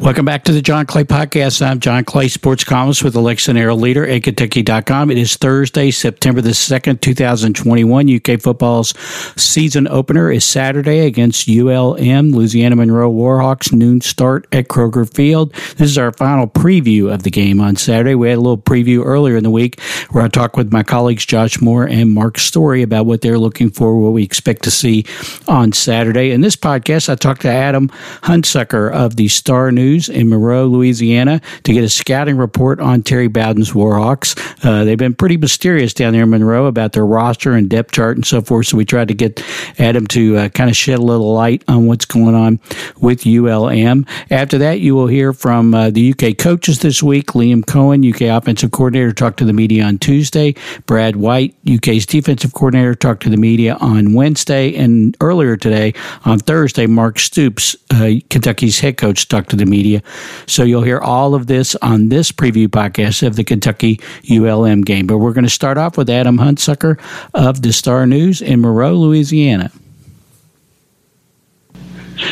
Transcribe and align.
Welcome 0.00 0.24
back 0.24 0.44
to 0.44 0.52
the 0.52 0.62
John 0.62 0.86
Clay 0.86 1.04
Podcast. 1.04 1.60
I'm 1.60 1.78
John 1.78 2.06
Clay, 2.06 2.28
sports 2.28 2.64
columnist 2.64 3.04
with 3.04 3.12
the 3.12 3.20
Lexington 3.20 3.78
Leader 3.78 4.08
at 4.08 4.22
Kentucky.com. 4.22 5.10
It 5.10 5.18
is 5.18 5.36
Thursday, 5.36 5.90
September 5.90 6.40
the 6.40 6.50
2nd, 6.50 7.02
2021. 7.02 8.16
UK 8.16 8.40
football's 8.40 8.98
season 9.36 9.86
opener 9.86 10.32
is 10.32 10.42
Saturday 10.42 11.00
against 11.00 11.50
ULM, 11.50 12.32
Louisiana 12.32 12.76
Monroe 12.76 13.12
Warhawks, 13.12 13.74
noon 13.74 14.00
start 14.00 14.46
at 14.52 14.68
Kroger 14.68 15.06
Field. 15.12 15.52
This 15.52 15.90
is 15.90 15.98
our 15.98 16.12
final 16.12 16.46
preview 16.46 17.12
of 17.12 17.22
the 17.22 17.30
game 17.30 17.60
on 17.60 17.76
Saturday. 17.76 18.14
We 18.14 18.30
had 18.30 18.38
a 18.38 18.40
little 18.40 18.56
preview 18.56 19.04
earlier 19.04 19.36
in 19.36 19.44
the 19.44 19.50
week 19.50 19.78
where 20.12 20.24
I 20.24 20.28
talked 20.28 20.56
with 20.56 20.72
my 20.72 20.82
colleagues 20.82 21.26
Josh 21.26 21.60
Moore 21.60 21.84
and 21.84 22.10
Mark 22.10 22.38
Story 22.38 22.80
about 22.80 23.04
what 23.04 23.20
they're 23.20 23.38
looking 23.38 23.68
for, 23.68 24.00
what 24.00 24.14
we 24.14 24.22
expect 24.22 24.62
to 24.62 24.70
see 24.70 25.04
on 25.46 25.74
Saturday. 25.74 26.30
In 26.30 26.40
this 26.40 26.56
podcast, 26.56 27.10
I 27.10 27.16
talked 27.16 27.42
to 27.42 27.50
Adam 27.50 27.90
Hunsucker 28.22 28.90
of 28.90 29.16
the 29.16 29.28
Star 29.28 29.70
News 29.70 29.89
News 29.90 30.08
in 30.08 30.28
Monroe, 30.28 30.66
Louisiana, 30.66 31.40
to 31.64 31.72
get 31.72 31.82
a 31.82 31.88
scouting 31.88 32.36
report 32.36 32.78
on 32.78 33.02
Terry 33.02 33.26
Bowden's 33.26 33.72
Warhawks. 33.72 34.38
Uh, 34.64 34.84
they've 34.84 34.96
been 34.96 35.14
pretty 35.14 35.36
mysterious 35.36 35.92
down 35.92 36.12
there 36.12 36.22
in 36.22 36.30
Monroe 36.30 36.66
about 36.66 36.92
their 36.92 37.04
roster 37.04 37.54
and 37.54 37.68
depth 37.68 37.90
chart 37.90 38.16
and 38.16 38.24
so 38.24 38.40
forth. 38.40 38.68
So 38.68 38.76
we 38.76 38.84
tried 38.84 39.08
to 39.08 39.14
get 39.14 39.44
Adam 39.80 40.06
to 40.08 40.36
uh, 40.36 40.48
kind 40.50 40.70
of 40.70 40.76
shed 40.76 41.00
a 41.00 41.02
little 41.02 41.32
light 41.32 41.64
on 41.66 41.86
what's 41.86 42.04
going 42.04 42.36
on 42.36 42.60
with 43.00 43.26
ULM. 43.26 44.06
After 44.30 44.58
that, 44.58 44.78
you 44.78 44.94
will 44.94 45.08
hear 45.08 45.32
from 45.32 45.74
uh, 45.74 45.90
the 45.90 46.12
UK 46.12 46.38
coaches 46.38 46.78
this 46.78 47.02
week. 47.02 47.28
Liam 47.28 47.64
Coen, 47.64 48.08
UK 48.08 48.36
offensive 48.36 48.70
coordinator, 48.70 49.12
talked 49.12 49.38
to 49.38 49.44
the 49.44 49.52
media 49.52 49.82
on 49.82 49.98
Tuesday. 49.98 50.54
Brad 50.86 51.16
White, 51.16 51.56
UK's 51.68 52.06
defensive 52.06 52.52
coordinator, 52.52 52.94
talked 52.94 53.24
to 53.24 53.30
the 53.30 53.36
media 53.36 53.76
on 53.80 54.14
Wednesday. 54.14 54.72
And 54.76 55.16
earlier 55.20 55.56
today, 55.56 55.94
on 56.24 56.38
Thursday, 56.38 56.86
Mark 56.86 57.18
Stoops, 57.18 57.74
uh, 57.90 58.12
Kentucky's 58.28 58.78
head 58.78 58.96
coach, 58.96 59.26
talked 59.26 59.50
to 59.50 59.56
the 59.56 59.66
media 59.66 59.79
media. 59.80 60.02
So 60.46 60.62
you'll 60.62 60.82
hear 60.82 60.98
all 60.98 61.34
of 61.34 61.46
this 61.46 61.74
on 61.76 62.10
this 62.10 62.30
preview 62.30 62.68
podcast 62.68 63.26
of 63.26 63.36
the 63.36 63.44
Kentucky 63.44 64.00
ULM 64.30 64.82
game. 64.82 65.06
But 65.06 65.18
we're 65.18 65.32
going 65.32 65.44
to 65.44 65.50
start 65.50 65.78
off 65.78 65.96
with 65.96 66.10
Adam 66.10 66.36
Hunsucker 66.36 67.00
of 67.34 67.62
the 67.62 67.72
Star 67.72 68.06
News 68.06 68.42
in 68.42 68.60
Monroe, 68.60 68.94
Louisiana. 68.94 69.72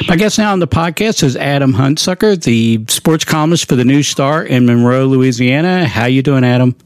My 0.07 0.17
guest 0.17 0.39
now 0.39 0.53
on 0.53 0.59
the 0.59 0.69
podcast 0.69 1.23
is 1.23 1.35
Adam 1.37 1.73
Hunsucker, 1.73 2.43
the 2.43 2.85
sports 2.89 3.25
columnist 3.25 3.67
for 3.67 3.77
the 3.77 3.85
News 3.85 4.07
Star 4.07 4.45
in 4.45 4.67
Monroe, 4.67 5.07
Louisiana. 5.07 5.89
How 5.89 6.05
you 6.05 6.23
doing, 6.23 6.45
Adam? 6.45 6.77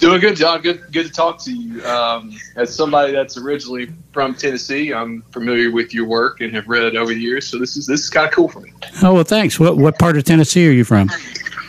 Doing 0.00 0.20
good, 0.20 0.34
John. 0.36 0.62
Good, 0.62 0.90
good 0.92 1.06
to 1.06 1.12
talk 1.12 1.38
to 1.44 1.52
you. 1.52 1.84
Um, 1.84 2.34
as 2.56 2.74
somebody 2.74 3.12
that's 3.12 3.36
originally 3.36 3.90
from 4.12 4.34
Tennessee, 4.34 4.94
I'm 4.94 5.20
familiar 5.30 5.70
with 5.70 5.92
your 5.92 6.06
work 6.06 6.40
and 6.40 6.54
have 6.54 6.66
read 6.66 6.84
it 6.84 6.96
over 6.96 7.12
the 7.12 7.20
years. 7.20 7.46
So 7.46 7.58
this 7.58 7.76
is 7.76 7.86
this 7.86 8.00
is 8.00 8.08
kind 8.10 8.26
of 8.26 8.32
cool 8.32 8.48
for 8.48 8.60
me. 8.60 8.72
Oh 9.02 9.12
well, 9.12 9.24
thanks. 9.24 9.60
What 9.60 9.76
what 9.76 9.98
part 9.98 10.16
of 10.16 10.24
Tennessee 10.24 10.66
are 10.66 10.72
you 10.72 10.84
from? 10.84 11.10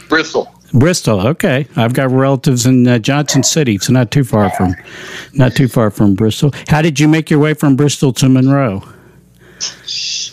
Bristol. 0.08 0.54
Bristol. 0.74 1.28
Okay, 1.28 1.68
I've 1.76 1.94
got 1.94 2.10
relatives 2.10 2.66
in 2.66 2.88
uh, 2.88 3.00
Johnson 3.00 3.44
City, 3.44 3.78
so 3.78 3.92
not 3.92 4.12
too 4.12 4.24
far 4.24 4.50
from 4.52 4.76
not 5.34 5.54
too 5.54 5.68
far 5.68 5.92
from 5.92 6.16
Bristol. 6.16 6.52
How 6.70 6.82
did 6.82 7.02
you 7.02 7.10
make 7.10 7.30
your 7.30 7.40
way 7.40 7.54
from 7.54 7.76
Bristol 7.76 8.14
to 8.14 8.30
Monroe? 8.30 8.82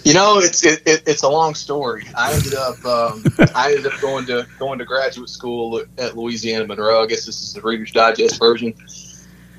You 0.05 0.15
know, 0.15 0.39
it's 0.39 0.65
it, 0.65 0.83
it, 0.87 1.03
it's 1.07 1.23
a 1.23 1.29
long 1.29 1.55
story. 1.55 2.07
I 2.17 2.33
ended 2.33 2.55
up 2.55 2.85
um, 2.85 3.25
I 3.55 3.75
ended 3.77 3.93
up 3.93 4.01
going 4.01 4.27
to 4.27 4.47
going 4.59 4.79
to 4.79 4.85
graduate 4.85 5.29
school 5.29 5.83
at 5.99 6.17
Louisiana 6.17 6.67
Monroe. 6.67 7.03
I 7.03 7.07
guess 7.07 7.27
this 7.27 7.43
is 7.43 7.53
the 7.53 7.61
Reader's 7.61 7.93
Digest 7.93 8.39
version. 8.39 8.75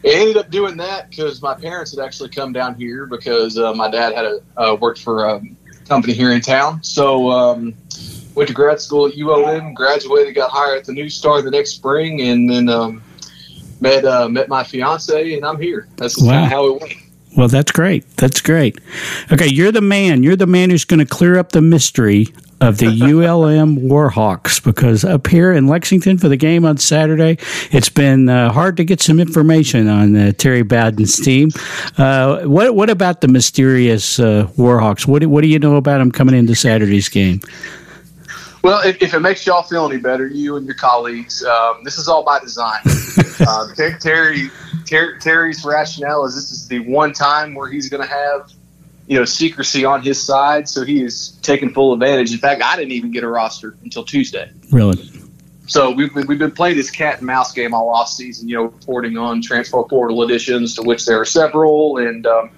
I 0.04 0.10
ended 0.10 0.38
up 0.38 0.50
doing 0.50 0.78
that 0.78 1.10
because 1.10 1.42
my 1.42 1.54
parents 1.54 1.96
had 1.96 2.04
actually 2.04 2.30
come 2.30 2.54
down 2.54 2.76
here 2.76 3.06
because 3.06 3.58
uh, 3.58 3.74
my 3.74 3.92
dad 3.92 4.16
had 4.16 4.26
a 4.26 4.42
uh, 4.58 4.76
worked 4.76 5.02
for 5.02 5.26
a 5.26 5.42
company 5.88 6.14
here 6.14 6.32
in 6.32 6.42
town. 6.42 6.82
So 6.84 7.30
um, 7.32 7.76
went 8.34 8.48
to 8.48 8.54
grad 8.54 8.80
school 8.80 9.08
at 9.08 9.18
ULM, 9.18 9.74
graduated, 9.74 10.36
got 10.36 10.52
hired 10.52 10.80
at 10.80 10.86
the 10.86 10.94
News 10.94 11.16
Star 11.16 11.42
the 11.42 11.52
next 11.52 11.72
spring, 11.72 12.22
and 12.22 12.50
then 12.50 12.70
um, 12.70 13.04
met 13.82 14.06
uh, 14.06 14.30
met 14.30 14.48
my 14.48 14.64
fiance, 14.64 15.34
and 15.34 15.46
I'm 15.46 15.60
here. 15.60 15.88
That's 15.98 16.20
wow. 16.22 16.32
kind 16.32 16.46
of 16.46 16.52
how 16.52 16.66
it 16.68 16.82
went. 16.82 16.94
Well, 17.36 17.48
that's 17.48 17.72
great. 17.72 18.06
That's 18.18 18.42
great. 18.42 18.80
Okay, 19.32 19.48
you're 19.48 19.72
the 19.72 19.82
man. 19.82 20.24
You're 20.24 20.36
the 20.36 20.48
man 20.48 20.70
who's 20.70 20.86
going 20.86 21.00
to 21.00 21.06
clear 21.06 21.38
up 21.38 21.52
the 21.52 21.62
mystery 21.62 22.28
of 22.62 22.78
the 22.78 22.88
ULM 23.02 23.78
Warhawks 23.78 24.62
because 24.64 25.06
up 25.06 25.28
here 25.28 25.54
in 25.54 25.68
Lexington 25.68 26.18
for 26.18 26.28
the 26.28 26.38
game 26.38 26.66
on 26.66 26.78
Saturday, 26.78 27.38
it's 27.72 27.90
been 27.90 28.30
uh, 28.30 28.52
hard 28.52 28.78
to 28.78 28.84
get 28.84 29.02
some 29.02 29.20
information 29.20 29.88
on 29.88 30.16
uh, 30.16 30.32
Terry 30.34 30.64
Bowden's 30.64 31.18
team. 31.18 31.50
Uh, 31.98 32.42
what 32.42 32.76
what 32.76 32.90
about 32.90 33.22
the 33.22 33.28
mysterious 33.28 34.20
uh, 34.20 34.48
Warhawks? 34.58 35.08
What 35.08 35.26
what 35.28 35.42
do 35.42 35.48
you 35.48 35.60
know 35.60 35.76
about 35.76 36.00
them 36.00 36.12
coming 36.12 36.36
into 36.36 36.56
Saturday's 36.56 37.10
game? 37.10 37.42
Well, 38.62 38.86
if, 38.86 39.02
if, 39.02 39.14
it 39.14 39.22
makes 39.22 39.46
y'all 39.46 39.64
feel 39.64 39.86
any 39.86 40.02
better, 40.02 40.28
you 40.28 40.58
and 40.58 40.66
your 40.66 40.76
colleagues, 40.76 41.46
um, 41.46 41.82
this 41.86 41.98
is 41.98 42.10
all 42.10 42.24
by 42.24 42.40
design. 42.40 42.82
uh, 43.48 43.68
Terry, 44.02 44.50
Terry, 44.90 45.20
Terry's 45.20 45.64
rationale 45.64 46.26
is 46.26 46.34
this 46.34 46.52
is 46.52 46.68
the 46.68 46.80
one 46.80 47.14
time 47.14 47.54
where 47.54 47.70
he's 47.70 47.90
going 47.90 48.02
to 48.02 48.10
have, 48.10 48.52
you 49.06 49.20
know, 49.20 49.26
secrecy 49.26 49.86
on 49.86 50.02
his 50.02 50.22
side, 50.22 50.68
so 50.68 50.84
he 50.84 51.04
is 51.04 51.38
taking 51.44 51.70
full 51.72 51.94
advantage. 51.94 52.32
In 52.32 52.40
fact, 52.40 52.64
I 52.64 52.76
didn't 52.76 52.94
even 52.94 53.12
get 53.12 53.24
a 53.24 53.28
roster 53.28 53.76
until 53.84 54.04
Tuesday. 54.04 54.52
Really? 54.72 54.98
So 55.68 55.92
we've 55.92 56.12
been, 56.12 56.26
we've 56.26 56.40
been 56.40 56.52
playing 56.52 56.76
this 56.76 56.90
cat 56.90 57.20
and 57.20 57.28
mouse 57.28 57.54
game 57.54 57.76
all 57.76 57.90
off 57.90 58.10
season, 58.10 58.50
you 58.50 58.56
know, 58.56 58.64
reporting 58.64 59.16
on 59.16 59.44
transfer 59.44 59.84
portal 59.84 60.24
additions, 60.24 60.74
to 60.76 60.82
which 60.82 61.06
there 61.06 61.22
are 61.22 61.26
several, 61.26 61.98
and 61.98 62.26
um, 62.26 62.50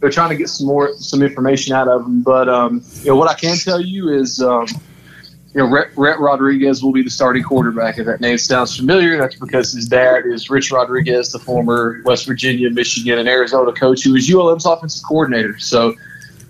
they're 0.00 0.10
trying 0.10 0.28
to 0.28 0.36
get 0.36 0.50
some 0.50 0.66
more 0.66 0.92
some 0.96 1.22
information 1.22 1.74
out 1.74 1.88
of 1.88 2.02
them. 2.02 2.22
But 2.22 2.50
um, 2.50 2.84
you 3.00 3.06
know, 3.06 3.16
what 3.16 3.30
I 3.30 3.34
can 3.34 3.56
tell 3.56 3.80
you 3.80 4.10
is. 4.10 4.42
Um, 4.42 4.66
you 5.54 5.60
know, 5.60 5.70
Rhett, 5.70 5.88
Rhett, 5.96 6.20
Rodriguez 6.20 6.82
will 6.82 6.92
be 6.92 7.02
the 7.02 7.10
starting 7.10 7.42
quarterback. 7.42 7.98
If 7.98 8.06
that 8.06 8.20
name 8.20 8.36
sounds 8.36 8.76
familiar, 8.76 9.16
that's 9.16 9.36
because 9.36 9.72
his 9.72 9.86
dad 9.86 10.26
is 10.26 10.50
Rich 10.50 10.70
Rodriguez, 10.70 11.32
the 11.32 11.38
former 11.38 12.02
West 12.04 12.26
Virginia, 12.26 12.70
Michigan, 12.70 13.18
and 13.18 13.28
Arizona 13.28 13.72
coach 13.72 14.04
who 14.04 14.12
was 14.12 14.30
ULM's 14.30 14.66
offensive 14.66 15.06
coordinator. 15.06 15.58
So 15.58 15.94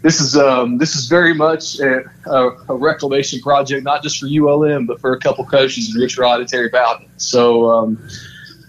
this 0.02 0.20
is 0.20 0.36
um, 0.36 0.78
this 0.78 0.96
is 0.96 1.06
very 1.06 1.32
much 1.32 1.78
a, 1.78 2.04
a, 2.26 2.74
reclamation 2.74 3.40
project, 3.40 3.84
not 3.84 4.02
just 4.02 4.18
for 4.18 4.26
ULM, 4.26 4.86
but 4.86 5.00
for 5.00 5.12
a 5.12 5.18
couple 5.18 5.44
coaches, 5.44 5.94
Rich 5.96 6.18
Rod 6.18 6.40
and 6.40 6.48
Terry 6.48 6.68
Bowden. 6.68 7.08
So 7.18 7.70
um, 7.70 8.08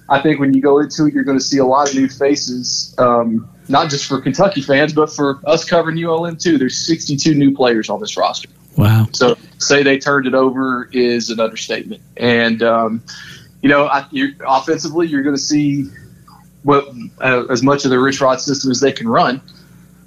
I 0.09 0.21
think 0.21 0.39
when 0.39 0.53
you 0.53 0.61
go 0.61 0.79
into 0.79 1.05
it, 1.05 1.13
you're 1.13 1.23
going 1.23 1.37
to 1.37 1.43
see 1.43 1.57
a 1.57 1.65
lot 1.65 1.89
of 1.89 1.95
new 1.95 2.07
faces, 2.07 2.93
um, 2.99 3.49
not 3.67 3.89
just 3.89 4.05
for 4.05 4.21
Kentucky 4.21 4.61
fans, 4.61 4.93
but 4.93 5.11
for 5.11 5.39
us 5.45 5.65
covering 5.65 6.03
ULM 6.03 6.37
too. 6.37 6.57
There's 6.57 6.77
62 6.77 7.33
new 7.33 7.53
players 7.55 7.89
on 7.89 7.99
this 7.99 8.15
roster. 8.15 8.49
Wow. 8.79 9.07
So 9.11 9.35
say 9.57 9.83
they 9.83 9.99
turned 9.99 10.25
it 10.25 10.33
over 10.33 10.89
is 10.93 11.29
an 11.29 11.41
understatement. 11.41 12.01
And, 12.15 12.63
um, 12.63 13.03
you 13.61 13.67
know, 13.67 13.87
I, 13.87 14.07
you're, 14.09 14.29
offensively, 14.47 15.05
you're 15.05 15.21
going 15.21 15.35
to 15.35 15.41
see 15.41 15.89
what 16.63 16.87
uh, 17.19 17.43
as 17.49 17.61
much 17.61 17.83
of 17.83 17.91
the 17.91 17.99
Rich 17.99 18.21
Rod 18.21 18.39
system 18.39 18.71
as 18.71 18.79
they 18.79 18.93
can 18.93 19.09
run. 19.09 19.41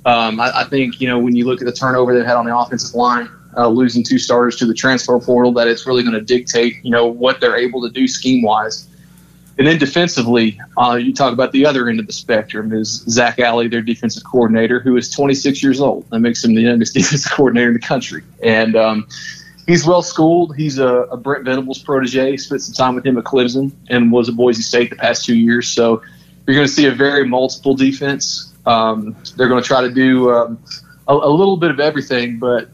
Um, 0.06 0.40
I, 0.40 0.60
I, 0.60 0.64
think, 0.64 1.02
you 1.02 1.06
know, 1.06 1.18
when 1.18 1.36
you 1.36 1.44
look 1.44 1.60
at 1.60 1.66
the 1.66 1.72
turnover 1.72 2.14
they've 2.14 2.24
had 2.24 2.36
on 2.36 2.46
the 2.46 2.56
offensive 2.56 2.94
line, 2.94 3.28
uh, 3.58 3.68
losing 3.68 4.02
two 4.02 4.18
starters 4.18 4.56
to 4.56 4.66
the 4.66 4.72
transfer 4.72 5.20
portal, 5.20 5.52
that 5.52 5.68
it's 5.68 5.86
really 5.86 6.02
going 6.02 6.14
to 6.14 6.22
dictate, 6.22 6.82
you 6.82 6.90
know, 6.90 7.04
what 7.06 7.40
they're 7.40 7.56
able 7.56 7.82
to 7.82 7.90
do 7.90 8.08
scheme 8.08 8.42
wise. 8.42 8.88
And 9.58 9.66
then 9.66 9.78
defensively, 9.78 10.58
uh, 10.78 10.94
you 10.94 11.12
talk 11.12 11.32
about 11.32 11.52
the 11.52 11.66
other 11.66 11.88
end 11.88 12.00
of 12.00 12.06
the 12.06 12.12
spectrum 12.12 12.72
is 12.72 13.04
Zach 13.08 13.38
Alley, 13.38 13.68
their 13.68 13.82
defensive 13.82 14.24
coordinator, 14.24 14.80
who 14.80 14.96
is 14.96 15.10
26 15.10 15.62
years 15.62 15.80
old. 15.80 16.08
That 16.10 16.20
makes 16.20 16.42
him 16.42 16.54
the 16.54 16.62
youngest 16.62 16.94
defensive 16.94 17.32
coordinator 17.32 17.68
in 17.68 17.74
the 17.74 17.80
country. 17.80 18.22
And 18.42 18.76
um, 18.76 19.06
he's 19.66 19.86
well 19.86 20.02
schooled. 20.02 20.56
He's 20.56 20.78
a, 20.78 20.86
a 20.86 21.16
Brent 21.16 21.44
Venables 21.44 21.80
protege. 21.80 22.36
Spent 22.38 22.62
some 22.62 22.74
time 22.74 22.94
with 22.94 23.04
him 23.04 23.18
at 23.18 23.24
Clemson 23.24 23.72
and 23.88 24.10
was 24.10 24.28
at 24.28 24.36
Boise 24.36 24.62
State 24.62 24.90
the 24.90 24.96
past 24.96 25.24
two 25.24 25.36
years. 25.36 25.68
So 25.68 26.02
you're 26.46 26.56
going 26.56 26.66
to 26.66 26.72
see 26.72 26.86
a 26.86 26.92
very 26.92 27.26
multiple 27.26 27.74
defense. 27.74 28.52
Um, 28.64 29.16
they're 29.36 29.48
going 29.48 29.62
to 29.62 29.66
try 29.66 29.82
to 29.82 29.90
do 29.90 30.30
um, 30.30 30.62
a, 31.08 31.14
a 31.14 31.28
little 31.28 31.56
bit 31.56 31.70
of 31.70 31.78
everything, 31.78 32.38
but 32.38 32.70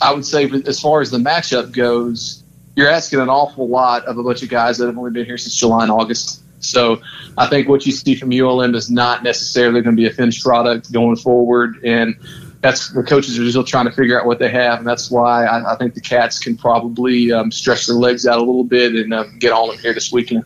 I 0.00 0.12
would 0.12 0.24
say 0.24 0.50
as 0.66 0.80
far 0.80 1.00
as 1.00 1.10
the 1.10 1.18
matchup 1.18 1.72
goes, 1.72 2.43
you're 2.76 2.88
asking 2.88 3.20
an 3.20 3.28
awful 3.28 3.68
lot 3.68 4.04
of 4.06 4.18
a 4.18 4.22
bunch 4.22 4.42
of 4.42 4.48
guys 4.48 4.78
that 4.78 4.86
have 4.86 4.98
only 4.98 5.10
been 5.10 5.26
here 5.26 5.38
since 5.38 5.54
July 5.54 5.82
and 5.82 5.92
August. 5.92 6.42
So 6.60 7.02
I 7.36 7.46
think 7.46 7.68
what 7.68 7.84
you 7.86 7.92
see 7.92 8.14
from 8.14 8.32
ULM 8.32 8.74
is 8.74 8.90
not 8.90 9.22
necessarily 9.22 9.82
going 9.82 9.96
to 9.96 10.00
be 10.00 10.08
a 10.08 10.12
finished 10.12 10.42
product 10.42 10.90
going 10.92 11.16
forward. 11.16 11.84
And 11.84 12.16
that's 12.62 12.88
the 12.88 13.02
coaches 13.02 13.38
are 13.38 13.48
still 13.48 13.64
trying 13.64 13.84
to 13.84 13.92
figure 13.92 14.18
out 14.18 14.26
what 14.26 14.38
they 14.38 14.48
have. 14.48 14.78
And 14.78 14.86
that's 14.86 15.10
why 15.10 15.44
I, 15.44 15.74
I 15.74 15.76
think 15.76 15.94
the 15.94 16.00
Cats 16.00 16.38
can 16.38 16.56
probably 16.56 17.30
um, 17.30 17.52
stretch 17.52 17.86
their 17.86 17.96
legs 17.96 18.26
out 18.26 18.38
a 18.38 18.44
little 18.44 18.64
bit 18.64 18.94
and 18.94 19.12
um, 19.12 19.38
get 19.38 19.52
on 19.52 19.68
them 19.68 19.78
here 19.78 19.92
this 19.92 20.10
weekend. 20.10 20.44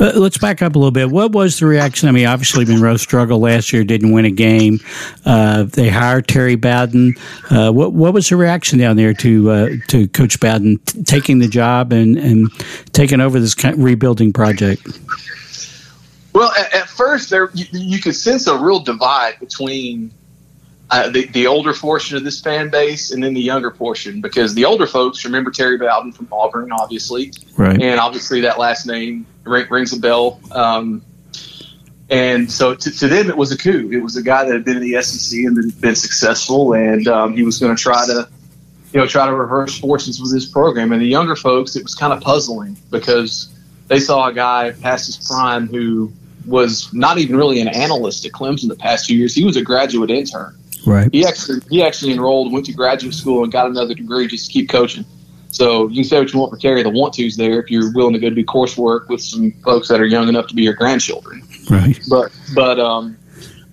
Uh, 0.00 0.12
let's 0.14 0.38
back 0.38 0.62
up 0.62 0.74
a 0.74 0.78
little 0.78 0.90
bit. 0.90 1.10
What 1.10 1.32
was 1.32 1.58
the 1.58 1.66
reaction? 1.66 2.08
I 2.08 2.12
mean, 2.12 2.26
obviously 2.26 2.64
Monroe 2.64 2.96
struggled 2.96 3.42
last 3.42 3.72
year, 3.72 3.84
didn't 3.84 4.12
win 4.12 4.24
a 4.24 4.30
game. 4.30 4.80
Uh, 5.24 5.64
they 5.64 5.88
hired 5.88 6.28
Terry 6.28 6.56
Bowden. 6.56 7.14
Uh, 7.50 7.70
what 7.70 7.92
what 7.92 8.14
was 8.14 8.28
the 8.28 8.36
reaction 8.36 8.78
down 8.78 8.96
there 8.96 9.14
to 9.14 9.50
uh, 9.50 9.68
to 9.88 10.08
Coach 10.08 10.40
Bowden 10.40 10.78
t- 10.78 11.02
taking 11.04 11.38
the 11.38 11.48
job 11.48 11.92
and, 11.92 12.16
and 12.16 12.50
taking 12.92 13.20
over 13.20 13.38
this 13.38 13.54
kind 13.54 13.74
of 13.74 13.82
rebuilding 13.82 14.32
project? 14.32 14.86
Well, 16.32 16.52
at, 16.58 16.74
at 16.74 16.88
first, 16.88 17.30
there 17.30 17.50
you, 17.54 17.66
you 17.72 18.00
could 18.00 18.16
sense 18.16 18.46
a 18.46 18.58
real 18.58 18.80
divide 18.80 19.38
between 19.38 20.10
uh, 20.90 21.08
the, 21.10 21.26
the 21.28 21.46
older 21.46 21.72
portion 21.72 22.16
of 22.16 22.24
this 22.24 22.40
fan 22.40 22.68
base 22.68 23.10
and 23.10 23.22
then 23.22 23.34
the 23.34 23.40
younger 23.40 23.70
portion 23.70 24.20
because 24.20 24.54
the 24.54 24.64
older 24.64 24.86
folks 24.86 25.24
remember 25.24 25.50
Terry 25.50 25.78
Bowden 25.78 26.12
from 26.12 26.28
Auburn, 26.30 26.70
obviously. 26.72 27.32
Right. 27.56 27.80
And 27.80 27.98
obviously 27.98 28.42
that 28.42 28.58
last 28.58 28.86
name 28.86 29.26
ring, 29.44 29.66
rings 29.70 29.92
a 29.92 30.00
bell. 30.00 30.40
Um, 30.52 31.02
and 32.10 32.50
so 32.50 32.74
to, 32.74 32.90
to, 32.90 33.08
them, 33.08 33.28
it 33.28 33.36
was 33.36 33.50
a 33.50 33.56
coup. 33.56 33.90
It 33.90 34.02
was 34.02 34.16
a 34.16 34.22
guy 34.22 34.44
that 34.44 34.52
had 34.52 34.64
been 34.64 34.76
in 34.76 34.82
the 34.82 35.02
SEC 35.02 35.38
and 35.40 35.56
been, 35.56 35.70
been 35.70 35.94
successful, 35.94 36.74
and 36.74 37.08
um, 37.08 37.34
he 37.34 37.42
was 37.42 37.58
going 37.58 37.74
to 37.74 37.82
try 37.82 38.04
to, 38.06 38.28
you 38.92 39.00
know, 39.00 39.06
try 39.06 39.26
to 39.26 39.34
reverse 39.34 39.78
fortunes 39.78 40.20
with 40.20 40.32
his 40.32 40.44
program. 40.44 40.92
And 40.92 41.00
the 41.00 41.06
younger 41.06 41.34
folks, 41.34 41.76
it 41.76 41.82
was 41.82 41.94
kind 41.94 42.12
of 42.12 42.20
puzzling 42.20 42.76
because 42.90 43.48
they 43.88 44.00
saw 44.00 44.28
a 44.28 44.34
guy 44.34 44.72
past 44.82 45.06
his 45.06 45.26
prime 45.26 45.66
who 45.66 46.12
was 46.46 46.92
not 46.92 47.16
even 47.16 47.36
really 47.36 47.60
an 47.60 47.68
analyst 47.68 48.26
at 48.26 48.32
Clemson 48.32 48.68
the 48.68 48.76
past 48.76 49.06
few 49.06 49.16
years. 49.16 49.34
He 49.34 49.44
was 49.44 49.56
a 49.56 49.62
graduate 49.62 50.10
intern. 50.10 50.54
Right. 50.86 51.08
He 51.12 51.26
actually 51.26 51.60
he 51.70 51.82
actually 51.82 52.12
enrolled, 52.12 52.52
went 52.52 52.66
to 52.66 52.72
graduate 52.72 53.14
school, 53.14 53.42
and 53.42 53.52
got 53.52 53.66
another 53.66 53.94
degree 53.94 54.26
just 54.26 54.46
to 54.46 54.52
keep 54.52 54.68
coaching. 54.68 55.04
So 55.48 55.88
you 55.88 55.96
can 55.96 56.04
say 56.04 56.18
what 56.18 56.32
you 56.32 56.40
want 56.40 56.52
for 56.52 56.58
Terry. 56.58 56.82
The 56.82 56.90
want 56.90 57.14
to's 57.14 57.36
there 57.36 57.62
if 57.62 57.70
you're 57.70 57.92
willing 57.92 58.12
to 58.14 58.18
go 58.18 58.28
do 58.28 58.44
coursework 58.44 59.08
with 59.08 59.20
some 59.20 59.52
folks 59.64 59.88
that 59.88 60.00
are 60.00 60.06
young 60.06 60.28
enough 60.28 60.48
to 60.48 60.54
be 60.54 60.62
your 60.62 60.74
grandchildren. 60.74 61.42
Right. 61.70 61.98
But 62.10 62.32
but 62.54 62.80
um, 62.80 63.16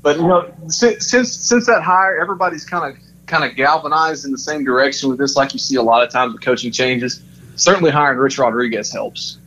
but 0.02 0.18
you 0.18 0.28
know 0.28 0.54
since 0.68 1.10
since, 1.10 1.34
since 1.34 1.66
that 1.66 1.82
hire, 1.82 2.20
everybody's 2.22 2.66
kind 2.66 2.94
of 2.94 3.02
kind 3.26 3.44
of 3.44 3.56
galvanized 3.56 4.26
in 4.26 4.32
the 4.32 4.38
same 4.38 4.64
direction 4.64 5.10
with 5.10 5.18
this. 5.18 5.36
Like 5.36 5.54
you 5.54 5.60
see 5.60 5.76
a 5.76 5.82
lot 5.82 6.04
of 6.04 6.12
times 6.12 6.34
with 6.34 6.44
coaching 6.44 6.72
changes. 6.72 7.22
Certainly 7.56 7.92
hiring 7.92 8.20
Rich 8.20 8.38
Rodriguez 8.38 8.92
helps. 8.92 9.38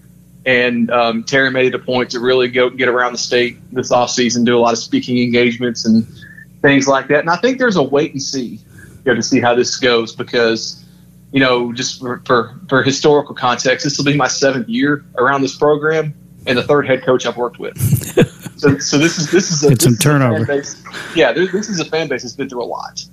And 0.47 0.91
um, 0.91 1.25
Terry 1.25 1.51
made 1.51 1.67
it 1.67 1.75
a 1.75 1.79
point 1.79 2.11
to 2.11 2.21
really 2.21 2.49
go 2.49 2.69
get 2.69 2.89
around 2.89 3.13
the 3.13 3.19
state 3.19 3.59
this 3.73 3.91
offseason, 3.91 4.45
do 4.45 4.57
a 4.57 4.61
lot 4.61 4.73
of 4.73 4.79
speaking 4.79 5.23
engagements 5.23 5.87
and 5.87 6.07
things 6.65 6.89
like 6.89 7.09
that. 7.09 7.21
And 7.21 7.29
I 7.29 7.37
think 7.37 7.59
there's 7.59 7.77
a 7.77 7.83
wait 7.83 8.13
and 8.13 8.23
see, 8.23 8.59
you 8.59 9.05
know, 9.05 9.15
to 9.15 9.23
see 9.23 9.39
how 9.39 9.55
this 9.55 9.77
goes 9.77 10.17
because, 10.17 10.83
you 11.31 11.39
know, 11.39 11.75
just 11.75 12.01
for, 12.01 12.23
for, 12.25 12.59
for 12.71 12.83
historical 12.83 13.35
context, 13.35 13.85
this 13.85 13.99
will 13.99 14.07
be 14.07 14.17
my 14.17 14.29
seventh 14.29 14.67
year 14.67 15.05
around 15.19 15.43
this 15.43 15.55
program 15.55 16.15
and 16.47 16.57
the 16.57 16.63
third 16.63 16.87
head 16.87 17.03
coach 17.03 17.27
I've 17.27 17.37
worked 17.37 17.59
with. 17.59 17.77
so, 18.59 18.79
so 18.79 18.97
this 18.97 19.19
is 19.19 19.31
this 19.31 19.51
is 19.51 19.63
a, 19.63 19.73
it's 19.73 19.85
some 19.85 19.97
turnover. 19.97 20.47
Base, 20.47 20.83
yeah, 21.15 21.33
this 21.33 21.69
is 21.69 21.81
a 21.81 21.85
fan 21.85 22.09
base 22.09 22.23
that's 22.23 22.35
been 22.35 22.49
through 22.49 22.63
a 22.63 22.65
lot. 22.65 23.05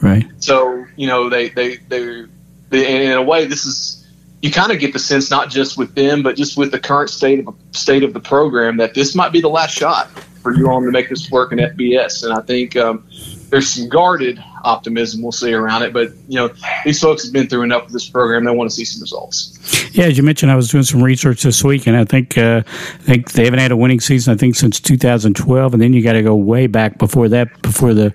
Right. 0.00 0.24
So 0.38 0.84
you 0.96 1.08
know 1.08 1.28
they 1.28 1.48
they 1.48 1.76
they, 1.76 2.24
they 2.70 3.06
in 3.06 3.12
a 3.12 3.22
way 3.22 3.46
this 3.46 3.64
is 3.64 4.01
you 4.42 4.50
kind 4.50 4.72
of 4.72 4.78
get 4.78 4.92
the 4.92 4.98
sense 4.98 5.30
not 5.30 5.48
just 5.48 5.78
with 5.78 5.94
them 5.94 6.22
but 6.22 6.36
just 6.36 6.56
with 6.56 6.70
the 6.70 6.78
current 6.78 7.08
state 7.08 7.46
of 7.46 7.54
state 7.70 8.02
of 8.02 8.12
the 8.12 8.20
program 8.20 8.76
that 8.76 8.94
this 8.94 9.14
might 9.14 9.32
be 9.32 9.40
the 9.40 9.48
last 9.48 9.74
shot 9.74 10.10
for 10.42 10.54
you 10.54 10.68
all 10.68 10.82
to 10.82 10.90
make 10.90 11.08
this 11.08 11.30
work 11.30 11.52
in 11.52 11.58
FBS. 11.58 12.24
And 12.24 12.32
I 12.32 12.42
think 12.42 12.76
um, 12.76 13.06
there's 13.48 13.68
some 13.68 13.88
guarded 13.88 14.42
optimism 14.64 15.22
we'll 15.22 15.32
see 15.32 15.52
around 15.52 15.82
it. 15.82 15.92
But 15.92 16.12
you 16.28 16.36
know, 16.36 16.50
these 16.84 17.00
folks 17.00 17.24
have 17.24 17.32
been 17.32 17.48
through 17.48 17.62
enough 17.62 17.86
of 17.86 17.92
this 17.92 18.08
program; 18.08 18.44
they 18.44 18.50
want 18.50 18.70
to 18.70 18.74
see 18.74 18.84
some 18.84 19.00
results. 19.00 19.58
Yeah, 19.94 20.06
as 20.06 20.16
you 20.16 20.22
mentioned, 20.22 20.50
I 20.50 20.56
was 20.56 20.70
doing 20.70 20.84
some 20.84 21.02
research 21.02 21.42
this 21.42 21.62
week, 21.62 21.86
and 21.86 21.96
I 21.96 22.04
think 22.04 22.38
uh, 22.38 22.62
I 22.66 23.02
think 23.02 23.32
they 23.32 23.44
haven't 23.44 23.60
had 23.60 23.72
a 23.72 23.76
winning 23.76 24.00
season. 24.00 24.34
I 24.34 24.36
think 24.36 24.54
since 24.54 24.80
2012, 24.80 25.72
and 25.74 25.82
then 25.82 25.92
you 25.92 26.02
got 26.02 26.14
to 26.14 26.22
go 26.22 26.34
way 26.34 26.66
back 26.66 26.98
before 26.98 27.28
that, 27.28 27.60
before 27.62 27.94
the 27.94 28.14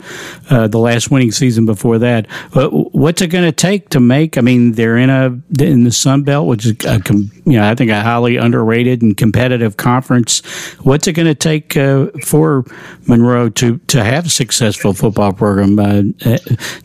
uh, 0.50 0.68
the 0.68 0.80
last 0.80 1.12
winning 1.12 1.32
season 1.32 1.66
before 1.66 2.00
that. 2.00 2.28
But 2.54 2.72
what's 2.94 3.22
it 3.22 3.28
going 3.28 3.46
to 3.46 3.52
take 3.52 3.90
to 3.90 4.00
make? 4.00 4.38
I 4.38 4.42
mean, 4.42 4.74
they're 4.74 4.98
in 4.98 5.10
a 5.10 5.40
in 5.60 5.84
the 5.84 5.92
Sun 5.92 6.24
Belt, 6.24 6.48
which 6.48 6.66
is 6.66 6.72
a, 6.86 7.02
you 7.46 7.58
know 7.58 7.70
I 7.70 7.76
think 7.76 7.92
a 7.92 8.02
highly 8.02 8.38
underrated 8.38 9.02
and 9.02 9.16
competitive 9.16 9.78
conference. 9.78 10.40
What's 10.84 11.08
it 11.08 11.14
going 11.14 11.28
to 11.28 11.36
take 11.36 11.78
uh, 11.78 12.08
for 12.24 12.66
Monroe 13.08 13.50
to 13.50 13.78
to 13.78 14.04
have 14.04 14.26
a 14.26 14.30
successful 14.30 14.94
football 14.94 15.34
program? 15.34 15.76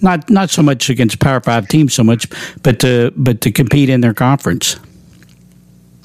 Not 0.01 0.29
not 0.29 0.51
so 0.51 0.63
much 0.63 0.91
against 0.91 1.21
Power 1.21 1.41
Five 1.41 1.69
teams 1.69 1.95
so 1.95 2.03
much, 2.03 2.27
but 2.63 2.81
to 2.81 3.13
but 3.17 3.41
to 3.43 3.53
compete 3.53 3.89
in 3.89 4.01
their 4.01 4.15
conference. 4.15 4.77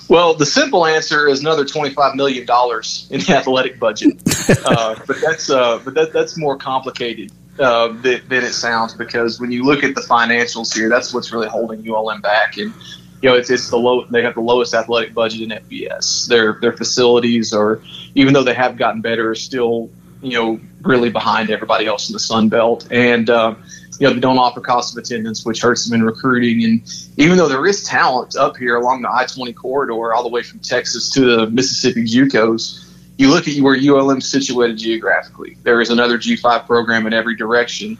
Well, 0.09 0.33
the 0.35 0.45
simple 0.45 0.85
answer 0.85 1.27
is 1.27 1.41
another 1.41 1.65
twenty-five 1.65 2.15
million 2.15 2.45
dollars 2.45 3.07
in 3.11 3.19
the 3.21 3.35
athletic 3.35 3.79
budget, 3.79 4.21
uh, 4.65 4.95
but 5.05 5.17
that's 5.21 5.49
uh, 5.49 5.79
but 5.83 5.95
that, 5.95 6.13
that's 6.13 6.37
more 6.37 6.57
complicated 6.57 7.31
uh, 7.59 7.89
than, 7.89 8.21
than, 8.29 8.43
it 8.43 8.53
sounds 8.53 8.93
because 8.93 9.39
when 9.39 9.51
you 9.51 9.63
look 9.63 9.83
at 9.83 9.95
the 9.95 10.01
financials 10.01 10.73
here, 10.73 10.89
that's 10.89 11.13
what's 11.13 11.33
really 11.33 11.47
holding 11.47 11.89
ULM 11.89 12.21
back. 12.21 12.57
And 12.57 12.73
you 13.21 13.29
know, 13.29 13.35
it's, 13.35 13.49
it's 13.49 13.69
the 13.69 13.77
low. 13.77 14.05
They 14.05 14.21
have 14.21 14.35
the 14.35 14.41
lowest 14.41 14.73
athletic 14.73 15.13
budget 15.13 15.41
in 15.41 15.49
FBS. 15.49 16.27
Their 16.27 16.53
their 16.61 16.73
facilities 16.73 17.53
are, 17.53 17.81
even 18.15 18.33
though 18.33 18.43
they 18.43 18.53
have 18.53 18.77
gotten 18.77 19.01
better, 19.01 19.31
are 19.31 19.35
still 19.35 19.89
you 20.21 20.33
know 20.33 20.59
really 20.81 21.09
behind 21.09 21.49
everybody 21.49 21.85
else 21.85 22.09
in 22.09 22.13
the 22.13 22.19
Sun 22.19 22.49
Belt. 22.49 22.87
And 22.91 23.29
uh, 23.29 23.55
you 23.99 24.07
know, 24.07 24.13
they 24.13 24.19
don't 24.19 24.37
offer 24.37 24.61
cost 24.61 24.95
of 24.95 25.03
attendance, 25.03 25.45
which 25.45 25.61
hurts 25.61 25.87
them 25.87 25.99
in 25.99 26.05
recruiting. 26.05 26.63
And 26.63 27.11
even 27.17 27.37
though 27.37 27.47
there 27.47 27.65
is 27.65 27.83
talent 27.83 28.35
up 28.35 28.57
here 28.57 28.75
along 28.75 29.01
the 29.01 29.11
I 29.11 29.25
20 29.25 29.53
corridor, 29.53 30.13
all 30.13 30.23
the 30.23 30.29
way 30.29 30.43
from 30.43 30.59
Texas 30.59 31.09
to 31.11 31.21
the 31.21 31.49
Mississippi 31.49 32.03
JUCOs, 32.03 32.83
you 33.17 33.29
look 33.29 33.47
at 33.47 33.59
where 33.61 33.75
ULM 33.75 34.19
is 34.19 34.27
situated 34.27 34.77
geographically. 34.77 35.57
There 35.63 35.81
is 35.81 35.89
another 35.89 36.17
G5 36.19 36.67
program 36.67 37.07
in 37.07 37.13
every 37.13 37.35
direction 37.35 37.97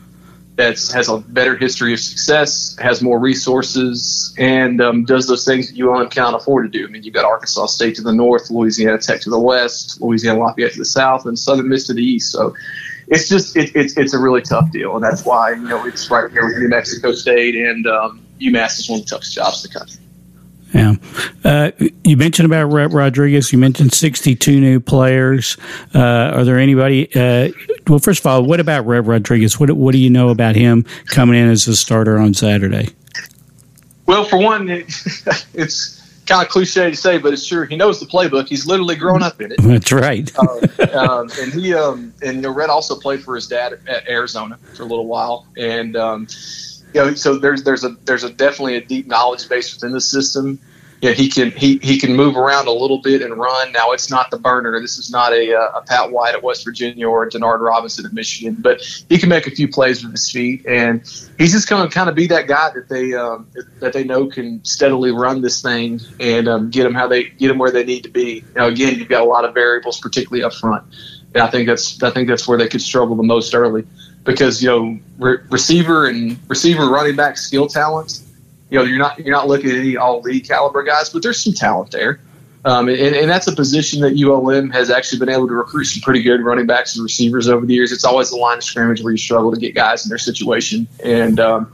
that 0.58 0.80
has 0.92 1.08
a 1.08 1.20
better 1.20 1.56
history 1.56 1.94
of 1.94 2.00
success, 2.00 2.76
has 2.80 3.02
more 3.02 3.20
resources, 3.20 4.34
and 4.40 4.82
um, 4.82 5.06
does 5.06 5.28
those 5.28 5.46
things 5.46 5.72
that 5.72 5.80
ULM 5.80 6.10
cannot 6.10 6.34
afford 6.34 6.72
to 6.72 6.80
do. 6.80 6.86
I 6.86 6.90
mean, 6.90 7.04
you've 7.04 7.14
got 7.14 7.26
Arkansas 7.26 7.68
State 7.68 7.96
to 7.96 8.02
the 8.02 8.12
north, 8.12 8.50
Louisiana 8.50 8.98
Tech 8.98 9.22
to 9.22 9.30
the 9.30 9.40
west, 9.40 10.02
Louisiana 10.02 10.40
Lafayette 10.40 10.74
to 10.74 10.80
the 10.80 10.86
south, 10.86 11.28
and 11.28 11.38
Southern 11.38 11.70
Miss 11.70 11.86
to 11.88 11.94
the 11.94 12.04
east. 12.04 12.32
So 12.32 12.56
it's 13.08 13.30
just 13.30 13.56
it, 13.56 13.72
it's 13.76 13.96
it's 13.98 14.16
a 14.16 14.20
really 14.20 14.42
tough 14.42 14.72
deal, 14.72 14.96
and 14.96 15.04
that's 15.04 15.24
why 15.24 15.52
you 15.52 15.68
know 15.68 15.86
it's 15.86 16.10
right 16.10 16.30
here 16.32 16.48
with 16.48 16.58
New 16.58 16.70
Mexico 16.70 17.12
State 17.12 17.56
and 17.56 17.86
um, 17.86 18.26
UMass 18.40 18.80
is 18.80 18.90
one 18.90 19.00
of 19.00 19.06
the 19.06 19.12
toughest 19.12 19.36
jobs 19.36 19.64
in 19.64 19.72
the 19.72 19.80
country. 19.80 20.07
Yeah. 20.78 20.94
Uh, 21.44 21.72
you 22.04 22.18
mentioned 22.18 22.46
about 22.46 22.66
Rodriguez. 22.66 23.52
You 23.52 23.58
mentioned 23.58 23.94
62 23.94 24.60
new 24.60 24.80
players. 24.80 25.58
Uh, 25.94 26.00
are 26.00 26.44
there 26.44 26.60
anybody? 26.60 27.10
Uh, 27.16 27.50
well, 27.88 28.00
first 28.00 28.20
of 28.20 28.28
all, 28.28 28.44
what 28.44 28.60
about 28.60 28.86
Rhett 28.86 29.06
Rodriguez? 29.06 29.60
What, 29.60 29.72
what 29.72 29.94
do 29.94 29.98
you 29.98 30.10
know 30.10 30.30
about 30.30 30.56
him 30.56 30.86
coming 31.08 31.36
in 31.36 31.50
as 31.50 31.68
a 31.68 31.76
starter 31.76 32.20
on 32.20 32.34
Saturday? 32.34 32.90
Well, 34.06 34.24
for 34.24 34.38
one, 34.38 34.70
it's 34.70 35.98
kind 36.28 36.46
of 36.46 36.50
cliche 36.50 36.92
to 36.92 36.96
say, 36.96 37.18
but 37.18 37.34
it's 37.34 37.48
true. 37.48 37.66
He 37.66 37.76
knows 37.76 38.00
the 38.00 38.06
playbook. 38.06 38.48
He's 38.48 38.68
literally 38.68 38.96
grown 38.96 39.24
up 39.24 39.42
in 39.42 39.52
it. 39.52 39.58
That's 39.62 39.92
right. 39.92 40.32
uh, 40.38 40.98
um, 40.98 41.30
and 41.40 41.54
he 41.54 41.74
um, 41.74 42.14
and 42.22 42.36
you 42.38 42.42
know, 42.44 42.52
Rhett 42.52 42.70
also 42.70 42.96
played 42.96 43.24
for 43.24 43.36
his 43.36 43.48
dad 43.48 43.80
at 43.88 44.08
Arizona 44.08 44.58
for 44.76 44.84
a 44.84 44.86
little 44.86 45.08
while, 45.08 45.48
and 45.58 45.96
um, 45.96 46.28
you 46.94 47.02
know, 47.02 47.14
so 47.16 47.38
there's 47.38 47.64
there's 47.64 47.84
a 47.84 47.90
there's 48.06 48.24
a 48.24 48.30
definitely 48.30 48.76
a 48.76 48.82
deep 48.82 49.08
knowledge 49.08 49.48
base 49.50 49.74
within 49.74 49.92
the 49.92 50.02
system. 50.02 50.60
Yeah, 51.02 51.12
he 51.12 51.30
can 51.30 51.52
he, 51.52 51.78
he 51.78 52.00
can 52.00 52.16
move 52.16 52.36
around 52.36 52.68
a 52.68 52.72
little 52.72 53.00
bit 53.02 53.22
and 53.22 53.38
run. 53.38 53.72
Now 53.72 53.92
it's 53.92 54.10
not 54.10 54.32
the 54.32 54.40
burner. 54.40 54.80
This 54.82 54.98
is 54.98 55.12
not 55.12 55.32
a, 55.32 55.54
uh, 55.54 55.80
a 55.80 55.82
Pat 55.84 56.12
White 56.12 56.34
at 56.34 56.42
West 56.42 56.66
Virginia 56.66 57.08
or 57.08 57.24
a 57.24 57.30
Denard 57.30 57.60
Robinson 57.60 58.06
at 58.06 58.14
Michigan, 58.14 58.58
but 58.60 58.82
he 59.08 59.20
can 59.20 59.30
make 59.30 59.46
a 59.46 59.52
few 59.52 59.68
plays 59.68 60.04
with 60.04 60.12
his 60.12 60.32
feet, 60.32 60.66
and 60.66 61.02
he's 61.38 61.52
just 61.52 61.70
going 61.70 61.88
to 61.88 61.94
kind 61.94 62.10
of 62.10 62.16
be 62.16 62.26
that 62.28 62.48
guy 62.48 62.72
that 62.74 62.90
they 62.90 63.14
um, 63.14 63.48
that 63.80 63.94
they 63.94 64.04
know 64.04 64.26
can 64.26 64.64
steadily 64.66 65.12
run 65.12 65.42
this 65.42 65.62
thing 65.62 66.00
and 66.20 66.48
um, 66.48 66.72
get 66.72 66.84
them 66.84 66.96
how 66.96 67.08
they 67.08 67.26
get 67.26 67.50
them 67.50 67.60
where 67.60 67.72
they 67.72 67.84
need 67.84 68.02
to 68.04 68.10
be. 68.10 68.44
Now 68.56 68.66
again, 68.66 68.98
you've 68.98 69.10
got 69.10 69.22
a 69.22 69.26
lot 69.26 69.46
of 69.46 69.54
variables, 69.54 70.00
particularly 70.00 70.44
up 70.44 70.54
front, 70.54 70.84
and 71.36 71.44
I 71.44 71.48
think 71.52 71.68
that's 71.68 72.02
I 72.02 72.10
think 72.10 72.28
that's 72.28 72.48
where 72.48 72.58
they 72.58 72.68
could 72.68 72.82
struggle 72.82 73.16
the 73.16 73.24
most 73.24 73.54
early 73.54 73.86
because 74.24 74.64
you 74.64 74.70
know 74.70 75.00
re- 75.20 75.38
receiver 75.52 76.08
and 76.08 76.40
receiver 76.50 76.90
running 76.90 77.16
back 77.16 77.38
skill 77.38 77.68
talent 77.68 78.22
you 78.70 78.78
know, 78.78 78.86
you're 78.86 79.00
not 79.00 79.20
you're 79.20 79.36
not 79.36 79.48
looking 79.48 79.70
at 79.70 79.78
any 79.78 79.98
all 79.98 80.22
league 80.22 80.48
caliber 80.48 80.84
guys, 80.84 81.10
but 81.10 81.24
there's 81.24 81.42
some 81.42 81.54
talent 81.54 81.92
there. 81.92 82.20
Um, 82.66 82.90
and, 82.90 83.16
and, 83.16 83.30
that's 83.30 83.48
a 83.48 83.56
position 83.56 84.02
that 84.02 84.20
ULM 84.22 84.72
has 84.72 84.90
actually 84.90 85.20
been 85.20 85.30
able 85.30 85.48
to 85.48 85.54
recruit 85.54 85.86
some 85.86 86.02
pretty 86.02 86.22
good 86.22 86.42
running 86.42 86.66
backs 86.66 86.96
and 86.96 87.04
receivers 87.04 87.48
over 87.48 87.66
the 87.66 87.74
years. 87.74 87.94
It's 87.94 88.04
always 88.04 88.32
the 88.32 88.36
line 88.36 88.58
of 88.58 88.64
scrimmage 88.64 89.02
where 89.02 89.12
you 89.12 89.18
struggle 89.18 89.54
to 89.54 89.60
get 89.60 89.74
guys 89.74 90.06
in 90.06 90.10
their 90.10 90.18
situation. 90.18 90.86
And 91.02 91.40
um, 91.40 91.72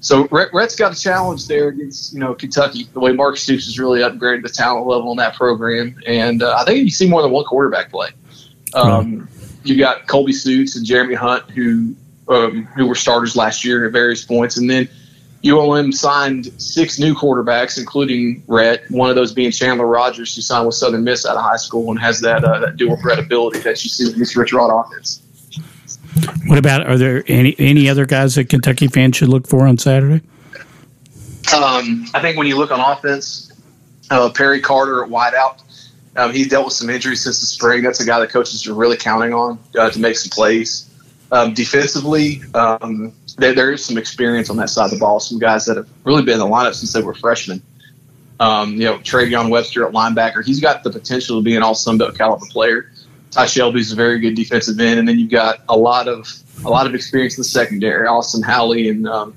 so 0.00 0.28
Rhett's 0.28 0.76
got 0.76 0.92
a 0.92 1.00
challenge 1.00 1.48
there 1.48 1.68
against 1.68 2.12
you 2.12 2.20
know 2.20 2.34
Kentucky. 2.34 2.88
The 2.92 3.00
way 3.00 3.12
Mark 3.12 3.38
Stoops 3.38 3.64
has 3.64 3.78
really 3.78 4.00
upgraded 4.00 4.42
the 4.42 4.48
talent 4.48 4.86
level 4.86 5.10
in 5.10 5.16
that 5.16 5.34
program, 5.34 6.00
and 6.06 6.42
uh, 6.42 6.56
I 6.56 6.64
think 6.64 6.84
you 6.84 6.90
see 6.90 7.08
more 7.08 7.22
than 7.22 7.32
one 7.32 7.44
quarterback 7.44 7.90
play. 7.90 8.10
Um, 8.74 9.28
You 9.64 9.76
got 9.76 10.06
Colby 10.06 10.32
Suits 10.32 10.76
and 10.76 10.86
Jeremy 10.86 11.14
Hunt 11.14 11.50
who 11.50 11.96
um, 12.28 12.66
who 12.76 12.86
were 12.86 12.94
starters 12.94 13.34
last 13.34 13.64
year 13.64 13.86
at 13.86 13.92
various 13.92 14.24
points, 14.24 14.58
and 14.58 14.70
then 14.70 14.88
ULM 15.44 15.92
signed 15.92 16.50
six 16.60 16.98
new 16.98 17.14
quarterbacks, 17.14 17.78
including 17.78 18.42
Rhett, 18.46 18.90
one 18.90 19.10
of 19.10 19.16
those 19.16 19.32
being 19.32 19.50
Chandler 19.50 19.86
Rogers, 19.86 20.34
who 20.34 20.42
signed 20.42 20.66
with 20.66 20.74
Southern 20.74 21.04
Miss 21.04 21.26
out 21.26 21.36
of 21.36 21.42
high 21.42 21.56
school 21.56 21.90
and 21.90 22.00
has 22.00 22.20
that 22.20 22.44
uh, 22.44 22.58
that 22.60 22.76
dual 22.76 22.96
threat 22.96 23.18
ability 23.18 23.60
that 23.60 23.82
you 23.84 23.90
see 23.90 24.10
in 24.12 24.18
this 24.18 24.36
Rich 24.36 24.52
Rod 24.52 24.70
offense. 24.70 25.22
What 26.46 26.58
about 26.58 26.86
are 26.86 26.96
there 26.96 27.22
any 27.26 27.54
any 27.58 27.88
other 27.88 28.06
guys 28.06 28.34
that 28.36 28.48
Kentucky 28.48 28.88
fans 28.88 29.16
should 29.16 29.28
look 29.28 29.46
for 29.46 29.66
on 29.66 29.78
Saturday? 29.78 30.22
Um, 31.54 32.06
I 32.14 32.20
think 32.20 32.36
when 32.36 32.46
you 32.46 32.56
look 32.56 32.70
on 32.70 32.80
offense, 32.80 33.52
uh, 34.10 34.30
Perry 34.30 34.60
Carter 34.60 35.04
at 35.04 35.10
wideout, 35.10 35.62
um, 36.16 36.32
he's 36.32 36.48
dealt 36.48 36.64
with 36.64 36.74
some 36.74 36.90
injuries 36.90 37.22
since 37.22 37.40
the 37.40 37.46
spring. 37.46 37.82
That's 37.82 38.00
a 38.00 38.06
guy 38.06 38.18
that 38.20 38.30
coaches 38.30 38.66
are 38.66 38.74
really 38.74 38.96
counting 38.96 39.32
on 39.32 39.58
uh, 39.78 39.90
to 39.90 39.98
make 39.98 40.16
some 40.16 40.30
plays. 40.30 40.90
Um, 41.30 41.54
defensively, 41.54 42.40
um, 42.54 43.12
there, 43.36 43.54
there 43.54 43.72
is 43.72 43.84
some 43.84 43.98
experience 43.98 44.50
on 44.50 44.56
that 44.56 44.70
side 44.70 44.86
of 44.86 44.90
the 44.92 44.98
ball. 44.98 45.20
Some 45.20 45.38
guys 45.38 45.66
that 45.66 45.76
have 45.76 45.88
really 46.04 46.22
been 46.22 46.34
in 46.34 46.40
the 46.40 46.46
lineup 46.46 46.74
since 46.74 46.92
they 46.92 47.02
were 47.02 47.14
freshmen. 47.14 47.62
Um, 48.38 48.74
you 48.74 48.84
know, 48.84 48.98
Travion 48.98 49.50
Webster 49.50 49.86
at 49.86 49.92
linebacker, 49.92 50.44
he's 50.44 50.60
got 50.60 50.82
the 50.84 50.90
potential 50.90 51.38
to 51.38 51.42
be 51.42 51.56
an 51.56 51.62
all 51.62 51.74
Sun 51.74 51.98
Belt 51.98 52.16
caliber 52.16 52.46
player. 52.46 52.90
Ty 53.30 53.46
Shelby's 53.46 53.92
a 53.92 53.96
very 53.96 54.18
good 54.18 54.34
defensive 54.34 54.78
end, 54.80 54.98
and 54.98 55.08
then 55.08 55.18
you've 55.18 55.30
got 55.30 55.60
a 55.68 55.76
lot 55.76 56.08
of 56.08 56.28
a 56.64 56.70
lot 56.70 56.86
of 56.86 56.94
experience 56.94 57.36
in 57.36 57.40
the 57.40 57.48
secondary. 57.48 58.06
Austin 58.06 58.42
Howley 58.42 58.88
and 58.88 59.06
um, 59.06 59.34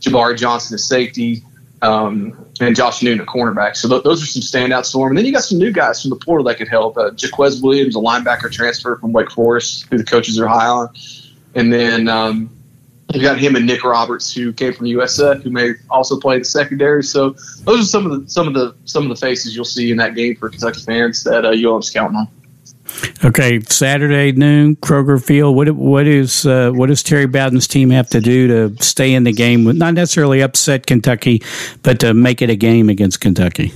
Jabari 0.00 0.36
Johnson 0.36 0.74
at 0.74 0.80
safety, 0.80 1.42
um, 1.82 2.46
and 2.60 2.76
Josh 2.76 3.02
Newton 3.02 3.20
at 3.20 3.26
cornerback. 3.26 3.76
So 3.76 3.88
th- 3.88 4.04
those 4.04 4.22
are 4.22 4.26
some 4.26 4.42
standouts 4.42 4.92
for 4.92 5.06
him. 5.06 5.12
And 5.12 5.18
then 5.18 5.26
you 5.26 5.32
got 5.32 5.42
some 5.44 5.58
new 5.58 5.72
guys 5.72 6.00
from 6.00 6.10
the 6.10 6.16
portal 6.16 6.44
that 6.44 6.58
could 6.58 6.68
help. 6.68 6.96
Uh, 6.96 7.10
Jaquez 7.16 7.60
Williams, 7.60 7.96
a 7.96 7.98
linebacker 7.98 8.50
transfer 8.52 8.96
from 8.98 9.12
Wake 9.12 9.30
Forest, 9.30 9.86
who 9.90 9.98
the 9.98 10.04
coaches 10.04 10.38
are 10.38 10.46
high 10.46 10.66
on, 10.66 10.90
and 11.54 11.72
then 11.72 12.08
um, 12.08 12.50
you 13.12 13.20
got 13.20 13.38
him 13.38 13.54
and 13.54 13.66
Nick 13.66 13.84
Roberts, 13.84 14.32
who 14.32 14.52
came 14.52 14.72
from 14.72 14.86
USF, 14.86 15.42
who 15.42 15.50
may 15.50 15.74
also 15.90 16.18
play 16.18 16.38
the 16.38 16.44
secondary. 16.44 17.02
So 17.02 17.30
those 17.64 17.80
are 17.80 17.88
some 17.88 18.10
of 18.10 18.20
the 18.20 18.28
some 18.30 18.48
of 18.48 18.54
the 18.54 18.74
some 18.86 19.04
of 19.04 19.08
the 19.08 19.16
faces 19.16 19.54
you'll 19.54 19.64
see 19.64 19.90
in 19.90 19.96
that 19.98 20.14
game 20.14 20.36
for 20.36 20.48
Kentucky 20.48 20.80
fans 20.80 21.22
that 21.24 21.44
uh, 21.44 21.50
ULM's 21.50 21.90
counting 21.90 22.16
on. 22.16 22.28
Okay, 23.24 23.60
Saturday 23.60 24.32
noon, 24.32 24.76
Kroger 24.76 25.22
Field. 25.24 25.56
What 25.56 25.70
what 25.72 26.06
is 26.06 26.46
uh, 26.46 26.70
what 26.72 26.86
does 26.86 27.02
Terry 27.02 27.26
Bowden's 27.26 27.68
team 27.68 27.90
have 27.90 28.08
to 28.10 28.20
do 28.20 28.48
to 28.48 28.82
stay 28.82 29.14
in 29.14 29.24
the 29.24 29.32
game? 29.32 29.64
Not 29.64 29.94
necessarily 29.94 30.40
upset 30.40 30.86
Kentucky, 30.86 31.42
but 31.82 32.00
to 32.00 32.14
make 32.14 32.42
it 32.42 32.50
a 32.50 32.56
game 32.56 32.88
against 32.88 33.20
Kentucky. 33.20 33.72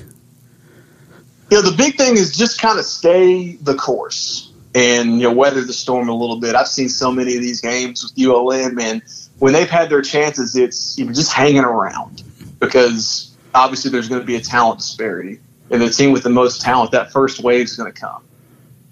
You 1.50 1.62
know, 1.62 1.70
the 1.70 1.76
big 1.76 1.96
thing 1.96 2.16
is 2.16 2.36
just 2.36 2.60
kind 2.60 2.78
of 2.78 2.84
stay 2.84 3.56
the 3.56 3.74
course 3.74 4.52
and 4.78 5.14
you 5.14 5.24
know 5.24 5.32
weather 5.32 5.64
the 5.64 5.72
storm 5.72 6.08
a 6.08 6.14
little 6.14 6.38
bit. 6.38 6.54
I've 6.54 6.68
seen 6.68 6.88
so 6.88 7.10
many 7.10 7.34
of 7.34 7.42
these 7.42 7.60
games 7.60 8.04
with 8.04 8.12
ULM, 8.16 8.78
and 8.78 9.02
when 9.40 9.52
they've 9.52 9.68
had 9.68 9.90
their 9.90 10.02
chances, 10.02 10.54
it's 10.54 10.96
you 10.96 11.06
just 11.06 11.32
hanging 11.32 11.64
around 11.64 12.22
because 12.60 13.36
obviously 13.54 13.90
there's 13.90 14.08
going 14.08 14.20
to 14.20 14.26
be 14.26 14.36
a 14.36 14.40
talent 14.40 14.78
disparity, 14.78 15.40
and 15.70 15.82
the 15.82 15.90
team 15.90 16.12
with 16.12 16.22
the 16.22 16.30
most 16.30 16.60
talent, 16.60 16.92
that 16.92 17.10
first 17.10 17.42
wave 17.42 17.64
is 17.64 17.76
going 17.76 17.92
to 17.92 18.00
come, 18.00 18.22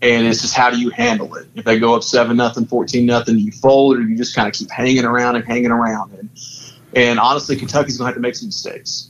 and 0.03 0.27
it's 0.27 0.43
just 0.43 0.57
how 0.57 0.71
do 0.71 0.81
you 0.81 0.91
handle 0.91 1.33
it? 1.37 1.47
If 1.55 1.65
they 1.65 1.79
go 1.79 1.95
up 1.95 2.03
seven 2.03 2.37
nothing, 2.37 2.67
fourteen 2.67 3.07
nothing, 3.07 3.37
do 3.37 3.43
you 3.43 3.53
fold, 3.53 3.97
or 3.97 4.03
do 4.03 4.09
you 4.09 4.17
just 4.17 4.35
kind 4.35 4.49
of 4.49 4.55
keep 4.55 4.71
hanging 4.71 5.05
around 5.05 5.37
and 5.37 5.45
hanging 5.45 5.71
around, 5.71 6.13
and 6.15 6.29
and 6.95 7.21
honestly, 7.21 7.55
Kentucky's 7.55 7.97
going 7.97 8.07
to 8.07 8.09
have 8.09 8.15
to 8.17 8.21
make 8.21 8.35
some 8.35 8.49
mistakes, 8.49 9.09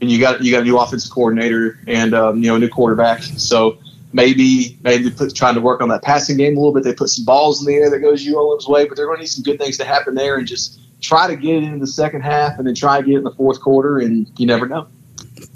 and 0.00 0.08
you 0.08 0.20
got 0.20 0.40
you 0.40 0.52
got 0.52 0.60
a 0.60 0.64
new 0.64 0.78
offensive 0.78 1.10
coordinator 1.10 1.80
and 1.88 2.14
um, 2.14 2.36
you 2.44 2.48
know 2.48 2.54
a 2.54 2.60
new 2.60 2.68
quarterback, 2.68 3.24
so 3.24 3.78
maybe 4.12 4.78
maybe 4.82 5.10
put, 5.10 5.34
trying 5.34 5.54
to 5.54 5.60
work 5.60 5.80
on 5.80 5.88
that 5.88 6.02
passing 6.02 6.36
game 6.36 6.56
a 6.56 6.60
little 6.60 6.74
bit. 6.74 6.84
They 6.84 6.94
put 6.94 7.08
some 7.08 7.24
balls 7.24 7.60
in 7.60 7.66
the 7.66 7.78
air 7.78 7.90
that 7.90 7.98
goes 8.00 8.26
ULM's 8.26 8.68
way, 8.68 8.86
but 8.86 8.96
they're 8.96 9.06
going 9.06 9.18
to 9.18 9.22
need 9.22 9.28
some 9.28 9.42
good 9.42 9.58
things 9.58 9.78
to 9.78 9.84
happen 9.84 10.14
there 10.14 10.36
and 10.36 10.46
just 10.46 10.80
try 11.00 11.26
to 11.26 11.36
get 11.36 11.56
it 11.56 11.64
in 11.64 11.78
the 11.80 11.86
second 11.86 12.22
half 12.22 12.58
and 12.58 12.66
then 12.66 12.74
try 12.74 13.00
to 13.00 13.06
get 13.06 13.14
it 13.14 13.18
in 13.18 13.24
the 13.24 13.34
fourth 13.34 13.60
quarter, 13.60 13.98
and 13.98 14.30
you 14.38 14.46
never 14.46 14.66
know. 14.66 14.86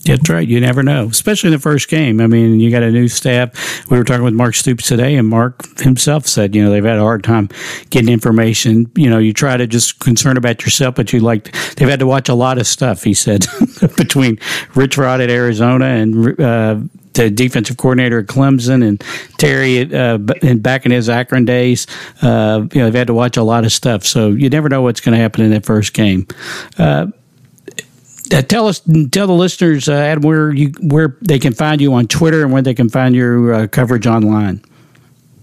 That's 0.04 0.28
right. 0.28 0.46
You 0.46 0.60
never 0.60 0.82
know, 0.82 1.08
especially 1.08 1.48
in 1.48 1.52
the 1.52 1.60
first 1.60 1.88
game. 1.88 2.20
I 2.20 2.26
mean, 2.26 2.60
you 2.60 2.70
got 2.70 2.82
a 2.82 2.90
new 2.90 3.08
staff. 3.08 3.88
We 3.90 3.98
were 3.98 4.04
talking 4.04 4.24
with 4.24 4.34
Mark 4.34 4.54
Stoops 4.54 4.86
today, 4.86 5.16
and 5.16 5.28
Mark 5.28 5.80
himself 5.80 6.26
said, 6.26 6.54
you 6.54 6.62
know, 6.62 6.70
they've 6.70 6.84
had 6.84 6.98
a 6.98 7.02
hard 7.02 7.24
time 7.24 7.48
getting 7.90 8.08
information. 8.12 8.90
You 8.94 9.10
know, 9.10 9.18
you 9.18 9.32
try 9.32 9.56
to 9.56 9.66
just 9.66 9.98
concern 9.98 10.36
about 10.36 10.62
yourself, 10.62 10.94
but 10.94 11.12
you 11.12 11.20
like 11.20 11.52
they've 11.74 11.88
had 11.88 11.98
to 12.00 12.06
watch 12.06 12.28
a 12.28 12.34
lot 12.34 12.58
of 12.58 12.66
stuff. 12.66 13.02
He 13.02 13.14
said 13.14 13.46
between 13.96 14.38
Rich 14.74 14.96
Rod 14.96 15.20
at 15.20 15.30
Arizona 15.30 15.86
and 15.86 16.40
uh, 16.40 16.80
the 17.16 17.30
defensive 17.30 17.76
coordinator 17.76 18.20
at 18.20 18.26
Clemson 18.26 18.86
and 18.86 19.02
Terry 19.38 19.92
uh, 19.92 20.18
and 20.42 20.62
back 20.62 20.86
in 20.86 20.92
his 20.92 21.08
Akron 21.08 21.44
days. 21.44 21.86
Uh, 22.22 22.66
you 22.72 22.80
know, 22.80 22.86
they've 22.86 22.94
had 22.94 23.06
to 23.08 23.14
watch 23.14 23.36
a 23.36 23.42
lot 23.42 23.64
of 23.64 23.72
stuff, 23.72 24.04
so 24.04 24.28
you 24.28 24.48
never 24.48 24.68
know 24.68 24.82
what's 24.82 25.00
going 25.00 25.14
to 25.14 25.20
happen 25.20 25.44
in 25.44 25.50
that 25.50 25.64
first 25.64 25.92
game. 25.92 26.26
Uh, 26.78 27.08
uh, 28.34 28.42
tell 28.42 28.66
us, 28.66 28.80
tell 29.12 29.26
the 29.26 29.32
listeners, 29.32 29.88
uh, 29.88 29.92
Adam, 29.92 30.22
where 30.22 30.52
you 30.52 30.72
where 30.80 31.16
they 31.22 31.38
can 31.38 31.52
find 31.52 31.80
you 31.80 31.94
on 31.94 32.08
Twitter 32.08 32.42
and 32.42 32.52
where 32.52 32.62
they 32.62 32.74
can 32.74 32.88
find 32.88 33.14
your 33.14 33.54
uh, 33.54 33.66
coverage 33.68 34.06
online. 34.06 34.60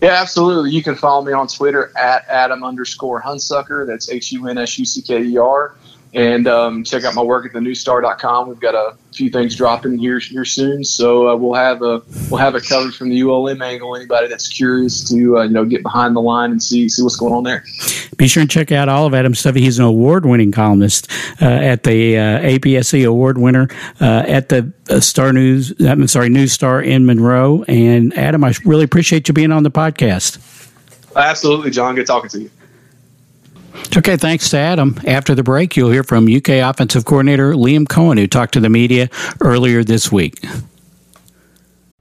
Yeah, 0.01 0.21
absolutely. 0.21 0.71
You 0.71 0.83
can 0.83 0.95
follow 0.95 1.23
me 1.23 1.31
on 1.31 1.47
Twitter 1.47 1.97
at 1.97 2.27
Adam 2.27 2.61
underscore 2.61 3.21
Hunsucker. 3.21 3.87
That's 3.87 4.09
H 4.09 4.33
U 4.33 4.49
N 4.49 4.57
S 4.57 4.77
U 4.77 4.85
C 4.85 5.01
K 5.01 5.23
E 5.23 5.37
R 5.37 5.75
and 6.13 6.47
um, 6.47 6.83
check 6.83 7.03
out 7.03 7.15
my 7.15 7.21
work 7.21 7.45
at 7.45 7.53
thenewsstar.com. 7.53 8.49
We've 8.49 8.59
got 8.59 8.75
a 8.75 8.95
few 9.15 9.29
things 9.29 9.55
dropping 9.55 9.97
here 9.97 10.19
here 10.19 10.45
soon, 10.45 10.83
so 10.83 11.29
uh, 11.29 11.35
we'll 11.35 11.53
have 11.53 11.81
a 11.81 12.01
we'll 12.29 12.39
have 12.39 12.55
a 12.55 12.61
coverage 12.61 12.97
from 12.97 13.09
the 13.09 13.21
ULM 13.21 13.61
angle. 13.61 13.95
Anybody 13.95 14.27
that's 14.27 14.47
curious 14.47 15.07
to 15.09 15.37
uh, 15.37 15.43
you 15.43 15.51
know 15.51 15.65
get 15.65 15.83
behind 15.83 16.15
the 16.15 16.21
line 16.21 16.51
and 16.51 16.61
see 16.61 16.89
see 16.89 17.01
what's 17.01 17.15
going 17.15 17.33
on 17.33 17.43
there. 17.43 17.63
Be 18.17 18.27
sure 18.27 18.41
and 18.41 18.49
check 18.49 18.71
out 18.71 18.89
all 18.89 19.05
of 19.05 19.13
Adam's 19.13 19.39
stuff. 19.39 19.55
He's 19.55 19.79
an 19.79 19.85
award 19.85 20.25
winning 20.25 20.51
columnist 20.51 21.11
uh, 21.41 21.45
at 21.45 21.83
the 21.83 22.17
uh, 22.17 22.39
APSE 22.41 23.07
award 23.07 23.37
winner 23.37 23.67
uh, 23.99 24.23
at 24.27 24.49
the 24.49 24.71
uh, 24.89 24.99
Star 24.99 25.33
News. 25.33 25.73
I'm 25.79 26.07
sorry, 26.07 26.29
News 26.29 26.51
Star 26.53 26.81
in 26.81 27.05
Monroe. 27.05 27.63
And 27.67 28.15
Adam, 28.17 28.43
I 28.43 28.53
really 28.65 28.83
appreciate 28.83 29.27
you 29.27 29.33
being 29.33 29.51
on 29.51 29.63
the 29.63 29.71
podcast. 29.71 30.39
Absolutely, 31.15 31.71
John. 31.71 31.95
Good 31.95 32.07
talking 32.07 32.29
to 32.31 32.41
you. 32.41 32.51
Okay, 33.97 34.17
thanks 34.17 34.49
to 34.49 34.57
Adam. 34.57 34.99
After 35.05 35.35
the 35.35 35.43
break, 35.43 35.77
you'll 35.77 35.91
hear 35.91 36.03
from 36.03 36.27
UK 36.27 36.49
offensive 36.49 37.05
coordinator 37.05 37.53
Liam 37.53 37.85
Coen, 37.85 38.17
who 38.17 38.27
talked 38.27 38.53
to 38.53 38.59
the 38.59 38.69
media 38.69 39.09
earlier 39.41 39.83
this 39.83 40.11
week. 40.11 40.43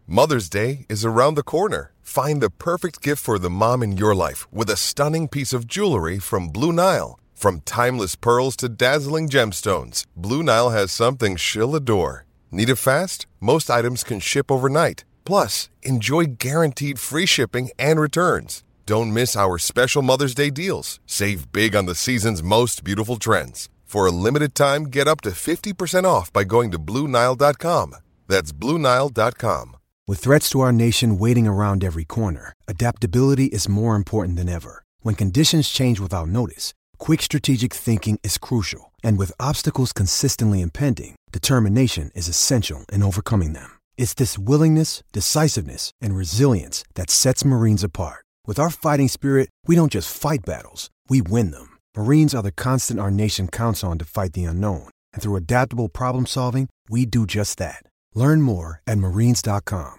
Mother's 0.06 0.48
Day 0.48 0.84
is 0.88 1.04
around 1.04 1.34
the 1.34 1.42
corner. 1.42 1.92
Find 2.02 2.42
the 2.42 2.50
perfect 2.50 3.00
gift 3.00 3.22
for 3.22 3.38
the 3.38 3.48
mom 3.48 3.82
in 3.82 3.96
your 3.96 4.14
life 4.14 4.46
with 4.52 4.68
a 4.68 4.76
stunning 4.76 5.28
piece 5.28 5.52
of 5.52 5.66
jewelry 5.66 6.18
from 6.18 6.48
Blue 6.48 6.72
Nile. 6.72 7.18
From 7.34 7.60
timeless 7.60 8.14
pearls 8.16 8.54
to 8.56 8.68
dazzling 8.68 9.28
gemstones, 9.28 10.04
Blue 10.16 10.42
Nile 10.42 10.70
has 10.70 10.92
something 10.92 11.36
she'll 11.36 11.74
adore. 11.74 12.26
Need 12.50 12.68
it 12.68 12.76
fast? 12.76 13.26
Most 13.40 13.70
items 13.70 14.04
can 14.04 14.20
ship 14.20 14.50
overnight. 14.50 15.04
Plus, 15.24 15.70
enjoy 15.82 16.26
guaranteed 16.26 16.98
free 16.98 17.26
shipping 17.26 17.70
and 17.78 17.98
returns. 17.98 18.62
Don't 18.84 19.14
miss 19.14 19.36
our 19.36 19.58
special 19.58 20.02
Mother's 20.02 20.34
Day 20.34 20.50
deals. 20.50 20.98
Save 21.06 21.52
big 21.52 21.76
on 21.76 21.86
the 21.86 21.94
season's 21.94 22.42
most 22.42 22.82
beautiful 22.82 23.16
trends. 23.16 23.68
For 23.84 24.06
a 24.06 24.10
limited 24.10 24.56
time, 24.56 24.84
get 24.84 25.06
up 25.06 25.20
to 25.20 25.30
50% 25.30 26.04
off 26.04 26.32
by 26.32 26.42
going 26.42 26.72
to 26.72 26.80
Bluenile.com. 26.80 27.94
That's 28.26 28.52
Bluenile.com. 28.52 29.76
With 30.08 30.18
threats 30.18 30.50
to 30.50 30.60
our 30.60 30.72
nation 30.72 31.16
waiting 31.18 31.46
around 31.46 31.84
every 31.84 32.04
corner, 32.04 32.54
adaptability 32.66 33.46
is 33.46 33.68
more 33.68 33.94
important 33.94 34.36
than 34.36 34.48
ever. 34.48 34.82
When 35.02 35.14
conditions 35.14 35.68
change 35.68 36.00
without 36.00 36.26
notice, 36.26 36.74
quick 36.98 37.22
strategic 37.22 37.72
thinking 37.72 38.18
is 38.24 38.36
crucial. 38.36 38.92
And 39.04 39.16
with 39.16 39.38
obstacles 39.38 39.92
consistently 39.92 40.60
impending, 40.60 41.14
determination 41.30 42.10
is 42.16 42.26
essential 42.26 42.84
in 42.92 43.04
overcoming 43.04 43.52
them. 43.52 43.78
It's 43.96 44.14
this 44.14 44.36
willingness, 44.36 45.04
decisiveness, 45.12 45.92
and 46.00 46.16
resilience 46.16 46.84
that 46.96 47.10
sets 47.10 47.44
Marines 47.44 47.84
apart. 47.84 48.24
With 48.44 48.58
our 48.58 48.70
fighting 48.70 49.06
spirit, 49.06 49.48
we 49.68 49.76
don't 49.76 49.92
just 49.92 50.14
fight 50.14 50.40
battles, 50.44 50.90
we 51.08 51.22
win 51.22 51.52
them. 51.52 51.78
Marines 51.96 52.34
are 52.34 52.42
the 52.42 52.50
constant 52.50 52.98
our 52.98 53.10
nation 53.10 53.46
counts 53.46 53.84
on 53.84 53.98
to 53.98 54.04
fight 54.04 54.32
the 54.32 54.44
unknown. 54.44 54.88
And 55.12 55.22
through 55.22 55.36
adaptable 55.36 55.88
problem 55.88 56.26
solving, 56.26 56.68
we 56.90 57.06
do 57.06 57.24
just 57.24 57.58
that. 57.58 57.84
Learn 58.14 58.42
more 58.42 58.80
at 58.84 58.98
marines.com. 58.98 59.94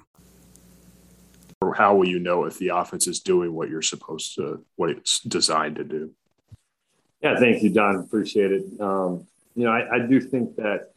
Or 1.61 1.73
how 1.73 1.95
will 1.95 2.07
you 2.07 2.19
know 2.19 2.43
if 2.43 2.57
the 2.57 2.67
offense 2.67 3.07
is 3.07 3.21
doing 3.21 3.53
what 3.53 3.69
you're 3.69 3.81
supposed 3.81 4.35
to, 4.35 4.65
what 4.75 4.89
it's 4.89 5.21
designed 5.21 5.77
to 5.77 5.85
do? 5.85 6.11
Yeah, 7.21 7.39
thank 7.39 7.63
you, 7.63 7.69
John. 7.69 7.95
Appreciate 7.95 8.51
it. 8.51 8.65
Um, 8.81 9.25
you 9.55 9.63
know, 9.63 9.71
I, 9.71 9.95
I 9.95 9.99
do 9.99 10.19
think 10.19 10.57
that 10.57 10.91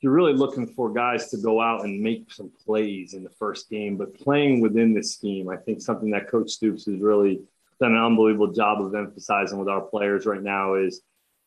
you're 0.00 0.12
really 0.12 0.32
looking 0.32 0.66
for 0.66 0.92
guys 0.92 1.28
to 1.30 1.36
go 1.38 1.60
out 1.60 1.84
and 1.84 2.00
make 2.00 2.32
some 2.32 2.50
plays 2.64 3.14
in 3.14 3.22
the 3.22 3.30
first 3.30 3.70
game, 3.70 3.96
but 3.96 4.14
playing 4.14 4.60
within 4.60 4.94
the 4.94 5.02
scheme, 5.02 5.48
I 5.48 5.56
think 5.56 5.80
something 5.80 6.10
that 6.10 6.28
Coach 6.28 6.50
Stoops 6.50 6.86
has 6.86 7.00
really 7.00 7.42
done 7.80 7.92
an 7.92 8.02
unbelievable 8.02 8.52
job 8.52 8.80
of 8.80 8.94
emphasizing 8.94 9.58
with 9.58 9.68
our 9.68 9.80
players 9.80 10.26
right 10.26 10.42
now 10.42 10.74
is 10.74 11.02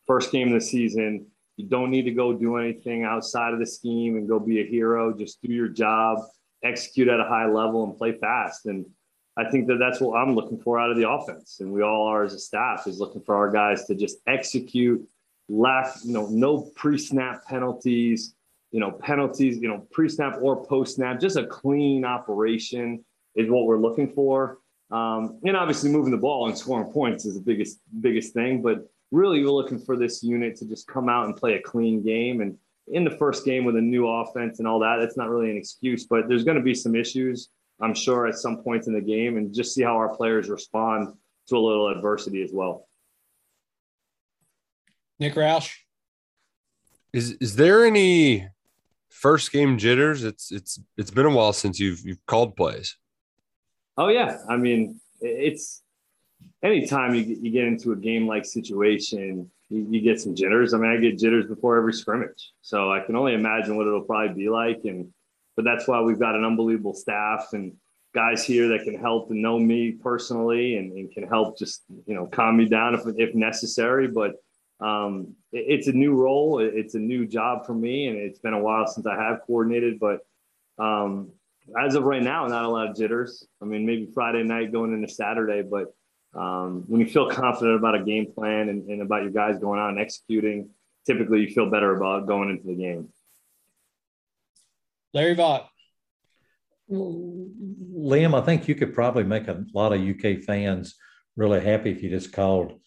first 0.06 0.32
game 0.32 0.48
of 0.48 0.54
the 0.54 0.60
season. 0.60 1.26
You 1.56 1.66
don't 1.66 1.90
need 1.90 2.02
to 2.02 2.10
go 2.10 2.34
do 2.34 2.56
anything 2.56 3.04
outside 3.04 3.54
of 3.54 3.58
the 3.58 3.66
scheme 3.66 4.16
and 4.16 4.28
go 4.28 4.38
be 4.38 4.60
a 4.60 4.66
hero. 4.66 5.16
Just 5.16 5.40
do 5.42 5.52
your 5.52 5.68
job, 5.68 6.18
execute 6.62 7.08
at 7.08 7.20
a 7.20 7.24
high 7.24 7.46
level, 7.46 7.84
and 7.84 7.96
play 7.96 8.12
fast. 8.12 8.66
And 8.66 8.86
I 9.38 9.50
think 9.50 9.66
that 9.68 9.78
that's 9.78 10.00
what 10.00 10.16
I'm 10.16 10.34
looking 10.34 10.58
for 10.58 10.78
out 10.80 10.90
of 10.90 10.96
the 10.96 11.08
offense, 11.08 11.60
and 11.60 11.70
we 11.70 11.82
all 11.82 12.06
are 12.06 12.24
as 12.24 12.32
a 12.32 12.38
staff 12.38 12.86
is 12.86 12.98
looking 12.98 13.20
for 13.20 13.36
our 13.36 13.50
guys 13.50 13.84
to 13.84 13.94
just 13.94 14.18
execute 14.26 15.06
lack, 15.48 15.94
you 16.04 16.12
know, 16.12 16.26
no 16.28 16.70
pre-snap 16.74 17.44
penalties, 17.46 18.34
you 18.72 18.80
know, 18.80 18.90
penalties, 18.90 19.58
you 19.58 19.68
know, 19.68 19.86
pre-snap 19.90 20.38
or 20.40 20.64
post-snap, 20.66 21.20
just 21.20 21.36
a 21.36 21.46
clean 21.46 22.04
operation 22.04 23.04
is 23.34 23.48
what 23.48 23.64
we're 23.64 23.78
looking 23.78 24.12
for. 24.12 24.58
Um, 24.90 25.40
and 25.44 25.56
obviously 25.56 25.90
moving 25.90 26.10
the 26.10 26.16
ball 26.16 26.48
and 26.48 26.56
scoring 26.56 26.92
points 26.92 27.24
is 27.24 27.34
the 27.34 27.40
biggest, 27.40 27.80
biggest 28.00 28.34
thing, 28.34 28.62
but 28.62 28.88
really 29.10 29.42
we're 29.42 29.50
looking 29.50 29.78
for 29.78 29.96
this 29.96 30.22
unit 30.22 30.56
to 30.56 30.66
just 30.66 30.86
come 30.86 31.08
out 31.08 31.26
and 31.26 31.36
play 31.36 31.54
a 31.54 31.62
clean 31.62 32.02
game. 32.02 32.40
And 32.40 32.56
in 32.88 33.04
the 33.04 33.10
first 33.10 33.44
game 33.44 33.64
with 33.64 33.76
a 33.76 33.80
new 33.80 34.08
offense 34.08 34.58
and 34.58 34.68
all 34.68 34.78
that, 34.80 34.98
that's 35.00 35.16
not 35.16 35.28
really 35.28 35.50
an 35.50 35.56
excuse, 35.56 36.06
but 36.06 36.28
there's 36.28 36.44
going 36.44 36.56
to 36.56 36.62
be 36.62 36.74
some 36.74 36.94
issues, 36.94 37.48
I'm 37.80 37.94
sure, 37.94 38.26
at 38.26 38.36
some 38.36 38.58
points 38.58 38.86
in 38.86 38.94
the 38.94 39.00
game 39.00 39.36
and 39.36 39.54
just 39.54 39.74
see 39.74 39.82
how 39.82 39.96
our 39.96 40.14
players 40.14 40.48
respond 40.48 41.14
to 41.48 41.56
a 41.56 41.58
little 41.58 41.88
adversity 41.88 42.42
as 42.42 42.50
well. 42.52 42.85
Nick 45.18 45.34
Roush. 45.34 45.74
Is 47.12 47.32
is 47.40 47.56
there 47.56 47.84
any 47.84 48.48
first 49.08 49.52
game 49.52 49.78
jitters? 49.78 50.24
It's 50.24 50.52
it's 50.52 50.80
it's 50.96 51.10
been 51.10 51.26
a 51.26 51.30
while 51.30 51.52
since 51.52 51.80
you've 51.80 52.00
you've 52.04 52.24
called 52.26 52.56
plays. 52.56 52.96
Oh 53.96 54.08
yeah, 54.08 54.38
I 54.48 54.56
mean 54.56 55.00
it's 55.20 55.82
anytime 56.62 57.14
you 57.14 57.22
you 57.22 57.50
get 57.50 57.64
into 57.64 57.92
a 57.92 57.96
game 57.96 58.26
like 58.26 58.44
situation, 58.44 59.50
you, 59.70 59.86
you, 59.90 60.00
get 60.00 60.20
some 60.20 60.34
jitters. 60.34 60.74
I 60.74 60.78
mean, 60.78 60.90
I 60.90 60.96
get 60.98 61.18
jitters 61.18 61.46
before 61.46 61.76
every 61.76 61.92
scrimmage, 61.92 62.52
so 62.60 62.92
I 62.92 63.00
can 63.00 63.16
only 63.16 63.34
imagine 63.34 63.76
what 63.76 63.86
it'll 63.86 64.02
probably 64.02 64.34
be 64.34 64.48
like. 64.48 64.80
And 64.84 65.12
but 65.56 65.64
that's 65.64 65.88
why 65.88 66.00
we've 66.00 66.18
got 66.18 66.34
an 66.34 66.44
unbelievable 66.44 66.94
staff 66.94 67.48
and 67.52 67.72
guys 68.14 68.44
here 68.44 68.68
that 68.68 68.84
can 68.84 68.98
help 68.98 69.30
and 69.30 69.42
know 69.42 69.58
me 69.58 69.92
personally 69.92 70.76
and, 70.76 70.92
and 70.92 71.10
can 71.12 71.26
help 71.26 71.58
just 71.58 71.84
you 72.06 72.14
know 72.14 72.26
calm 72.26 72.56
me 72.56 72.66
down 72.66 72.94
if 72.94 73.00
if 73.16 73.34
necessary. 73.34 74.08
But 74.08 74.32
um, 74.80 75.34
it, 75.52 75.64
it's 75.68 75.88
a 75.88 75.92
new 75.92 76.14
role. 76.14 76.58
It's 76.60 76.94
a 76.94 76.98
new 76.98 77.26
job 77.26 77.66
for 77.66 77.74
me, 77.74 78.08
and 78.08 78.16
it's 78.16 78.38
been 78.38 78.54
a 78.54 78.60
while 78.60 78.86
since 78.86 79.06
I 79.06 79.16
have 79.16 79.40
coordinated. 79.46 79.98
But 79.98 80.20
um, 80.78 81.30
as 81.80 81.94
of 81.94 82.04
right 82.04 82.22
now, 82.22 82.46
not 82.46 82.64
a 82.64 82.68
lot 82.68 82.88
of 82.88 82.96
jitters. 82.96 83.46
I 83.62 83.64
mean, 83.64 83.86
maybe 83.86 84.08
Friday 84.12 84.42
night 84.42 84.72
going 84.72 84.92
into 84.92 85.08
Saturday, 85.08 85.62
but 85.62 85.94
um, 86.38 86.84
when 86.86 87.00
you 87.00 87.06
feel 87.06 87.30
confident 87.30 87.76
about 87.76 87.94
a 87.94 88.04
game 88.04 88.32
plan 88.32 88.68
and, 88.68 88.88
and 88.88 89.02
about 89.02 89.22
your 89.22 89.32
guys 89.32 89.58
going 89.58 89.80
out 89.80 89.90
and 89.90 89.98
executing, 89.98 90.70
typically 91.06 91.40
you 91.40 91.48
feel 91.48 91.70
better 91.70 91.96
about 91.96 92.26
going 92.26 92.50
into 92.50 92.66
the 92.66 92.74
game. 92.74 93.08
Larry 95.14 95.34
Vaught. 95.34 95.66
Liam, 96.90 98.40
I 98.40 98.44
think 98.44 98.68
you 98.68 98.74
could 98.74 98.94
probably 98.94 99.24
make 99.24 99.48
a 99.48 99.64
lot 99.74 99.92
of 99.92 100.00
UK 100.00 100.44
fans 100.44 100.94
really 101.36 101.60
happy 101.60 101.90
if 101.90 102.02
you 102.02 102.10
just 102.10 102.32
called 102.32 102.78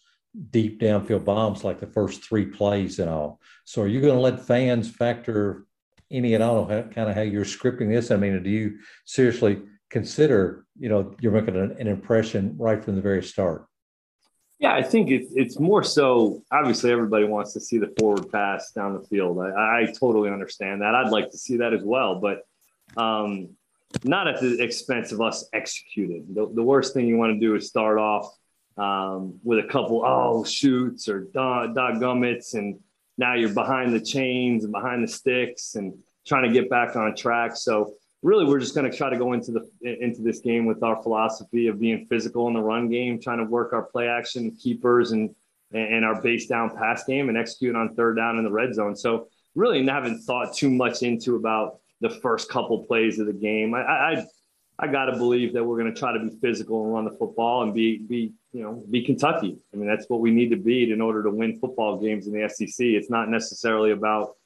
deep 0.52 0.80
downfield 0.80 1.26
bombs 1.26 1.64
like 1.64 1.80
the 1.80 1.88
first 1.88 2.24
three 2.24 2.46
plays 2.46 3.00
and 3.00 3.10
all. 3.10 3.40
So 3.66 3.82
are 3.82 3.88
you 3.88 4.02
going 4.02 4.16
to 4.16 4.20
let 4.20 4.46
fans 4.46 4.90
factor 4.90 5.66
any 6.12 6.36
at 6.36 6.42
all 6.42 6.66
how, 6.66 6.82
kind 6.84 7.10
of 7.10 7.16
how 7.16 7.22
you're 7.22 7.46
scripting 7.46 7.90
this? 7.90 8.12
I 8.12 8.16
mean, 8.16 8.42
do 8.44 8.50
you 8.50 8.80
seriously 9.06 9.62
consider, 9.90 10.66
you 10.78 10.90
know, 10.90 11.16
you're 11.20 11.32
making 11.32 11.56
an, 11.56 11.76
an 11.80 11.88
impression 11.88 12.56
right 12.58 12.84
from 12.84 12.96
the 12.96 13.02
very 13.02 13.24
start? 13.24 13.66
Yeah, 14.60 14.74
I 14.74 14.84
think 14.84 15.10
it's 15.10 15.32
it's 15.36 15.58
more 15.58 15.84
so. 15.84 16.44
Obviously, 16.52 16.92
everybody 16.92 17.24
wants 17.24 17.54
to 17.54 17.62
see 17.62 17.78
the 17.78 17.94
forward 17.98 18.30
pass 18.30 18.72
down 18.72 18.94
the 18.94 19.08
field. 19.08 19.40
I, 19.40 19.84
I 19.84 19.94
totally 19.98 20.30
understand 20.30 20.82
that. 20.82 20.94
I'd 20.96 21.12
like 21.12 21.32
to 21.32 21.38
see 21.38 21.58
that 21.58 21.74
as 21.74 21.82
well, 21.82 22.20
but 22.20 22.42
um, 22.98 23.56
not 24.04 24.28
at 24.28 24.42
the 24.42 24.62
expense 24.62 25.14
of 25.14 25.22
us 25.22 25.48
executing. 25.54 26.26
The, 26.34 26.52
the 26.54 26.62
worst 26.62 26.94
thing 26.94 27.08
you 27.08 27.16
want 27.16 27.34
to 27.34 27.40
do 27.40 27.56
is 27.56 27.70
start 27.70 27.98
off 27.98 28.36
um, 28.80 29.40
with 29.44 29.60
a 29.60 29.68
couple 29.68 30.04
oh 30.06 30.44
shoots 30.44 31.10
or 31.10 31.26
dog, 31.34 31.76
gummits, 31.76 32.54
and 32.54 32.80
now 33.18 33.36
you're 33.36 33.54
behind 33.54 33.94
the 33.94 34.00
chains 34.00 34.64
and 34.64 34.72
behind 34.72 35.04
the 35.04 35.08
sticks 35.08 35.76
and 35.76 35.94
trying 36.26 36.44
to 36.44 36.54
get 36.54 36.70
back 36.70 36.96
on 36.96 37.16
track. 37.16 37.56
So 37.56 37.94
really, 38.22 38.46
we're 38.46 38.60
just 38.60 38.76
going 38.76 38.90
to 38.90 38.96
try 38.96 39.10
to 39.10 39.18
go 39.18 39.34
into 39.34 39.52
the 39.52 39.70
into 39.82 40.22
this 40.22 40.40
game 40.40 40.66
with 40.66 40.82
our 40.84 41.02
philosophy 41.04 41.68
of 41.68 41.80
being 41.80 42.06
physical 42.10 42.48
in 42.48 42.54
the 42.54 42.62
run 42.62 42.90
game, 42.90 43.20
trying 43.20 43.40
to 43.40 43.46
work 43.46 43.74
our 43.74 43.84
play 43.84 44.08
action 44.08 44.52
keepers 44.52 45.12
and 45.12 45.36
and 45.72 46.04
our 46.04 46.22
base 46.22 46.48
down 46.48 46.76
pass 46.76 47.04
game 47.04 47.30
and 47.30 47.38
execute 47.38 47.76
on 47.76 47.94
third 47.96 48.16
down 48.16 48.38
in 48.38 48.44
the 48.44 48.52
red 48.52 48.74
zone. 48.74 48.96
So 48.96 49.28
really, 49.56 49.86
haven't 49.86 50.22
thought 50.22 50.56
too 50.56 50.70
much 50.70 51.04
into 51.04 51.36
about 51.36 51.80
the 52.02 52.10
first 52.10 52.50
couple 52.50 52.86
plays 52.86 53.20
of 53.20 53.28
the 53.28 53.34
game. 53.34 53.74
I, 53.74 53.82
I 53.82 54.26
I 54.82 54.88
got 54.88 55.06
to 55.06 55.18
believe 55.18 55.54
that 55.54 55.64
we're 55.64 55.78
going 55.78 55.94
to 55.94 56.00
try 56.00 56.14
to 56.14 56.20
be 56.20 56.30
physical 56.40 56.86
and 56.86 56.94
run 56.94 57.04
the 57.04 57.12
football 57.12 57.64
and 57.64 57.74
be 57.74 57.98
be 57.98 58.32
you 58.54 58.64
know 58.64 58.82
be 58.90 59.04
Kentucky. 59.04 59.58
I 59.74 59.78
mean 59.78 59.88
that's 59.88 60.10
what 60.10 60.22
we 60.22 60.32
need 60.32 60.50
to 60.52 60.56
be 60.56 60.90
in 60.90 61.02
order 61.02 61.22
to 61.24 61.30
win 61.30 61.60
football 61.60 61.98
games 61.98 62.28
in 62.28 62.34
the 62.34 62.48
SEC. 62.48 62.86
It's 62.86 63.10
not 63.10 63.28
necessarily 63.30 63.92
about 63.92 64.38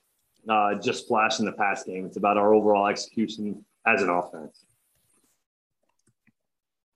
uh, 0.49 0.75
just 0.75 1.07
flashing 1.07 1.45
the 1.45 1.51
pass 1.51 1.83
game. 1.83 2.05
It's 2.05 2.17
about 2.17 2.37
our 2.37 2.51
overall 2.51 2.87
execution 2.87 3.63
as 3.85 4.01
an 4.01 4.09
offense. 4.09 4.65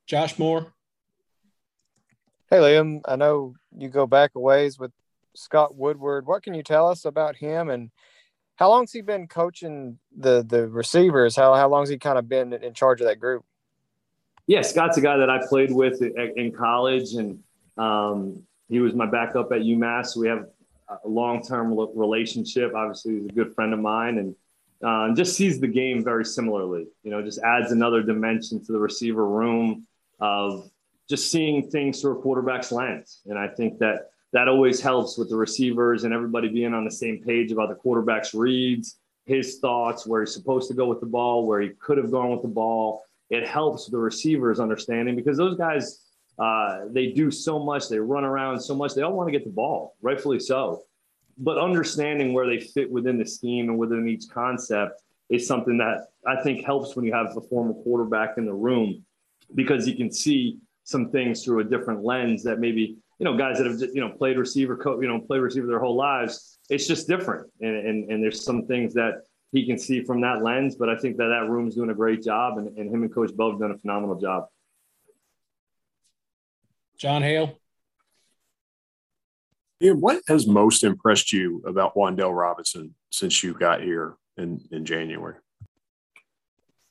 Josh 0.07 0.39
Moore. 0.39 0.73
Hey 2.49 2.57
Liam, 2.57 3.01
I 3.05 3.17
know 3.17 3.53
you 3.77 3.89
go 3.89 4.07
back 4.07 4.31
a 4.35 4.39
ways 4.39 4.79
with 4.79 4.91
Scott 5.35 5.75
Woodward. 5.75 6.25
What 6.25 6.41
can 6.41 6.55
you 6.55 6.63
tell 6.63 6.89
us 6.89 7.05
about 7.05 7.35
him 7.35 7.69
and 7.69 7.91
how 8.57 8.69
long's 8.69 8.91
he 8.91 9.01
been 9.01 9.27
coaching 9.27 9.99
the 10.17 10.43
the 10.43 10.67
receivers? 10.67 11.35
How 11.35 11.53
how 11.53 11.69
long's 11.69 11.89
he 11.89 11.97
kind 11.97 12.17
of 12.17 12.27
been 12.27 12.53
in 12.53 12.73
charge 12.73 12.99
of 13.01 13.07
that 13.07 13.19
group? 13.19 13.45
Yeah, 14.47 14.61
Scott's 14.61 14.97
a 14.97 15.01
guy 15.01 15.17
that 15.17 15.29
I 15.29 15.45
played 15.47 15.71
with 15.71 16.01
in 16.01 16.51
college, 16.51 17.13
and 17.13 17.39
um, 17.77 18.43
he 18.67 18.79
was 18.79 18.93
my 18.93 19.05
backup 19.05 19.51
at 19.51 19.61
UMass. 19.61 20.15
We 20.17 20.27
have 20.27 20.47
a 21.03 21.07
long 21.07 21.43
term 21.43 21.77
relationship. 21.95 22.73
Obviously, 22.75 23.19
he's 23.19 23.25
a 23.29 23.33
good 23.33 23.53
friend 23.53 23.73
of 23.73 23.79
mine, 23.79 24.17
and 24.17 24.35
uh, 24.83 25.15
just 25.15 25.35
sees 25.35 25.59
the 25.59 25.67
game 25.67 26.03
very 26.03 26.25
similarly. 26.25 26.87
You 27.03 27.11
know, 27.11 27.21
just 27.21 27.39
adds 27.39 27.71
another 27.71 28.01
dimension 28.01 28.63
to 28.65 28.71
the 28.71 28.79
receiver 28.79 29.27
room 29.27 29.85
of 30.19 30.71
just 31.07 31.31
seeing 31.31 31.69
things 31.69 32.01
through 32.01 32.19
a 32.19 32.21
quarterback's 32.21 32.71
lens. 32.71 33.21
And 33.27 33.37
I 33.37 33.47
think 33.47 33.77
that 33.79 34.09
that 34.33 34.47
always 34.47 34.81
helps 34.81 35.17
with 35.17 35.29
the 35.29 35.35
receivers 35.35 36.03
and 36.03 36.13
everybody 36.13 36.49
being 36.49 36.73
on 36.73 36.83
the 36.83 36.91
same 36.91 37.21
page 37.23 37.51
about 37.51 37.69
the 37.69 37.75
quarterback's 37.75 38.33
reads, 38.33 38.99
his 39.25 39.59
thoughts, 39.59 40.05
where 40.05 40.21
he's 40.21 40.33
supposed 40.33 40.67
to 40.69 40.73
go 40.73 40.87
with 40.87 40.99
the 40.99 41.05
ball, 41.05 41.45
where 41.45 41.61
he 41.61 41.69
could 41.79 41.97
have 41.97 42.11
gone 42.11 42.31
with 42.31 42.41
the 42.41 42.47
ball. 42.47 43.03
It 43.29 43.47
helps 43.47 43.87
the 43.87 43.97
receivers 43.97 44.59
understanding 44.59 45.15
because 45.15 45.37
those 45.37 45.57
guys, 45.57 46.05
uh, 46.39 46.85
they 46.89 47.07
do 47.11 47.31
so 47.31 47.59
much, 47.59 47.89
they 47.89 47.99
run 47.99 48.23
around 48.23 48.59
so 48.59 48.75
much, 48.75 48.93
they 48.93 49.01
all 49.01 49.13
want 49.13 49.27
to 49.27 49.31
get 49.31 49.43
the 49.43 49.51
ball, 49.51 49.95
rightfully 50.01 50.39
so. 50.39 50.83
But 51.37 51.57
understanding 51.57 52.33
where 52.33 52.47
they 52.47 52.59
fit 52.59 52.89
within 52.89 53.17
the 53.17 53.25
scheme 53.25 53.69
and 53.69 53.77
within 53.77 54.07
each 54.07 54.29
concept 54.29 55.01
is 55.29 55.45
something 55.45 55.77
that 55.77 56.07
I 56.25 56.41
think 56.41 56.65
helps 56.65 56.95
when 56.95 57.05
you 57.05 57.13
have 57.13 57.35
a 57.35 57.41
former 57.41 57.73
quarterback 57.73 58.37
in 58.37 58.45
the 58.45 58.53
room 58.53 59.03
because 59.55 59.87
you 59.87 59.95
can 59.95 60.11
see 60.11 60.57
some 60.83 61.09
things 61.09 61.43
through 61.43 61.59
a 61.59 61.63
different 61.63 62.03
lens 62.03 62.43
that 62.43 62.59
maybe 62.59 62.97
you 63.19 63.23
know, 63.23 63.35
guys 63.35 63.57
that 63.57 63.65
have 63.67 63.79
you 63.93 64.01
know 64.01 64.09
played 64.09 64.37
receiver, 64.37 64.77
co- 64.77 65.01
you 65.01 65.07
know, 65.07 65.19
played 65.19 65.39
receiver 65.39 65.67
their 65.67 65.79
whole 65.79 65.95
lives. 65.95 66.59
It's 66.69 66.87
just 66.87 67.07
different, 67.07 67.47
and, 67.61 67.75
and 67.75 68.11
and 68.11 68.23
there's 68.23 68.43
some 68.43 68.65
things 68.65 68.93
that 68.93 69.23
he 69.51 69.65
can 69.65 69.77
see 69.77 70.03
from 70.03 70.21
that 70.21 70.43
lens. 70.43 70.75
But 70.75 70.89
I 70.89 70.97
think 70.97 71.17
that 71.17 71.27
that 71.27 71.49
room's 71.49 71.75
doing 71.75 71.89
a 71.89 71.95
great 71.95 72.23
job, 72.23 72.57
and, 72.57 72.77
and 72.77 72.93
him 72.93 73.03
and 73.03 73.13
Coach 73.13 73.31
Bo 73.35 73.51
have 73.51 73.59
done 73.59 73.71
a 73.71 73.77
phenomenal 73.77 74.19
job. 74.19 74.45
John 76.97 77.21
Hale. 77.21 77.57
Ian, 79.81 80.01
what 80.01 80.23
has 80.27 80.47
most 80.47 80.83
impressed 80.83 81.31
you 81.31 81.63
about 81.67 81.95
Wan'Dale 81.95 82.35
Robinson 82.35 82.95
since 83.11 83.43
you 83.43 83.53
got 83.53 83.81
here 83.81 84.15
in, 84.35 84.59
in 84.71 84.85
January? 84.85 85.35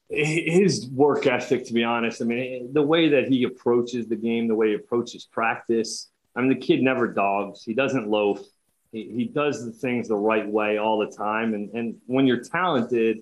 His 0.08 0.86
work 0.86 1.26
ethic, 1.26 1.66
to 1.66 1.72
be 1.72 1.82
honest. 1.82 2.22
I 2.22 2.26
mean, 2.26 2.72
the 2.72 2.82
way 2.82 3.08
that 3.08 3.26
he 3.26 3.42
approaches 3.42 4.06
the 4.06 4.14
game, 4.14 4.46
the 4.46 4.54
way 4.54 4.68
he 4.68 4.74
approaches 4.74 5.24
practice. 5.24 6.10
I 6.36 6.40
mean, 6.40 6.50
the 6.50 6.66
kid 6.66 6.82
never 6.82 7.08
dogs. 7.08 7.62
He 7.64 7.74
doesn't 7.74 8.08
loaf. 8.08 8.40
He, 8.92 9.10
he 9.14 9.24
does 9.24 9.64
the 9.64 9.72
things 9.72 10.08
the 10.08 10.16
right 10.16 10.46
way 10.46 10.78
all 10.78 10.98
the 10.98 11.16
time. 11.16 11.54
And, 11.54 11.70
and 11.70 11.96
when 12.06 12.26
you're 12.26 12.44
talented, 12.44 13.18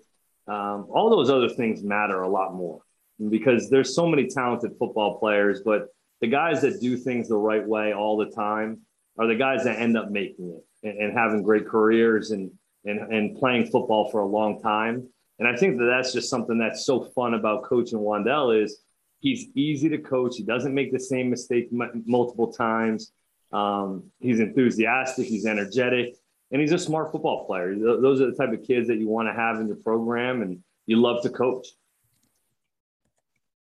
um, 0.47 0.87
all 0.91 1.09
those 1.11 1.31
other 1.31 1.49
things 1.49 1.83
matter 1.83 2.23
a 2.23 2.29
lot 2.29 2.55
more 2.55 2.83
because 3.31 3.71
there's 3.71 3.95
so 3.95 4.07
many 4.07 4.27
talented 4.27 4.73
football 4.79 5.19
players, 5.19 5.63
but 5.65 5.89
the 6.21 6.27
guys 6.27 6.61
that 6.63 6.81
do 6.81 6.97
things 6.97 7.29
the 7.29 7.37
right 7.37 7.67
way 7.67 7.95
all 7.95 8.17
the 8.17 8.31
time 8.31 8.81
are 9.19 9.27
the 9.27 9.37
guys 9.37 9.65
that 9.65 9.79
end 9.79 9.97
up 9.97 10.11
making 10.11 10.51
it 10.51 10.89
and, 10.89 10.99
and 10.99 11.19
having 11.19 11.43
great 11.43 11.67
careers 11.67 12.33
and, 12.33 12.51
and, 12.85 13.13
and 13.13 13.37
playing 13.39 13.67
football 13.67 14.11
for 14.11 14.21
a 14.21 14.27
long 14.27 14.61
time. 14.61 15.09
And 15.39 15.49
I 15.49 15.57
think 15.57 15.79
that 15.79 15.87
that's 15.87 16.13
just 16.13 16.31
something 16.31 16.59
that's 16.59 16.85
so 16.85 17.05
fun 17.15 17.35
about 17.35 17.65
coaching 17.65 17.99
Wan'Dale 17.99 18.63
is 18.63 18.84
he's 19.25 19.49
easy 19.55 19.89
to 19.89 19.99
coach. 19.99 20.37
He 20.37 20.43
doesn't 20.45 20.75
make 20.75 20.93
the 20.93 21.01
same 21.01 21.31
mistake 21.31 21.69
m- 21.73 22.05
multiple 22.07 22.53
times. 22.53 23.11
Um, 23.53 24.11
he's 24.21 24.39
enthusiastic. 24.39 25.27
He's 25.27 25.47
energetic 25.47 26.15
and 26.53 26.61
he's 26.61 26.73
a 26.73 26.79
smart 26.79 27.11
football 27.11 27.47
player. 27.47 27.75
Those 27.75 28.21
are 28.21 28.31
the 28.31 28.37
type 28.37 28.53
of 28.53 28.63
kids 28.63 28.87
that 28.89 28.99
you 28.99 29.09
want 29.09 29.29
to 29.29 29.33
have 29.33 29.59
in 29.61 29.67
your 29.67 29.77
program 29.77 30.43
and 30.43 30.63
you 30.87 31.01
love 31.01 31.23
to 31.23 31.31
coach. 31.31 31.67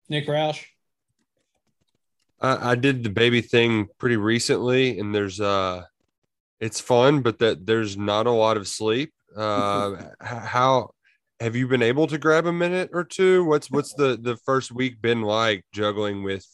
Nick 0.07 0.27
Roush. 0.27 0.63
I, 2.39 2.71
I 2.71 2.75
did 2.75 3.03
the 3.03 3.09
baby 3.09 3.41
thing 3.41 3.87
pretty 3.97 4.15
recently, 4.15 4.99
and 4.99 5.13
there's 5.13 5.41
uh, 5.41 5.83
it's 6.59 6.79
fun, 6.79 7.23
but 7.23 7.39
that 7.39 7.65
there's 7.65 7.97
not 7.97 8.27
a 8.27 8.31
lot 8.31 8.57
of 8.57 8.67
sleep. 8.67 9.11
Uh, 9.35 9.95
how 10.21 10.91
have 11.39 11.55
you 11.55 11.67
been 11.67 11.81
able 11.81 12.07
to 12.07 12.17
grab 12.17 12.45
a 12.45 12.53
minute 12.53 12.89
or 12.93 13.03
two? 13.03 13.43
What's 13.45 13.69
what's 13.69 13.93
the 13.97 14.17
the 14.21 14.37
first 14.37 14.71
week 14.71 15.01
been 15.01 15.21
like 15.21 15.65
juggling 15.71 16.23
with 16.23 16.45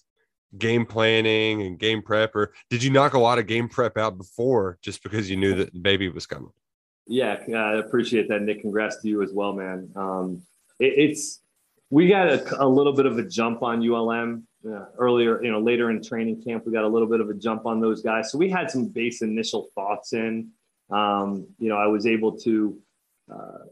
game 0.57 0.85
planning 0.85 1.61
and 1.63 1.79
game 1.79 2.01
prep, 2.01 2.35
or 2.35 2.53
did 2.69 2.83
you 2.83 2.91
knock 2.91 3.13
a 3.13 3.19
lot 3.19 3.39
of 3.39 3.47
game 3.47 3.67
prep 3.67 3.97
out 3.97 4.17
before 4.17 4.77
just 4.81 5.03
because 5.03 5.29
you 5.29 5.37
knew 5.37 5.55
that 5.55 5.73
the 5.73 5.79
baby 5.79 6.09
was 6.09 6.25
coming? 6.25 6.51
Yeah, 7.05 7.37
I 7.53 7.79
appreciate 7.79 8.29
that, 8.29 8.41
Nick. 8.43 8.61
Congrats 8.61 9.01
to 9.01 9.09
you 9.09 9.23
as 9.23 9.33
well, 9.33 9.53
man. 9.53 9.89
Um, 9.95 10.41
it, 10.79 10.93
it's 10.97 11.41
we 11.89 12.07
got 12.07 12.27
a, 12.27 12.63
a, 12.63 12.67
little 12.67 12.93
bit 12.93 13.05
of 13.05 13.17
a 13.17 13.23
jump 13.23 13.61
on 13.61 13.87
ULM 13.87 14.47
uh, 14.65 14.85
earlier, 14.97 15.43
you 15.43 15.51
know, 15.51 15.59
later 15.59 15.91
in 15.91 16.01
training 16.01 16.41
camp. 16.41 16.65
We 16.65 16.71
got 16.71 16.85
a 16.85 16.87
little 16.87 17.07
bit 17.07 17.19
of 17.19 17.29
a 17.29 17.33
jump 17.33 17.65
on 17.65 17.81
those 17.81 18.01
guys, 18.01 18.31
so 18.31 18.37
we 18.37 18.49
had 18.49 18.71
some 18.71 18.87
base 18.87 19.21
initial 19.21 19.69
thoughts 19.75 20.13
in. 20.13 20.49
Um, 20.89 21.47
you 21.59 21.69
know, 21.69 21.77
I 21.77 21.87
was 21.87 22.05
able 22.05 22.37
to 22.39 22.77
uh, 23.33 23.65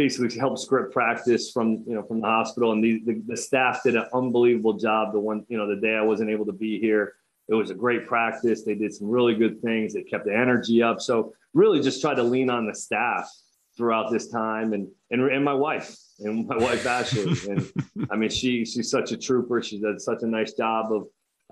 basically 0.00 0.34
help 0.38 0.58
script 0.58 0.94
practice 0.94 1.50
from 1.50 1.84
you 1.86 1.94
know 1.94 2.02
from 2.02 2.22
the 2.22 2.26
hospital, 2.26 2.72
and 2.72 2.82
the, 2.82 3.02
the, 3.04 3.22
the 3.26 3.36
staff 3.36 3.82
did 3.84 3.96
an 3.96 4.06
unbelievable 4.14 4.72
job. 4.72 5.12
The 5.12 5.20
one 5.20 5.44
you 5.48 5.58
know 5.58 5.68
the 5.68 5.78
day 5.78 5.94
I 5.94 6.00
wasn't 6.00 6.30
able 6.30 6.46
to 6.46 6.52
be 6.52 6.80
here, 6.80 7.16
it 7.48 7.54
was 7.54 7.68
a 7.68 7.74
great 7.74 8.06
practice. 8.06 8.64
They 8.64 8.74
did 8.74 8.94
some 8.94 9.10
really 9.10 9.34
good 9.34 9.60
things. 9.60 9.92
They 9.92 10.02
kept 10.02 10.24
the 10.24 10.34
energy 10.34 10.82
up. 10.82 11.02
So 11.02 11.34
really, 11.52 11.82
just 11.82 12.00
try 12.00 12.14
to 12.14 12.22
lean 12.22 12.48
on 12.48 12.66
the 12.66 12.74
staff 12.74 13.30
throughout 13.76 14.10
this 14.10 14.28
time, 14.28 14.72
and 14.72 14.88
and 15.10 15.20
and 15.20 15.44
my 15.44 15.52
wife 15.52 15.94
and 16.20 16.48
my 16.48 16.56
wife 16.56 16.86
Ashley, 16.86 17.34
and 17.50 17.70
I 18.10 18.16
mean 18.16 18.30
she 18.30 18.64
she's 18.64 18.90
such 18.90 19.12
a 19.12 19.18
trooper. 19.18 19.62
She 19.62 19.80
does 19.80 20.02
such 20.02 20.22
a 20.22 20.26
nice 20.26 20.54
job 20.54 20.94
of 20.94 21.02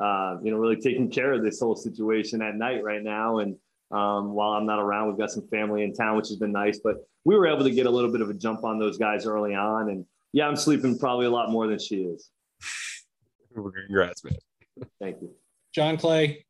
uh, 0.03 0.41
you 0.43 0.51
know 0.51 0.57
really 0.57 0.81
taking 0.81 1.11
care 1.11 1.35
of 1.35 1.43
this 1.43 1.61
whole 1.61 1.77
situation 1.77 2.41
at 2.41 2.55
night 2.55 2.83
right 2.83 3.03
now, 3.03 3.41
and 3.41 3.57
um, 3.91 4.33
while 4.33 4.53
I'm 4.53 4.67
not 4.67 4.79
around. 4.79 5.09
We've 5.09 5.19
got 5.19 5.31
some 5.31 5.47
family 5.49 5.83
in 5.83 5.95
town, 5.95 6.17
which 6.17 6.29
has 6.29 6.37
been 6.37 6.53
nice. 6.53 6.81
But 6.83 6.97
we 7.29 7.37
were 7.37 7.47
able 7.47 7.63
to 7.63 7.71
get 7.71 7.85
a 7.85 7.91
little 7.91 8.11
bit 8.11 8.23
of 8.23 8.31
a 8.31 8.35
jump 8.35 8.65
on 8.65 8.79
those 8.79 8.97
guys 8.97 9.27
early 9.27 9.55
on. 9.55 9.91
And 9.91 10.07
yeah, 10.33 10.49
I'm 10.49 10.57
sleeping 10.57 10.99
probably 10.99 11.27
a 11.27 11.31
lot 11.31 11.51
more 11.51 11.67
than 11.67 11.79
she 11.79 11.97
is. 11.97 12.31
Congrats, 13.55 14.25
man. 14.25 14.33
Thank 14.99 15.21
you. 15.21 15.33
John 15.75 15.99
Clay. 15.99 16.47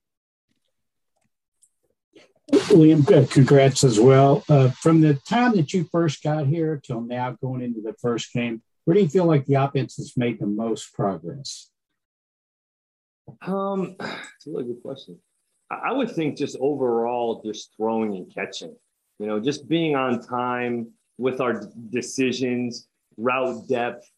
William, 2.70 3.04
uh, 3.12 3.26
congrats 3.28 3.82
as 3.82 3.98
well. 3.98 4.44
Uh, 4.48 4.68
from 4.68 5.00
the 5.00 5.14
time 5.28 5.56
that 5.56 5.74
you 5.74 5.82
first 5.90 6.22
got 6.22 6.46
here 6.46 6.80
till 6.80 7.00
now, 7.00 7.36
going 7.42 7.60
into 7.60 7.80
the 7.80 7.94
first 8.00 8.32
game, 8.32 8.62
where 8.84 8.94
do 8.94 9.00
you 9.00 9.08
feel 9.08 9.24
like 9.24 9.46
the 9.46 9.54
offense 9.54 9.96
has 9.96 10.16
made 10.16 10.38
the 10.38 10.46
most 10.46 10.94
progress? 10.94 11.72
Um, 13.42 13.96
it's 14.00 14.46
a 14.46 14.50
really 14.50 14.62
good 14.62 14.82
question. 14.82 15.18
I 15.72 15.92
would 15.92 16.12
think 16.12 16.38
just 16.38 16.56
overall, 16.60 17.42
just 17.44 17.74
throwing 17.76 18.14
and 18.14 18.32
catching, 18.32 18.76
you 19.18 19.26
know, 19.26 19.40
just 19.40 19.68
being 19.68 19.96
on 19.96 20.20
time 20.20 20.88
with 21.18 21.40
our 21.40 21.68
decisions, 21.90 22.86
route 23.16 23.68
depth, 23.68 24.10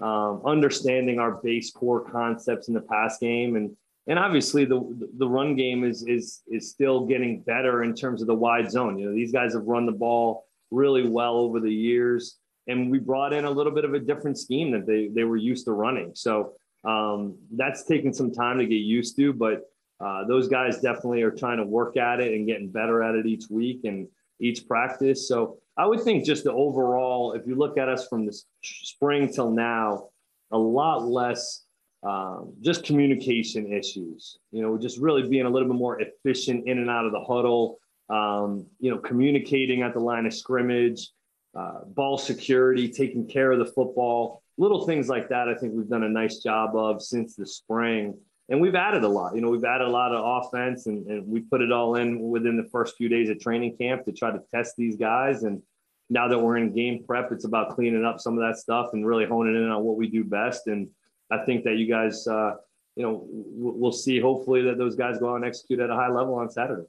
um, 0.00 0.42
understanding 0.44 1.18
our 1.18 1.40
base 1.42 1.70
core 1.70 2.08
concepts 2.10 2.68
in 2.68 2.74
the 2.74 2.80
pass 2.80 3.18
game, 3.18 3.56
and 3.56 3.76
and 4.06 4.18
obviously 4.18 4.64
the 4.64 4.80
the 5.18 5.28
run 5.28 5.56
game 5.56 5.84
is 5.84 6.04
is 6.06 6.42
is 6.48 6.70
still 6.70 7.06
getting 7.06 7.40
better 7.42 7.82
in 7.84 7.94
terms 7.94 8.20
of 8.20 8.26
the 8.26 8.34
wide 8.34 8.70
zone. 8.70 8.98
You 8.98 9.08
know, 9.08 9.14
these 9.14 9.32
guys 9.32 9.54
have 9.54 9.64
run 9.64 9.86
the 9.86 9.92
ball 9.92 10.44
really 10.70 11.08
well 11.08 11.36
over 11.36 11.60
the 11.60 11.72
years, 11.72 12.38
and 12.66 12.90
we 12.90 12.98
brought 12.98 13.32
in 13.32 13.44
a 13.44 13.50
little 13.50 13.72
bit 13.72 13.84
of 13.84 13.94
a 13.94 13.98
different 13.98 14.38
scheme 14.38 14.70
that 14.72 14.86
they 14.86 15.08
they 15.08 15.24
were 15.24 15.36
used 15.36 15.66
to 15.66 15.72
running. 15.72 16.12
So 16.14 16.54
um, 16.84 17.36
that's 17.52 17.84
taken 17.84 18.12
some 18.12 18.32
time 18.32 18.58
to 18.58 18.66
get 18.66 18.76
used 18.76 19.16
to, 19.16 19.32
but 19.32 19.62
uh, 20.00 20.24
those 20.26 20.48
guys 20.48 20.80
definitely 20.80 21.22
are 21.22 21.30
trying 21.30 21.58
to 21.58 21.64
work 21.64 21.96
at 21.96 22.20
it 22.20 22.34
and 22.34 22.46
getting 22.46 22.70
better 22.70 23.02
at 23.02 23.16
it 23.16 23.26
each 23.26 23.44
week 23.50 23.80
and 23.84 24.06
each 24.40 24.66
practice. 24.66 25.28
So 25.28 25.58
I 25.76 25.86
would 25.86 26.02
think 26.02 26.24
just 26.24 26.44
the 26.44 26.52
overall, 26.52 27.32
if 27.32 27.46
you 27.46 27.54
look 27.54 27.78
at 27.78 27.88
us 27.88 28.08
from 28.08 28.26
the 28.26 28.36
spring 28.62 29.32
till 29.32 29.50
now, 29.50 30.08
a 30.50 30.58
lot 30.58 31.06
less 31.06 31.64
um, 32.02 32.54
just 32.60 32.84
communication 32.84 33.72
issues. 33.72 34.38
You 34.50 34.62
know, 34.62 34.78
just 34.78 34.98
really 34.98 35.28
being 35.28 35.46
a 35.46 35.50
little 35.50 35.68
bit 35.68 35.76
more 35.76 36.00
efficient 36.00 36.68
in 36.68 36.78
and 36.78 36.90
out 36.90 37.06
of 37.06 37.12
the 37.12 37.20
huddle. 37.20 37.78
Um, 38.10 38.66
you 38.80 38.90
know, 38.90 38.98
communicating 38.98 39.82
at 39.82 39.92
the 39.92 40.00
line 40.00 40.24
of 40.24 40.32
scrimmage, 40.32 41.10
uh, 41.54 41.80
ball 41.86 42.16
security, 42.16 42.88
taking 42.88 43.26
care 43.26 43.52
of 43.52 43.58
the 43.58 43.66
football, 43.66 44.42
little 44.56 44.86
things 44.86 45.08
like 45.08 45.28
that. 45.28 45.48
I 45.48 45.54
think 45.54 45.74
we've 45.74 45.88
done 45.88 46.04
a 46.04 46.08
nice 46.08 46.38
job 46.38 46.74
of 46.74 47.02
since 47.02 47.36
the 47.36 47.46
spring 47.46 48.18
and 48.48 48.60
we've 48.60 48.74
added 48.74 49.04
a 49.04 49.08
lot. 49.08 49.34
You 49.34 49.42
know, 49.42 49.50
we've 49.50 49.64
added 49.64 49.86
a 49.86 49.90
lot 49.90 50.12
of 50.12 50.44
offense, 50.44 50.86
and, 50.86 51.06
and 51.06 51.26
we 51.26 51.40
put 51.40 51.60
it 51.60 51.70
all 51.70 51.96
in 51.96 52.20
within 52.20 52.56
the 52.56 52.68
first 52.70 52.96
few 52.96 53.08
days 53.08 53.28
of 53.28 53.38
training 53.38 53.76
camp 53.76 54.04
to 54.06 54.12
try 54.12 54.30
to 54.30 54.40
test 54.54 54.74
these 54.76 54.96
guys. 54.96 55.42
And 55.42 55.62
now 56.08 56.28
that 56.28 56.38
we're 56.38 56.56
in 56.56 56.74
game 56.74 57.04
prep, 57.06 57.30
it's 57.30 57.44
about 57.44 57.74
cleaning 57.74 58.04
up 58.04 58.20
some 58.20 58.38
of 58.38 58.48
that 58.48 58.58
stuff 58.58 58.90
and 58.94 59.06
really 59.06 59.26
honing 59.26 59.54
in 59.54 59.68
on 59.68 59.82
what 59.82 59.96
we 59.96 60.08
do 60.08 60.24
best. 60.24 60.66
And 60.66 60.88
I 61.30 61.44
think 61.44 61.64
that 61.64 61.76
you 61.76 61.86
guys, 61.86 62.26
uh, 62.26 62.54
you 62.96 63.02
know, 63.02 63.26
we'll 63.28 63.92
see. 63.92 64.18
Hopefully, 64.18 64.62
that 64.62 64.78
those 64.78 64.96
guys 64.96 65.18
go 65.18 65.32
out 65.32 65.36
and 65.36 65.44
execute 65.44 65.80
at 65.80 65.90
a 65.90 65.94
high 65.94 66.10
level 66.10 66.34
on 66.34 66.50
Saturday. 66.50 66.86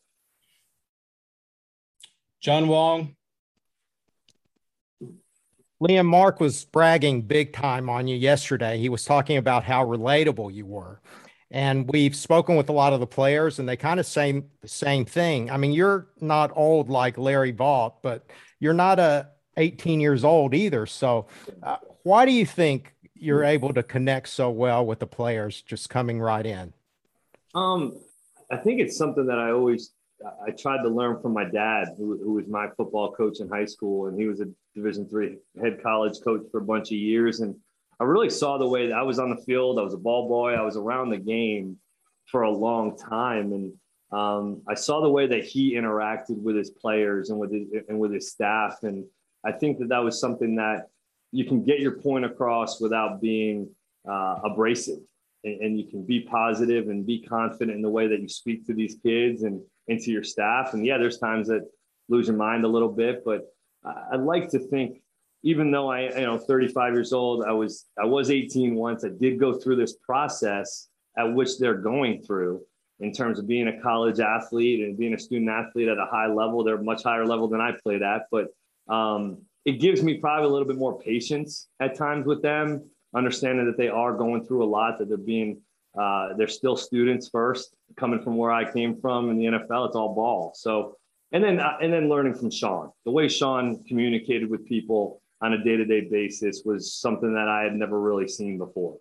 John 2.40 2.70
Wong. 2.70 3.16
Liam 5.82 6.06
Mark 6.06 6.42
was 6.42 6.66
bragging 6.66 7.22
big 7.22 7.54
time 7.54 7.90
on 7.90 8.08
you 8.08 8.16
yesterday. 8.16 8.78
He 8.78 8.90
was 8.90 9.06
talking 9.06 9.38
about 9.38 9.64
how 9.64 9.86
relatable 9.86 10.54
you 10.54 10.66
were. 10.66 11.00
And 11.52 11.90
we've 11.92 12.16
spoken 12.16 12.56
with 12.56 12.70
a 12.70 12.74
lot 12.74 12.94
of 12.94 13.00
the 13.00 13.08
players, 13.08 13.60
and 13.60 13.68
they 13.68 13.76
kind 13.76 14.00
of 14.00 14.06
say 14.06 14.44
the 14.62 14.68
same 14.68 15.06
thing. 15.06 15.50
I 15.50 15.58
mean, 15.58 15.72
you're 15.72 16.10
not 16.22 16.52
old 16.56 16.90
like 16.90 17.18
Larry 17.18 17.52
Vaught, 17.52 17.96
but 18.04 18.28
you're 18.60 18.74
not 18.74 19.00
a 19.00 19.30
18 19.58 20.00
years 20.00 20.24
old 20.24 20.54
either. 20.54 20.86
So, 20.86 21.28
uh, 21.64 21.78
why 22.04 22.26
do 22.26 22.32
you 22.32 22.46
think 22.46 22.94
you're 23.16 23.44
able 23.44 23.74
to 23.74 23.84
connect 23.84 24.30
so 24.30 24.50
well 24.50 24.86
with 24.86 25.00
the 25.00 25.08
players 25.08 25.62
just 25.62 25.90
coming 25.90 26.22
right 26.22 26.46
in? 26.46 26.72
Um, 27.56 28.00
I 28.52 28.58
think 28.58 28.80
it's 28.80 28.96
something 28.98 29.26
that 29.26 29.40
I 29.40 29.52
always 29.52 29.92
I 30.46 30.52
tried 30.52 30.84
to 30.84 30.90
learn 30.90 31.22
from 31.22 31.34
my 31.34 31.46
dad, 31.46 31.90
who, 31.98 32.18
who 32.22 32.34
was 32.34 32.48
my 32.48 32.68
football 32.76 33.12
coach 33.12 33.40
in 33.40 33.48
high 33.48 33.66
school, 33.66 34.08
and 34.08 34.20
he 34.20 34.28
was 34.28 34.42
a 34.42 34.48
Division 34.76 35.08
three 35.10 35.38
head 35.62 35.82
college 35.82 36.20
coach 36.24 36.44
for 36.52 36.60
a 36.60 36.64
bunch 36.64 36.88
of 36.88 36.98
years, 36.98 37.40
and 37.40 37.56
I 38.00 38.06
really 38.06 38.30
saw 38.30 38.58
the 38.58 38.68
way 38.68 38.88
that 38.88 38.98
I 38.98 39.02
was 39.02 39.20
on 39.20 39.30
the 39.30 39.42
field. 39.44 39.78
I 39.78 39.84
was 39.84 39.94
a 39.94 39.98
ball 39.98 40.28
boy. 40.28 40.54
I 40.54 40.62
was 40.62 40.78
around 40.78 41.10
the 41.10 41.18
game 41.18 41.78
for 42.28 42.44
a 42.44 42.52
long 42.52 42.98
time, 42.98 43.52
and 43.52 43.74
um, 44.12 44.62
I 44.68 44.76
saw 44.76 45.02
the 45.02 45.10
way 45.10 45.28
that 45.28 45.44
he 45.44 45.74
interacted 45.74 46.42
with 46.42 46.56
his 46.56 46.70
players 46.70 47.30
and 47.30 47.40
with 47.40 47.52
his, 47.52 47.68
and 47.90 48.00
with 48.00 48.14
his 48.14 48.32
staff. 48.32 48.78
And 48.84 49.06
I 49.46 49.52
think 49.52 49.80
that 49.80 49.90
that 49.90 50.04
was 50.04 50.20
something 50.20 50.56
that 50.56 50.88
you 51.32 51.46
can 51.46 51.64
get 51.64 51.80
your 51.80 52.00
point 52.00 52.26
across 52.26 52.80
without 52.80 53.22
being 53.22 53.70
uh, 54.10 54.40
abrasive, 54.46 55.04
and, 55.44 55.62
and, 55.62 55.80
you 55.80 55.86
can 55.86 56.06
be 56.06 56.22
positive 56.22 56.88
and 56.88 57.06
be 57.06 57.20
confident 57.22 57.76
in 57.76 57.82
the 57.82 57.90
way 57.90 58.08
that 58.08 58.22
you 58.22 58.30
speak 58.30 58.66
to 58.66 58.74
these 58.74 58.96
kids 59.04 59.44
and, 59.44 59.62
and 59.90 60.00
to 60.00 60.12
your 60.12 60.24
staff. 60.24 60.74
And 60.74 60.86
yeah, 60.86 60.98
there's 60.98 61.18
times 61.18 61.48
that 61.50 61.70
lose 62.08 62.28
your 62.28 62.38
mind 62.38 62.64
a 62.64 62.68
little 62.68 62.92
bit, 62.92 63.24
but 63.26 63.54
I'd 63.84 64.22
like 64.22 64.50
to 64.50 64.60
think 64.60 65.02
even 65.44 65.72
though 65.72 65.90
I, 65.90 66.10
you 66.18 66.26
know, 66.26 66.38
35 66.38 66.94
years 66.94 67.14
old, 67.14 67.46
I 67.46 67.52
was, 67.52 67.86
I 68.02 68.06
was 68.06 68.30
18 68.30 68.76
once. 68.76 69.04
I 69.06 69.10
did 69.10 69.40
go 69.40 69.54
through 69.54 69.78
this 69.78 69.96
process 69.96 70.90
at 71.18 71.34
which 71.34 71.58
they're 71.60 71.76
going 71.76 72.22
through. 72.22 72.62
in 73.02 73.14
terms 73.14 73.40
of 73.40 73.48
being 73.48 73.70
a 73.70 73.82
college 73.82 74.20
athlete 74.20 74.82
and 74.82 74.98
being 74.98 75.14
a 75.14 75.20
student 75.20 75.50
athlete 75.50 75.88
at 75.88 75.98
a 75.98 76.06
high 76.06 76.28
level. 76.28 76.64
They're 76.64 76.82
much 76.82 77.04
higher 77.04 77.26
level 77.26 77.48
than 77.48 77.62
I 77.62 77.72
played 77.82 78.02
at, 78.02 78.24
but 78.30 78.48
um, 78.94 79.38
it 79.64 79.80
gives 79.80 80.04
me 80.04 80.16
probably 80.16 80.50
a 80.50 80.52
little 80.52 80.68
bit 80.68 80.78
more 80.78 81.00
patience 81.00 81.68
at 81.80 81.96
times 81.96 82.26
with 82.26 82.42
them, 82.42 82.90
understanding 83.16 83.66
that 83.68 83.78
they 83.78 83.88
are 83.88 84.14
going 84.14 84.46
through 84.46 84.64
a 84.64 84.70
lot, 84.70 85.00
that 85.00 85.08
they're 85.08 85.18
being 85.18 85.62
uh, 85.98 86.34
they're 86.38 86.48
still 86.48 86.76
students 86.76 87.30
first, 87.30 87.76
coming 87.98 88.22
from 88.22 88.38
where 88.38 88.52
I 88.52 88.72
came 88.72 89.00
from 89.02 89.30
in 89.32 89.38
the 89.38 89.46
NFL. 89.46 89.88
It's 89.88 89.96
all 89.96 90.14
ball. 90.14 90.54
So, 90.56 90.98
and 91.32 91.44
then 91.44 91.60
uh, 91.60 91.78
and 91.82 91.92
then 91.92 92.10
learning 92.10 92.36
from 92.36 92.52
Sean, 92.52 92.92
the 93.06 93.12
way 93.12 93.28
Sean 93.28 93.84
communicated 93.86 94.50
with 94.50 94.66
people 94.66 95.22
on 95.42 95.54
a 95.54 95.64
day 95.64 95.78
to 95.78 95.86
day 95.86 96.02
basis 96.02 96.64
was 96.66 96.94
something 96.94 97.34
that 97.34 97.48
I 97.48 97.64
had 97.64 97.76
never 97.76 98.00
really 98.00 98.28
seen 98.28 98.58
before. 98.58 98.98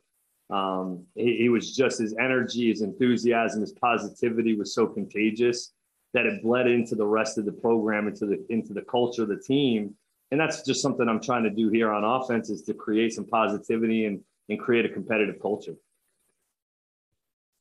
Um, 0.50 1.04
he, 1.14 1.36
he, 1.36 1.48
was 1.48 1.76
just 1.76 2.00
his 2.00 2.14
energy, 2.18 2.70
his 2.70 2.80
enthusiasm, 2.80 3.60
his 3.60 3.72
positivity 3.72 4.56
was 4.56 4.74
so 4.74 4.86
contagious 4.86 5.72
that 6.14 6.24
it 6.24 6.42
bled 6.42 6.66
into 6.66 6.94
the 6.94 7.06
rest 7.06 7.36
of 7.36 7.44
the 7.44 7.52
program, 7.52 8.08
into 8.08 8.24
the 8.24 8.44
into 8.48 8.72
the 8.72 8.82
culture 8.82 9.22
of 9.22 9.28
the 9.28 9.36
team. 9.36 9.94
And 10.30 10.40
that's 10.40 10.62
just 10.62 10.80
something 10.80 11.08
I'm 11.08 11.20
trying 11.20 11.44
to 11.44 11.50
do 11.50 11.68
here 11.68 11.90
on 11.90 12.04
offense 12.04 12.50
is 12.50 12.62
to 12.62 12.74
create 12.74 13.12
some 13.12 13.26
positivity 13.26 14.06
and 14.06 14.20
and 14.48 14.58
create 14.58 14.86
a 14.86 14.88
competitive 14.88 15.40
culture. 15.40 15.74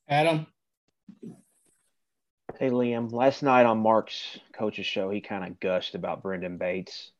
Adam. 0.07 0.47
Hey 2.57 2.69
Liam, 2.69 3.11
last 3.11 3.43
night 3.43 3.65
on 3.65 3.77
Mark's 3.79 4.39
coach's 4.53 4.85
show, 4.85 5.09
he 5.09 5.21
kind 5.21 5.43
of 5.43 5.59
gushed 5.59 5.93
about 5.93 6.23
Brendan 6.23 6.57
Bates. 6.57 7.11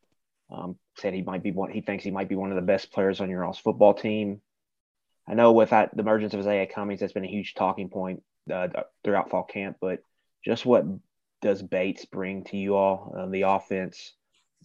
Um, 0.50 0.78
said 1.00 1.14
he 1.14 1.22
might 1.22 1.44
be 1.44 1.52
one. 1.52 1.72
He 1.72 1.82
thinks 1.82 2.04
he 2.04 2.12
might 2.12 2.30
be 2.30 2.36
one 2.36 2.52
of 2.52 2.56
the 2.56 2.62
best 2.62 2.92
players 2.92 3.22
on 3.22 3.30
your 3.30 3.46
all's 3.46 3.60
football 3.60 3.94
team. 3.94 4.42
I 5.28 5.34
know 5.34 5.52
with 5.52 5.72
that, 5.72 5.96
the 5.96 6.02
emergence 6.02 6.34
of 6.34 6.40
Isaiah 6.40 6.68
Cummings, 6.68 7.02
that's 7.02 7.14
been 7.14 7.26
a 7.26 7.30
huge 7.30 7.54
talking 7.54 7.90
point 7.90 8.24
uh, 8.52 8.70
throughout 9.04 9.30
fall 9.30 9.44
camp. 9.44 9.78
But 9.82 10.00
just 10.44 10.66
what 10.66 10.86
does 11.42 11.62
Bates 11.62 12.06
bring 12.06 12.44
to 12.46 12.58
you 12.58 12.76
all, 12.76 13.14
um, 13.18 13.32
the 13.32 13.44
offense, 13.44 14.14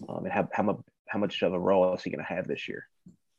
um, 0.09 0.25
and 0.25 0.33
how, 0.33 0.49
how 0.53 0.63
much 0.63 0.79
how 1.09 1.19
much 1.19 1.43
of 1.43 1.53
a 1.53 1.59
role 1.59 1.93
is 1.93 2.03
he 2.03 2.11
going 2.11 2.25
to 2.25 2.35
have 2.35 2.49
this 2.49 2.69
year? 2.69 2.87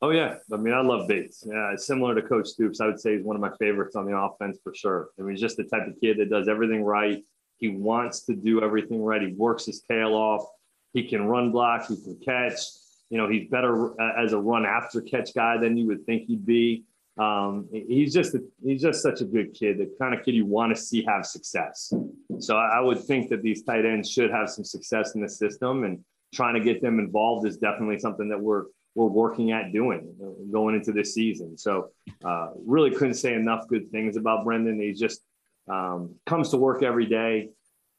Oh 0.00 0.10
yeah, 0.10 0.36
I 0.52 0.56
mean 0.56 0.74
I 0.74 0.82
love 0.82 1.08
Bates. 1.08 1.44
Yeah, 1.46 1.74
similar 1.76 2.14
to 2.14 2.22
Coach 2.22 2.48
Stoops, 2.48 2.80
I 2.80 2.86
would 2.86 3.00
say 3.00 3.16
he's 3.16 3.24
one 3.24 3.36
of 3.36 3.42
my 3.42 3.50
favorites 3.58 3.96
on 3.96 4.06
the 4.06 4.16
offense 4.16 4.58
for 4.62 4.74
sure. 4.74 5.08
I 5.18 5.22
mean, 5.22 5.30
he's 5.30 5.40
just 5.40 5.56
the 5.56 5.64
type 5.64 5.86
of 5.88 5.98
kid 6.00 6.18
that 6.18 6.30
does 6.30 6.46
everything 6.46 6.84
right. 6.84 7.24
He 7.56 7.68
wants 7.68 8.22
to 8.26 8.34
do 8.34 8.62
everything 8.62 9.02
right. 9.02 9.22
He 9.22 9.32
works 9.32 9.64
his 9.64 9.80
tail 9.80 10.14
off. 10.14 10.46
He 10.92 11.08
can 11.08 11.26
run 11.26 11.50
block. 11.50 11.86
He 11.88 11.96
can 11.96 12.16
catch. 12.24 12.60
You 13.10 13.18
know, 13.18 13.28
he's 13.28 13.48
better 13.48 13.94
as 14.18 14.32
a 14.32 14.38
run 14.38 14.64
after 14.64 15.00
catch 15.00 15.34
guy 15.34 15.58
than 15.58 15.76
you 15.76 15.86
would 15.86 16.04
think 16.06 16.26
he'd 16.26 16.46
be. 16.46 16.84
Um, 17.16 17.68
he's 17.72 18.12
just 18.12 18.34
a, 18.34 18.40
he's 18.64 18.82
just 18.82 19.00
such 19.00 19.20
a 19.20 19.24
good 19.24 19.54
kid, 19.54 19.78
the 19.78 19.88
kind 20.00 20.14
of 20.14 20.24
kid 20.24 20.34
you 20.34 20.46
want 20.46 20.74
to 20.74 20.80
see 20.80 21.04
have 21.04 21.24
success. 21.24 21.92
So 22.40 22.56
I, 22.56 22.78
I 22.78 22.80
would 22.80 23.00
think 23.04 23.28
that 23.30 23.40
these 23.40 23.62
tight 23.62 23.84
ends 23.84 24.10
should 24.10 24.32
have 24.32 24.50
some 24.50 24.64
success 24.64 25.14
in 25.14 25.20
the 25.20 25.28
system, 25.28 25.84
and 25.84 26.04
trying 26.32 26.54
to 26.54 26.60
get 26.60 26.82
them 26.82 26.98
involved 26.98 27.46
is 27.46 27.56
definitely 27.56 28.00
something 28.00 28.28
that 28.30 28.40
we're 28.40 28.64
we're 28.96 29.06
working 29.06 29.52
at 29.52 29.72
doing 29.72 30.12
going 30.50 30.74
into 30.74 30.92
this 30.92 31.14
season. 31.14 31.56
So 31.56 31.90
uh, 32.24 32.48
really 32.64 32.90
couldn't 32.90 33.14
say 33.14 33.34
enough 33.34 33.68
good 33.68 33.88
things 33.90 34.16
about 34.16 34.44
Brendan. 34.44 34.80
He 34.80 34.92
just 34.92 35.20
um, 35.68 36.16
comes 36.26 36.50
to 36.50 36.56
work 36.56 36.82
every 36.82 37.06
day, 37.06 37.50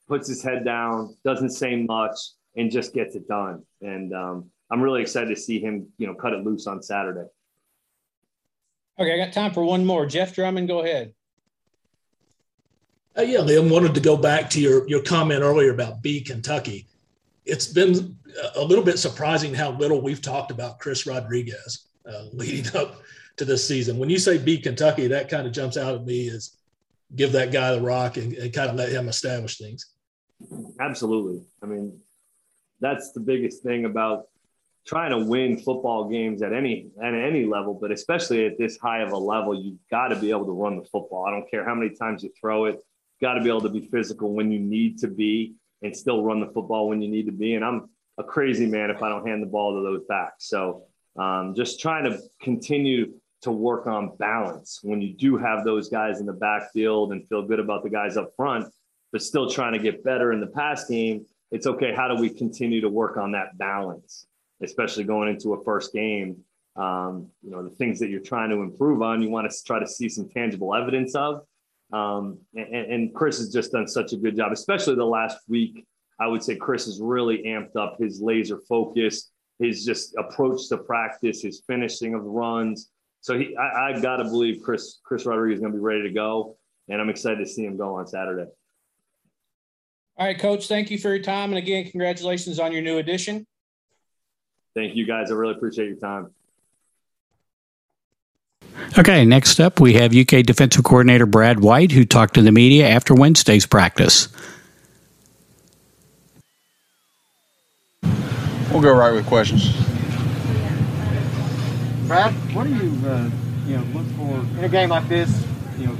puts 0.08 0.28
his 0.28 0.44
head 0.44 0.66
down, 0.66 1.16
doesn't 1.24 1.52
say 1.52 1.76
much, 1.78 2.18
and 2.58 2.70
just 2.70 2.94
gets 2.94 3.16
it 3.16 3.28
done. 3.28 3.64
And 3.82 4.14
um, 4.14 4.52
I'm 4.72 4.82
really 4.82 5.02
excited 5.02 5.30
to 5.36 5.42
see 5.42 5.60
him, 5.60 5.88
you 5.98 6.08
know, 6.08 6.16
cut 6.16 6.34
it 6.34 6.44
loose 6.44 6.68
on 6.68 6.82
Saturday. 6.82 7.28
Okay, 9.00 9.14
I 9.14 9.26
got 9.26 9.34
time 9.34 9.54
for 9.54 9.64
one 9.64 9.86
more. 9.86 10.06
Jeff 10.06 10.34
Drummond, 10.34 10.68
go 10.68 10.82
ahead. 10.82 11.14
Uh, 13.18 13.22
yeah, 13.22 13.40
Liam, 13.40 13.72
wanted 13.72 13.94
to 13.94 14.00
go 14.00 14.18
back 14.18 14.50
to 14.52 14.62
your, 14.62 14.88
your 14.88 15.02
comment 15.02 15.42
earlier 15.42 15.74
about 15.74 16.02
B 16.02 16.22
Kentucky 16.22 16.88
it's 17.46 17.68
been 17.68 18.18
a 18.56 18.64
little 18.64 18.84
bit 18.84 19.00
surprising 19.00 19.54
how 19.54 19.72
little 19.72 20.02
we've 20.02 20.22
talked 20.22 20.52
about 20.52 20.80
Chris 20.80 21.06
Rodriguez 21.06 21.88
uh, 22.12 22.26
leading 22.34 22.76
up 22.76 23.02
to 23.38 23.46
this 23.46 23.66
season. 23.68 23.98
When 23.98 24.10
you 24.10 24.18
say 24.18 24.38
beat 24.38 24.64
Kentucky, 24.64 25.08
that 25.08 25.30
kind 25.30 25.46
of 25.46 25.54
jumps 25.54 25.78
out 25.78 25.96
at 25.96 26.06
me 26.06 26.30
as 26.30 26.58
give 27.16 27.32
that 27.34 27.52
guy 27.52 27.74
the 27.76 27.82
rock 27.82 28.18
and, 28.18 28.34
and 28.34 28.52
kind 28.52 28.70
of 28.70 28.76
let 28.76 28.90
him 28.90 29.08
establish 29.08 29.58
things. 29.58 29.94
Absolutely. 30.80 31.42
I 31.62 31.68
mean, 31.68 32.00
that's 32.82 33.12
the 33.12 33.20
biggest 33.20 33.64
thing 33.64 33.86
about 33.86 34.28
trying 34.86 35.12
to 35.12 35.18
win 35.18 35.58
football 35.58 36.10
games 36.10 36.42
at 36.42 36.54
any 36.54 36.88
at 37.02 37.14
any 37.14 37.46
level, 37.46 37.74
but 37.74 37.92
especially 37.92 38.46
at 38.46 38.58
this 38.58 38.78
high 38.78 39.02
of 39.02 39.12
a 39.12 39.18
level, 39.18 39.60
you've 39.60 39.80
got 39.90 40.10
to 40.10 40.16
be 40.16 40.30
able 40.30 40.46
to 40.46 40.52
run 40.52 40.78
the 40.78 40.86
football. 40.86 41.26
I 41.26 41.32
don't 41.32 41.50
care 41.50 41.66
how 41.66 41.76
many 41.76 41.96
times 41.96 42.24
you 42.24 42.32
throw 42.40 42.66
it, 42.66 42.80
got 43.22 43.34
to 43.34 43.42
be 43.42 43.50
able 43.50 43.62
to 43.62 43.70
be 43.70 43.82
physical 43.82 44.34
when 44.34 44.52
you 44.52 44.60
need 44.60 45.00
to 45.00 45.08
be 45.08 45.56
and 45.82 45.96
still 45.96 46.24
run 46.24 46.40
the 46.40 46.48
football 46.48 46.88
when 46.88 47.02
you 47.02 47.10
need 47.10 47.26
to 47.26 47.32
be. 47.32 47.56
And 47.56 47.66
I'm 47.66 47.90
a 48.18 48.24
crazy 48.24 48.66
man 48.66 48.90
if 48.90 49.02
I 49.02 49.10
don't 49.10 49.28
hand 49.28 49.42
the 49.42 49.48
ball 49.48 49.76
to 49.76 49.82
those 49.82 50.04
backs. 50.08 50.48
So 50.48 50.84
um, 51.18 51.54
just 51.56 51.80
trying 51.80 52.06
to 52.06 52.20
continue 52.42 53.14
to 53.42 53.52
work 53.52 53.88
on 53.88 54.16
balance 54.18 54.80
when 54.82 55.02
you 55.02 55.14
do 55.14 55.38
have 55.38 55.64
those 55.64 55.90
guys 55.90 56.20
in 56.20 56.26
the 56.26 56.34
backfield 56.34 57.12
and 57.12 57.28
feel 57.28 57.44
good 57.44 57.60
about 57.60 57.84
the 57.84 57.90
guys 57.90 58.18
up 58.18 58.32
front, 58.36 58.66
but 59.12 59.22
still 59.22 59.50
trying 59.50 59.74
to 59.74 59.80
get 59.80 60.04
better 60.04 60.32
in 60.32 60.40
the 60.40 60.48
pass 60.48 60.88
game. 60.88 61.26
It's 61.52 61.68
okay. 61.68 61.94
How 61.94 62.08
do 62.08 62.16
we 62.16 62.30
continue 62.30 62.82
to 62.82 62.90
work 62.90 63.18
on 63.18 63.34
that 63.34 63.58
balance, 63.58 64.26
especially 64.64 65.04
going 65.04 65.30
into 65.30 65.54
a 65.54 65.64
first 65.64 65.94
game? 65.94 66.38
Um, 66.76 67.28
you 67.42 67.52
know, 67.52 67.64
the 67.64 67.76
things 67.76 68.00
that 68.00 68.10
you're 68.10 68.20
trying 68.20 68.50
to 68.50 68.58
improve 68.58 69.02
on, 69.02 69.22
you 69.22 69.30
want 69.30 69.50
to 69.50 69.64
try 69.64 69.80
to 69.80 69.88
see 69.88 70.10
some 70.10 70.28
tangible 70.30 70.76
evidence 70.76 71.16
of 71.16 71.42
um, 71.94 72.40
and, 72.56 72.74
and, 72.74 73.14
Chris 73.14 73.38
has 73.38 73.54
just 73.54 73.72
done 73.72 73.88
such 73.88 74.12
a 74.14 74.18
good 74.18 74.36
job, 74.36 74.52
especially 74.52 74.96
the 74.96 75.06
last 75.06 75.38
week. 75.48 75.86
I 76.20 76.28
would 76.28 76.44
say 76.44 76.56
Chris 76.56 76.86
has 76.86 77.00
really 77.00 77.44
amped 77.44 77.76
up 77.76 77.98
his 78.00 78.22
laser 78.22 78.60
focus, 78.68 79.32
his 79.60 79.86
just 79.86 80.16
approach 80.18 80.68
to 80.70 80.78
practice, 80.78 81.42
his 81.42 81.62
finishing 81.68 82.16
of 82.16 82.24
runs. 82.24 82.90
So 83.22 83.38
he, 83.38 83.56
I, 83.56 83.90
I 83.90 84.00
got 84.00 84.18
to 84.18 84.24
believe 84.24 84.62
Chris 84.64 85.00
Chris 85.04 85.26
Rodriguez 85.26 85.58
is 85.58 85.62
going 85.62 85.74
to 85.74 85.78
be 85.78 85.84
ready 85.84 86.04
to 86.04 86.12
go, 86.12 86.58
and 86.90 87.00
I'm 87.00 87.10
excited 87.10 87.40
to 87.40 87.46
see 87.46 87.66
him 87.66 87.78
go 87.78 87.96
on 87.96 88.08
Saturday. 88.08 88.50
All 90.18 90.26
right, 90.26 90.40
Coach. 90.40 90.68
Thank 90.68 90.90
you 90.90 90.98
for 90.98 91.10
your 91.10 91.24
time, 91.24 91.50
and 91.50 91.58
again, 91.58 91.90
congratulations 91.90 92.60
on 92.60 92.72
your 92.72 92.82
new 92.82 92.98
addition. 92.98 93.46
Thank 94.76 94.96
you, 94.96 95.06
guys. 95.06 95.32
I 95.32 95.36
really 95.36 95.54
appreciate 95.56 95.88
your 95.88 95.98
time. 95.98 96.32
Okay, 99.00 99.26
next 99.26 99.60
up, 99.62 99.80
we 99.80 99.94
have 99.94 100.14
UK 100.14 100.44
defensive 100.46 100.84
coordinator 100.84 101.26
Brad 101.26 101.62
White, 101.62 101.94
who 101.94 102.04
talked 102.04 102.34
to 102.34 102.42
the 102.42 102.52
media 102.52 102.88
after 102.88 103.14
Wednesday's 103.14 103.66
practice. 103.66 104.28
We'll 108.72 108.82
go 108.82 108.94
right 108.94 109.14
with 109.14 109.26
questions. 109.26 109.74
Brad, 112.08 112.34
what 112.54 112.66
do 112.66 112.74
you 112.74 113.08
uh, 113.08 113.30
you 113.66 113.78
know 113.78 113.84
look 113.94 114.06
for 114.18 114.60
in 114.60 114.66
a 114.66 114.70
game 114.70 114.90
like 114.90 115.08
this? 115.08 115.46
You 115.78 115.88
know, 115.88 115.98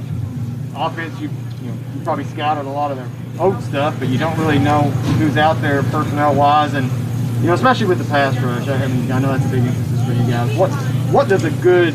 offense. 0.76 1.18
You 1.18 1.30
you 1.62 1.68
know 1.68 1.78
you 1.94 2.04
probably 2.04 2.24
scouted 2.24 2.66
a 2.66 2.70
lot 2.70 2.90
of 2.90 2.98
their 2.98 3.08
old 3.40 3.62
stuff, 3.62 3.98
but 3.98 4.08
you 4.08 4.18
don't 4.18 4.38
really 4.38 4.58
know 4.58 4.82
who's 5.18 5.38
out 5.38 5.60
there 5.62 5.82
personnel 5.84 6.34
wise, 6.34 6.74
and 6.74 6.90
you 7.40 7.46
know 7.46 7.54
especially 7.54 7.86
with 7.86 7.98
the 7.98 8.04
pass 8.04 8.36
rush. 8.38 8.68
I 8.68 8.86
mean, 8.86 9.10
I 9.12 9.18
know 9.18 9.36
that's 9.36 9.46
a 9.46 9.48
big 9.48 9.64
emphasis 9.64 10.06
for 10.06 10.12
you 10.12 10.30
guys. 10.30 10.56
What 10.56 10.70
what 11.12 11.28
does 11.28 11.44
a 11.44 11.50
good 11.62 11.94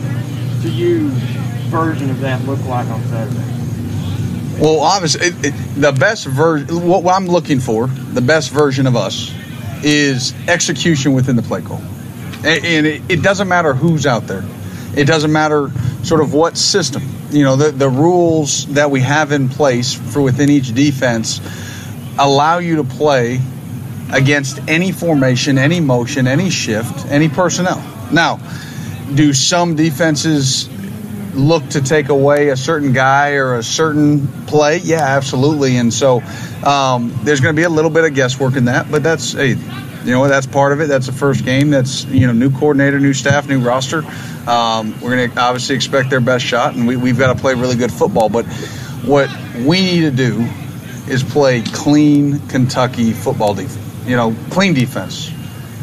to 0.61 0.69
you 0.69 1.09
version 1.69 2.09
of 2.09 2.19
that 2.19 2.43
look 2.45 2.63
like 2.65 2.87
on 2.87 3.01
Saturday? 3.05 3.61
Well, 4.59 4.81
obviously, 4.81 5.27
it, 5.27 5.45
it, 5.45 5.53
the 5.75 5.91
best 5.91 6.27
version, 6.27 6.87
what 6.87 7.05
I'm 7.07 7.25
looking 7.25 7.59
for, 7.59 7.87
the 7.87 8.21
best 8.21 8.51
version 8.51 8.85
of 8.85 8.95
us 8.95 9.33
is 9.83 10.35
execution 10.47 11.13
within 11.13 11.35
the 11.35 11.41
play 11.41 11.63
call. 11.63 11.81
And, 12.45 12.65
and 12.65 12.85
it, 12.85 13.01
it, 13.09 13.23
doesn't 13.23 13.47
matter 13.47 13.73
who's 13.73 14.05
out 14.05 14.27
there, 14.27 14.43
it 14.95 15.05
doesn't 15.05 15.31
matter 15.31 15.71
sort 16.03 16.21
of 16.21 16.33
what 16.33 16.57
system. 16.57 17.01
You 17.31 17.43
know, 17.43 17.55
the, 17.55 17.71
the 17.71 17.89
rules 17.89 18.67
that 18.67 18.91
we 18.91 18.99
have 18.99 19.31
in 19.31 19.49
place 19.49 19.95
for 19.95 20.21
within 20.21 20.49
each 20.49 20.75
defense 20.75 21.39
allow 22.19 22.59
you 22.59 22.75
to 22.75 22.83
play 22.83 23.39
against 24.11 24.59
any 24.67 24.91
formation, 24.91 25.57
any 25.57 25.79
motion, 25.79 26.27
any 26.27 26.49
shift, 26.49 27.05
any 27.07 27.29
personnel. 27.29 27.81
Now, 28.11 28.39
do 29.13 29.33
some 29.33 29.75
defenses 29.75 30.69
look 31.33 31.67
to 31.69 31.81
take 31.81 32.09
away 32.09 32.49
a 32.49 32.57
certain 32.57 32.93
guy 32.93 33.33
or 33.33 33.55
a 33.55 33.63
certain 33.63 34.27
play? 34.45 34.77
Yeah, 34.77 35.01
absolutely. 35.01 35.77
And 35.77 35.93
so 35.93 36.21
um, 36.63 37.13
there's 37.23 37.39
going 37.39 37.55
to 37.55 37.59
be 37.59 37.63
a 37.63 37.69
little 37.69 37.91
bit 37.91 38.05
of 38.05 38.13
guesswork 38.13 38.55
in 38.55 38.65
that, 38.65 38.91
but 38.91 39.03
that's 39.03 39.33
hey, 39.33 39.55
you 40.03 40.11
know 40.11 40.27
that's 40.27 40.47
part 40.47 40.73
of 40.73 40.81
it. 40.81 40.87
That's 40.87 41.05
the 41.05 41.13
first 41.13 41.45
game. 41.45 41.69
That's 41.69 42.05
you 42.05 42.27
know 42.27 42.33
new 42.33 42.51
coordinator, 42.51 42.99
new 42.99 43.13
staff, 43.13 43.47
new 43.47 43.59
roster. 43.59 44.03
Um, 44.47 44.99
we're 44.99 45.15
going 45.15 45.31
to 45.31 45.39
obviously 45.39 45.75
expect 45.75 46.09
their 46.09 46.21
best 46.21 46.43
shot, 46.43 46.75
and 46.75 46.87
we, 46.87 46.97
we've 46.97 47.19
got 47.19 47.33
to 47.33 47.39
play 47.39 47.53
really 47.53 47.75
good 47.75 47.91
football. 47.91 48.29
But 48.29 48.45
what 49.05 49.29
we 49.59 49.81
need 49.81 50.01
to 50.01 50.11
do 50.11 50.47
is 51.07 51.23
play 51.23 51.61
clean 51.61 52.39
Kentucky 52.47 53.13
football 53.13 53.53
defense. 53.53 53.90
You 54.05 54.15
know, 54.15 54.35
clean 54.49 54.73
defense, 54.73 55.31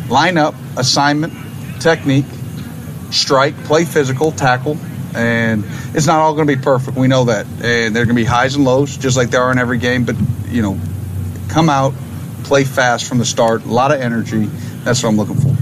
line 0.09 0.39
up, 0.39 0.55
assignment, 0.77 1.33
technique 1.81 2.25
strike, 3.11 3.57
play 3.65 3.85
physical, 3.85 4.33
tackle, 4.33 4.77
and 5.15 5.65
it's 5.95 6.07
not 6.07 6.19
all 6.21 6.35
going 6.35 6.47
to 6.47 6.57
be 6.57 6.63
perfect. 6.63 6.97
We 6.97 7.09
know 7.09 7.25
that, 7.25 7.47
and 7.47 7.95
there 7.95 8.03
are 8.03 8.07
going 8.07 8.17
to 8.17 8.23
be 8.23 8.25
highs 8.25 8.55
and 8.55 8.65
lows, 8.65 8.97
just 8.97 9.17
like 9.17 9.31
there 9.31 9.43
are 9.43 9.53
in 9.53 9.59
every 9.59 9.79
game. 9.79 10.05
But 10.05 10.17
you 10.49 10.63
know, 10.63 10.79
come 11.49 11.69
out, 11.69 11.95
play 12.45 12.65
fast 12.65 13.07
from 13.09 13.19
the 13.19 13.25
start, 13.25 13.65
a 13.65 13.69
lot 13.69 13.93
of 13.93 14.01
energy. 14.01 14.47
That's 14.85 15.03
what 15.03 15.11
I'm 15.11 15.17
looking 15.17 15.37
for. 15.37 15.57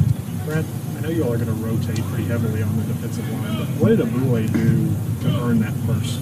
Brent, 0.45 0.67
I 0.97 1.01
know 1.01 1.11
you 1.11 1.25
all 1.25 1.33
are 1.33 1.39
going 1.39 1.47
to 1.47 1.53
rotate 1.53 2.05
pretty 2.07 2.25
heavily 2.25 2.63
on 2.63 2.77
the 2.77 2.85
defensive 2.85 3.29
line, 3.31 3.59
but 3.59 3.69
what 3.81 3.89
did 3.89 4.01
Abule 4.01 4.47
do 4.53 4.87
to 5.23 5.41
earn 5.43 5.61
that 5.61 5.75
first? 5.87 6.21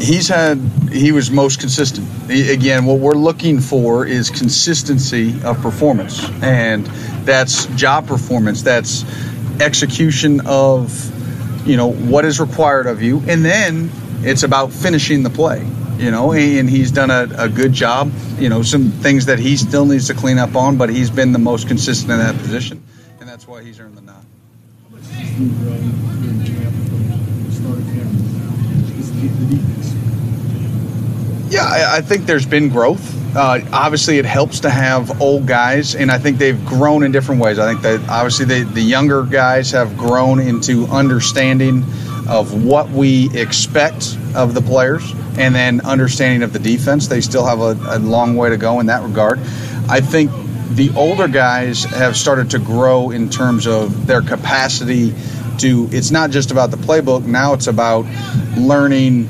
He's 0.00 0.28
had 0.28 0.58
he 0.90 1.12
was 1.12 1.30
most 1.30 1.60
consistent. 1.60 2.08
He, 2.30 2.50
again, 2.52 2.86
what 2.86 2.98
we're 2.98 3.12
looking 3.12 3.60
for 3.60 4.06
is 4.06 4.30
consistency 4.30 5.34
of 5.44 5.60
performance, 5.60 6.28
and 6.42 6.86
that's 7.26 7.66
job 7.76 8.06
performance. 8.06 8.62
That's 8.62 9.04
execution 9.60 10.40
of 10.46 11.68
you 11.68 11.76
know 11.76 11.92
what 11.92 12.24
is 12.24 12.40
required 12.40 12.86
of 12.86 13.02
you, 13.02 13.22
and 13.28 13.44
then 13.44 13.90
it's 14.22 14.42
about 14.42 14.72
finishing 14.72 15.22
the 15.22 15.30
play. 15.30 15.66
You 15.98 16.10
know, 16.10 16.32
and 16.32 16.68
he's 16.68 16.90
done 16.90 17.10
a, 17.10 17.28
a 17.36 17.48
good 17.50 17.74
job. 17.74 18.10
You 18.38 18.48
know, 18.48 18.62
some 18.62 18.90
things 18.90 19.26
that 19.26 19.38
he 19.38 19.58
still 19.58 19.84
needs 19.84 20.06
to 20.06 20.14
clean 20.14 20.38
up 20.38 20.56
on, 20.56 20.78
but 20.78 20.88
he's 20.88 21.10
been 21.10 21.32
the 21.32 21.38
most 21.38 21.68
consistent 21.68 22.10
in 22.10 22.18
that 22.18 22.36
position, 22.38 22.82
and 23.20 23.28
that's 23.28 23.46
why 23.46 23.62
he's 23.62 23.78
earned 23.78 23.98
the 23.98 24.00
nod. 24.00 24.24
Yeah, 31.50 31.64
I, 31.64 31.96
I 31.96 32.00
think 32.00 32.26
there's 32.26 32.46
been 32.46 32.68
growth. 32.68 33.16
Uh, 33.36 33.60
obviously, 33.72 34.18
it 34.18 34.24
helps 34.24 34.60
to 34.60 34.70
have 34.70 35.20
old 35.20 35.46
guys, 35.46 35.96
and 35.96 36.08
I 36.08 36.18
think 36.18 36.38
they've 36.38 36.64
grown 36.64 37.02
in 37.02 37.10
different 37.10 37.40
ways. 37.40 37.58
I 37.58 37.68
think 37.68 37.82
that 37.82 38.08
obviously 38.08 38.44
they, 38.44 38.62
the 38.62 38.80
younger 38.80 39.24
guys 39.24 39.72
have 39.72 39.96
grown 39.98 40.38
into 40.38 40.86
understanding 40.86 41.82
of 42.28 42.64
what 42.64 42.88
we 42.90 43.36
expect 43.36 44.16
of 44.36 44.54
the 44.54 44.60
players, 44.60 45.12
and 45.38 45.52
then 45.52 45.80
understanding 45.80 46.44
of 46.44 46.52
the 46.52 46.60
defense. 46.60 47.08
They 47.08 47.20
still 47.20 47.44
have 47.44 47.58
a, 47.58 47.96
a 47.96 47.98
long 47.98 48.36
way 48.36 48.50
to 48.50 48.56
go 48.56 48.78
in 48.78 48.86
that 48.86 49.02
regard. 49.02 49.40
I 49.88 50.00
think 50.00 50.30
the 50.70 50.92
older 50.94 51.26
guys 51.26 51.82
have 51.82 52.16
started 52.16 52.50
to 52.50 52.60
grow 52.60 53.10
in 53.10 53.28
terms 53.28 53.66
of 53.66 54.06
their 54.06 54.22
capacity 54.22 55.14
to. 55.58 55.88
It's 55.90 56.12
not 56.12 56.30
just 56.30 56.52
about 56.52 56.70
the 56.70 56.76
playbook. 56.76 57.26
Now 57.26 57.54
it's 57.54 57.66
about 57.66 58.06
learning 58.56 59.28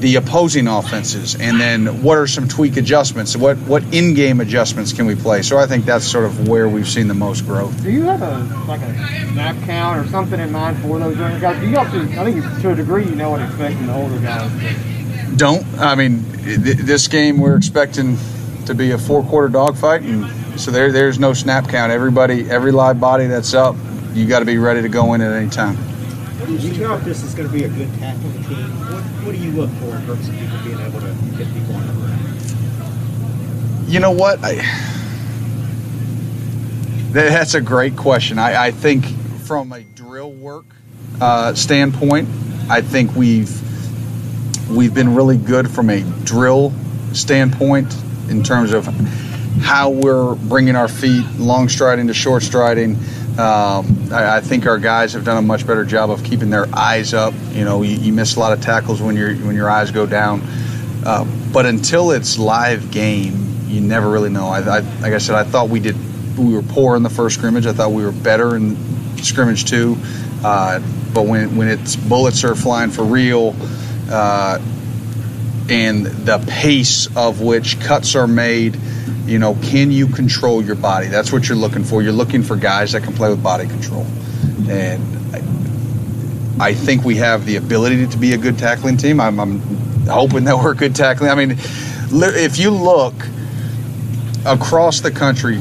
the 0.00 0.16
opposing 0.16 0.66
offenses, 0.66 1.34
and 1.34 1.60
then 1.60 2.02
what 2.02 2.16
are 2.16 2.26
some 2.26 2.48
tweak 2.48 2.76
adjustments? 2.76 3.36
What 3.36 3.58
what 3.58 3.82
in-game 3.94 4.40
adjustments 4.40 4.92
can 4.92 5.06
we 5.06 5.14
play? 5.14 5.42
So 5.42 5.58
I 5.58 5.66
think 5.66 5.84
that's 5.84 6.06
sort 6.06 6.24
of 6.24 6.48
where 6.48 6.68
we've 6.68 6.88
seen 6.88 7.08
the 7.08 7.14
most 7.14 7.46
growth. 7.46 7.82
Do 7.82 7.90
you 7.90 8.02
have 8.04 8.22
a 8.22 8.38
like 8.66 8.80
a 8.80 8.94
snap 9.32 9.56
count 9.64 10.04
or 10.04 10.10
something 10.10 10.40
in 10.40 10.50
mind 10.52 10.78
for 10.78 10.98
those 10.98 11.18
younger 11.18 11.38
guys? 11.38 11.60
Do 11.60 11.68
you 11.68 11.76
also, 11.76 12.02
I 12.02 12.32
think 12.32 12.62
to 12.62 12.70
a 12.72 12.74
degree, 12.74 13.04
you 13.04 13.14
know 13.14 13.30
what 13.30 13.38
to 13.38 13.44
expect 13.46 13.76
from 13.76 13.86
the 13.86 13.94
older 13.94 14.18
guys. 14.18 15.36
Don't 15.36 15.66
I 15.78 15.94
mean 15.94 16.24
th- 16.44 16.78
this 16.78 17.08
game 17.08 17.38
we're 17.38 17.56
expecting 17.56 18.18
to 18.66 18.74
be 18.74 18.92
a 18.92 18.98
four-quarter 18.98 19.48
dogfight, 19.48 20.02
and 20.02 20.60
so 20.60 20.70
there 20.70 20.92
there's 20.92 21.18
no 21.18 21.32
snap 21.34 21.68
count. 21.68 21.92
Everybody, 21.92 22.48
every 22.50 22.72
live 22.72 23.00
body 23.00 23.26
that's 23.26 23.54
up, 23.54 23.76
you 24.12 24.26
got 24.26 24.40
to 24.40 24.44
be 24.44 24.58
ready 24.58 24.82
to 24.82 24.88
go 24.88 25.14
in 25.14 25.20
at 25.20 25.32
any 25.32 25.50
time. 25.50 25.76
You 26.50 26.92
if 26.92 27.04
this 27.04 27.22
is 27.22 27.32
going 27.34 27.48
to 27.48 27.54
be 27.54 27.62
a 27.62 27.68
good 27.68 27.88
tackling 27.94 28.42
team. 28.44 28.66
What, 28.90 29.02
what 29.24 29.32
do 29.32 29.38
you 29.38 29.52
look 29.52 29.70
for 29.70 29.94
in 29.96 30.04
terms 30.04 30.28
of 30.28 30.34
people 30.34 30.58
being 30.64 30.80
able 30.80 31.00
to 31.00 31.06
hit 31.06 31.46
people 31.54 31.76
on 31.76 31.86
the 31.86 31.92
ground? 31.92 33.88
You 33.88 34.00
know 34.00 34.10
what? 34.10 34.40
I, 34.42 34.56
that's 37.12 37.54
a 37.54 37.60
great 37.60 37.96
question. 37.96 38.40
I, 38.40 38.66
I 38.66 38.70
think 38.72 39.06
from 39.44 39.72
a 39.72 39.82
drill 39.82 40.32
work 40.32 40.64
uh, 41.20 41.54
standpoint, 41.54 42.28
I 42.68 42.80
think 42.80 43.14
we've 43.14 43.50
we've 44.70 44.92
been 44.92 45.14
really 45.14 45.36
good 45.36 45.70
from 45.70 45.88
a 45.88 46.02
drill 46.24 46.72
standpoint 47.12 47.94
in 48.28 48.42
terms 48.42 48.72
of 48.72 48.86
how 49.60 49.90
we're 49.90 50.34
bringing 50.34 50.74
our 50.74 50.88
feet 50.88 51.24
long 51.38 51.68
striding 51.68 52.08
to 52.08 52.14
short 52.14 52.42
striding. 52.42 52.98
Um, 53.38 54.12
I, 54.12 54.36
I, 54.36 54.40
think 54.40 54.66
our 54.66 54.78
guys 54.78 55.12
have 55.14 55.24
done 55.24 55.36
a 55.36 55.42
much 55.42 55.66
better 55.66 55.84
job 55.84 56.10
of 56.10 56.24
keeping 56.24 56.50
their 56.50 56.66
eyes 56.74 57.14
up. 57.14 57.32
You 57.52 57.64
know, 57.64 57.82
you, 57.82 57.96
you 57.96 58.12
miss 58.12 58.36
a 58.36 58.40
lot 58.40 58.52
of 58.52 58.60
tackles 58.60 59.00
when 59.00 59.16
your 59.16 59.34
when 59.34 59.54
your 59.54 59.70
eyes 59.70 59.90
go 59.92 60.04
down. 60.04 60.42
Uh, 61.06 61.24
but 61.52 61.64
until 61.64 62.10
it's 62.10 62.38
live 62.38 62.90
game, 62.90 63.64
you 63.66 63.80
never 63.80 64.10
really 64.10 64.30
know. 64.30 64.48
I, 64.48 64.58
I, 64.58 64.78
like 65.00 65.14
I 65.14 65.18
said, 65.18 65.36
I 65.36 65.44
thought 65.44 65.68
we 65.68 65.80
did 65.80 65.96
we 66.36 66.52
were 66.52 66.62
poor 66.62 66.96
in 66.96 67.02
the 67.02 67.10
first 67.10 67.36
scrimmage. 67.36 67.66
I 67.66 67.72
thought 67.72 67.92
we 67.92 68.04
were 68.04 68.12
better 68.12 68.56
in 68.56 68.76
scrimmage 69.18 69.64
two. 69.64 69.96
Uh, 70.42 70.80
but 71.14 71.26
when 71.26 71.56
when 71.56 71.68
it's 71.68 71.96
bullets 71.96 72.44
are 72.44 72.54
flying 72.54 72.90
for 72.90 73.04
real, 73.04 73.54
uh, 74.10 74.58
and 75.70 76.04
the 76.06 76.38
pace 76.48 77.14
of 77.16 77.40
which 77.40 77.80
cuts 77.80 78.14
are 78.16 78.26
made, 78.26 78.76
you 79.24 79.38
know, 79.38 79.54
can 79.54 79.92
you 79.92 80.08
control 80.08 80.62
your 80.62 80.74
body? 80.74 81.06
That's 81.06 81.32
what 81.32 81.48
you're 81.48 81.56
looking 81.56 81.84
for. 81.84 82.02
You're 82.02 82.12
looking 82.12 82.42
for 82.42 82.56
guys 82.56 82.92
that 82.92 83.04
can 83.04 83.14
play 83.14 83.30
with 83.30 83.42
body 83.42 83.66
control, 83.66 84.06
and 84.68 85.16
I, 86.60 86.74
think 86.74 87.04
we 87.04 87.16
have 87.16 87.46
the 87.46 87.56
ability 87.56 88.06
to 88.08 88.16
be 88.18 88.34
a 88.34 88.38
good 88.38 88.58
tackling 88.58 88.96
team. 88.96 89.20
I'm, 89.20 89.38
I'm 89.38 89.60
hoping 90.06 90.44
that 90.44 90.56
we're 90.56 90.74
good 90.74 90.94
tackling. 90.94 91.30
I 91.30 91.34
mean, 91.34 91.52
if 91.52 92.58
you 92.58 92.70
look 92.70 93.14
across 94.44 95.00
the 95.00 95.10
country 95.10 95.60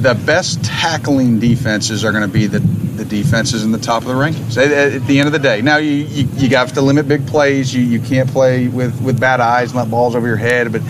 the 0.00 0.14
best 0.14 0.64
tackling 0.64 1.40
defenses 1.40 2.06
are 2.06 2.12
going 2.12 2.22
to 2.22 2.28
be 2.28 2.46
the, 2.46 2.60
the 3.00 3.22
defenses 3.22 3.64
in 3.64 3.72
the 3.72 3.78
top 3.78 4.02
of 4.02 4.08
the 4.08 4.14
rankings 4.14 4.58
at, 4.58 4.70
at 4.70 5.06
the 5.06 5.18
end 5.18 5.26
of 5.26 5.32
the 5.32 5.38
day. 5.38 5.62
Now, 5.62 5.78
you, 5.78 5.90
you, 5.90 6.28
you 6.36 6.56
have 6.56 6.74
to 6.74 6.82
limit 6.82 7.08
big 7.08 7.26
plays. 7.26 7.74
You, 7.74 7.82
you 7.82 7.98
can't 7.98 8.30
play 8.30 8.68
with, 8.68 9.00
with 9.00 9.18
bad 9.18 9.40
eyes 9.40 9.70
and 9.70 9.78
let 9.78 9.90
balls 9.90 10.14
over 10.14 10.26
your 10.26 10.36
head. 10.36 10.70
But 10.70 10.82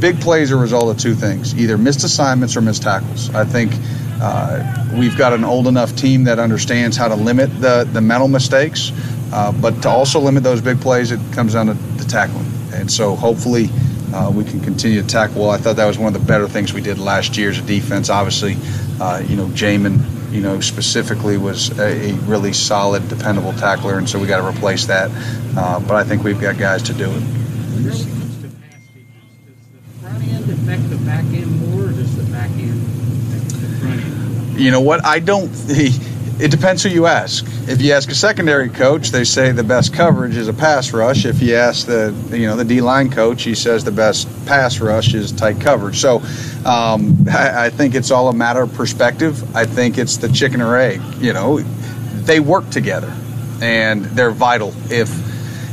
big 0.00 0.20
plays 0.20 0.50
are 0.50 0.56
a 0.56 0.60
result 0.60 0.90
of 0.90 0.98
two 0.98 1.14
things 1.14 1.54
either 1.58 1.78
missed 1.78 2.02
assignments 2.04 2.56
or 2.56 2.60
missed 2.60 2.82
tackles. 2.82 3.32
I 3.32 3.44
think 3.44 3.72
uh, 4.20 4.88
we've 4.98 5.16
got 5.16 5.32
an 5.32 5.44
old 5.44 5.68
enough 5.68 5.94
team 5.94 6.24
that 6.24 6.40
understands 6.40 6.96
how 6.96 7.08
to 7.08 7.14
limit 7.14 7.60
the, 7.60 7.88
the 7.90 8.00
mental 8.00 8.28
mistakes, 8.28 8.90
uh, 9.32 9.52
but 9.52 9.82
to 9.82 9.88
also 9.88 10.18
limit 10.18 10.42
those 10.42 10.60
big 10.60 10.80
plays, 10.80 11.12
it 11.12 11.20
comes 11.32 11.52
down 11.52 11.66
to 11.66 12.08
tackling. 12.08 12.50
And 12.72 12.90
so 12.90 13.14
hopefully, 13.14 13.70
uh, 14.12 14.30
we 14.34 14.44
can 14.44 14.60
continue 14.60 15.02
to 15.02 15.06
tackle 15.06 15.42
well. 15.42 15.50
I 15.50 15.58
thought 15.58 15.76
that 15.76 15.86
was 15.86 15.98
one 15.98 16.14
of 16.14 16.20
the 16.20 16.26
better 16.26 16.48
things 16.48 16.72
we 16.72 16.80
did 16.80 16.98
last 16.98 17.36
year 17.36 17.50
as 17.50 17.58
a 17.58 17.62
defense. 17.62 18.10
Obviously, 18.10 18.56
uh, 19.00 19.22
you 19.26 19.36
know, 19.36 19.46
Jamin, 19.46 20.00
you 20.36 20.42
know, 20.42 20.60
specifically 20.60 21.38
was 21.38 21.76
a, 21.78 22.10
a, 22.10 22.12
really 22.26 22.52
solid, 22.52 23.08
dependable 23.08 23.54
tackler, 23.54 23.96
and 23.96 24.06
so 24.06 24.18
we 24.18 24.26
got 24.26 24.42
to 24.42 24.46
replace 24.46 24.84
that. 24.84 25.10
Uh, 25.56 25.80
but 25.80 25.94
I 25.94 26.04
think 26.04 26.22
we've 26.22 26.38
got 26.38 26.58
guys 26.58 26.82
to 26.84 26.92
do 26.92 27.10
it. 27.10 27.22
You 34.60 34.70
know 34.70 34.82
what? 34.82 35.06
I 35.06 35.20
don't. 35.20 35.48
It 36.38 36.50
depends 36.50 36.82
who 36.82 36.90
you 36.90 37.06
ask. 37.06 37.46
If 37.66 37.80
you 37.80 37.92
ask 37.92 38.10
a 38.10 38.14
secondary 38.14 38.68
coach, 38.68 39.08
they 39.08 39.24
say 39.24 39.52
the 39.52 39.64
best 39.64 39.94
coverage 39.94 40.36
is 40.36 40.48
a 40.48 40.52
pass 40.52 40.92
rush. 40.92 41.24
If 41.24 41.40
you 41.40 41.54
ask 41.54 41.86
the 41.86 42.14
you 42.30 42.46
know 42.46 42.56
the 42.56 42.64
D 42.64 42.82
line 42.82 43.10
coach, 43.10 43.42
he 43.42 43.54
says 43.54 43.84
the 43.84 43.90
best 43.90 44.28
pass 44.44 44.78
rush 44.78 45.14
is 45.14 45.32
tight 45.32 45.62
coverage. 45.62 45.98
So 45.98 46.16
um, 46.66 47.26
I, 47.30 47.66
I, 47.66 47.70
think 47.70 47.94
it's 47.94 48.10
all 48.10 48.28
a 48.28 48.34
matter 48.34 48.60
of 48.60 48.74
perspective. 48.74 49.56
I 49.56 49.64
think 49.64 49.96
it's 49.96 50.18
the 50.18 50.28
chicken 50.28 50.60
or 50.60 50.76
egg. 50.76 51.00
You 51.20 51.32
know, 51.32 51.60
they 51.60 52.38
work 52.38 52.68
together, 52.68 53.10
and 53.62 54.04
they're 54.04 54.30
vital. 54.30 54.74
If 54.90 55.08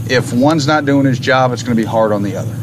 if 0.09 0.31
one's 0.31 0.65
not 0.65 0.85
doing 0.85 1.05
his 1.05 1.19
job, 1.19 1.51
it's 1.51 1.63
going 1.63 1.75
to 1.75 1.81
be 1.81 1.87
hard 1.87 2.13
on 2.13 2.23
the 2.23 2.37
other. 2.37 2.53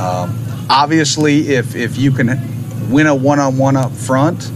Um, 0.00 0.66
obviously, 0.70 1.50
if 1.50 1.76
if 1.76 1.98
you 1.98 2.12
can 2.12 2.90
win 2.90 3.06
a 3.06 3.14
one 3.14 3.40
on 3.40 3.58
one 3.58 3.76
up 3.76 3.92
front 3.92 4.50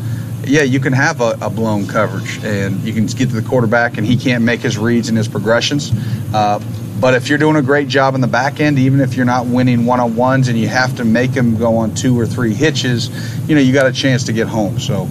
yeah, 0.44 0.62
you 0.62 0.80
can 0.80 0.92
have 0.92 1.20
a, 1.20 1.36
a, 1.40 1.50
blown 1.50 1.86
coverage 1.86 2.42
and 2.44 2.80
you 2.82 2.92
can 2.92 3.06
get 3.06 3.28
to 3.28 3.40
the 3.40 3.46
quarterback 3.46 3.98
and 3.98 4.06
he 4.06 4.16
can't 4.16 4.44
make 4.44 4.60
his 4.60 4.78
reads 4.78 5.08
and 5.08 5.16
his 5.16 5.28
progressions. 5.28 5.92
Uh, 6.34 6.60
but 7.00 7.14
if 7.14 7.28
you're 7.28 7.38
doing 7.38 7.56
a 7.56 7.62
great 7.62 7.88
job 7.88 8.14
in 8.14 8.20
the 8.20 8.26
back 8.26 8.60
end, 8.60 8.78
even 8.78 9.00
if 9.00 9.14
you're 9.14 9.26
not 9.26 9.46
winning 9.46 9.86
one 9.86 10.00
on 10.00 10.16
ones 10.16 10.48
and 10.48 10.58
you 10.58 10.68
have 10.68 10.96
to 10.96 11.04
make 11.04 11.32
them 11.32 11.56
go 11.56 11.78
on 11.78 11.94
two 11.94 12.18
or 12.18 12.26
three 12.26 12.52
hitches, 12.52 13.08
you 13.48 13.54
know, 13.54 13.60
you 13.60 13.72
got 13.72 13.86
a 13.86 13.92
chance 13.92 14.24
to 14.24 14.32
get 14.32 14.48
home. 14.48 14.78
So 14.78 15.08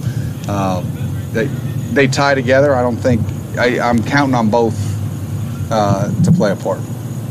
uh, 0.48 0.82
they, 1.32 1.46
they 1.46 2.06
tie 2.06 2.34
together. 2.34 2.74
I 2.74 2.82
don't 2.82 2.96
think 2.96 3.20
I, 3.58 3.88
am 3.88 4.02
counting 4.04 4.34
on 4.34 4.50
both 4.50 4.78
uh, 5.70 6.10
to 6.22 6.32
play 6.32 6.52
a 6.52 6.56
part. 6.56 6.78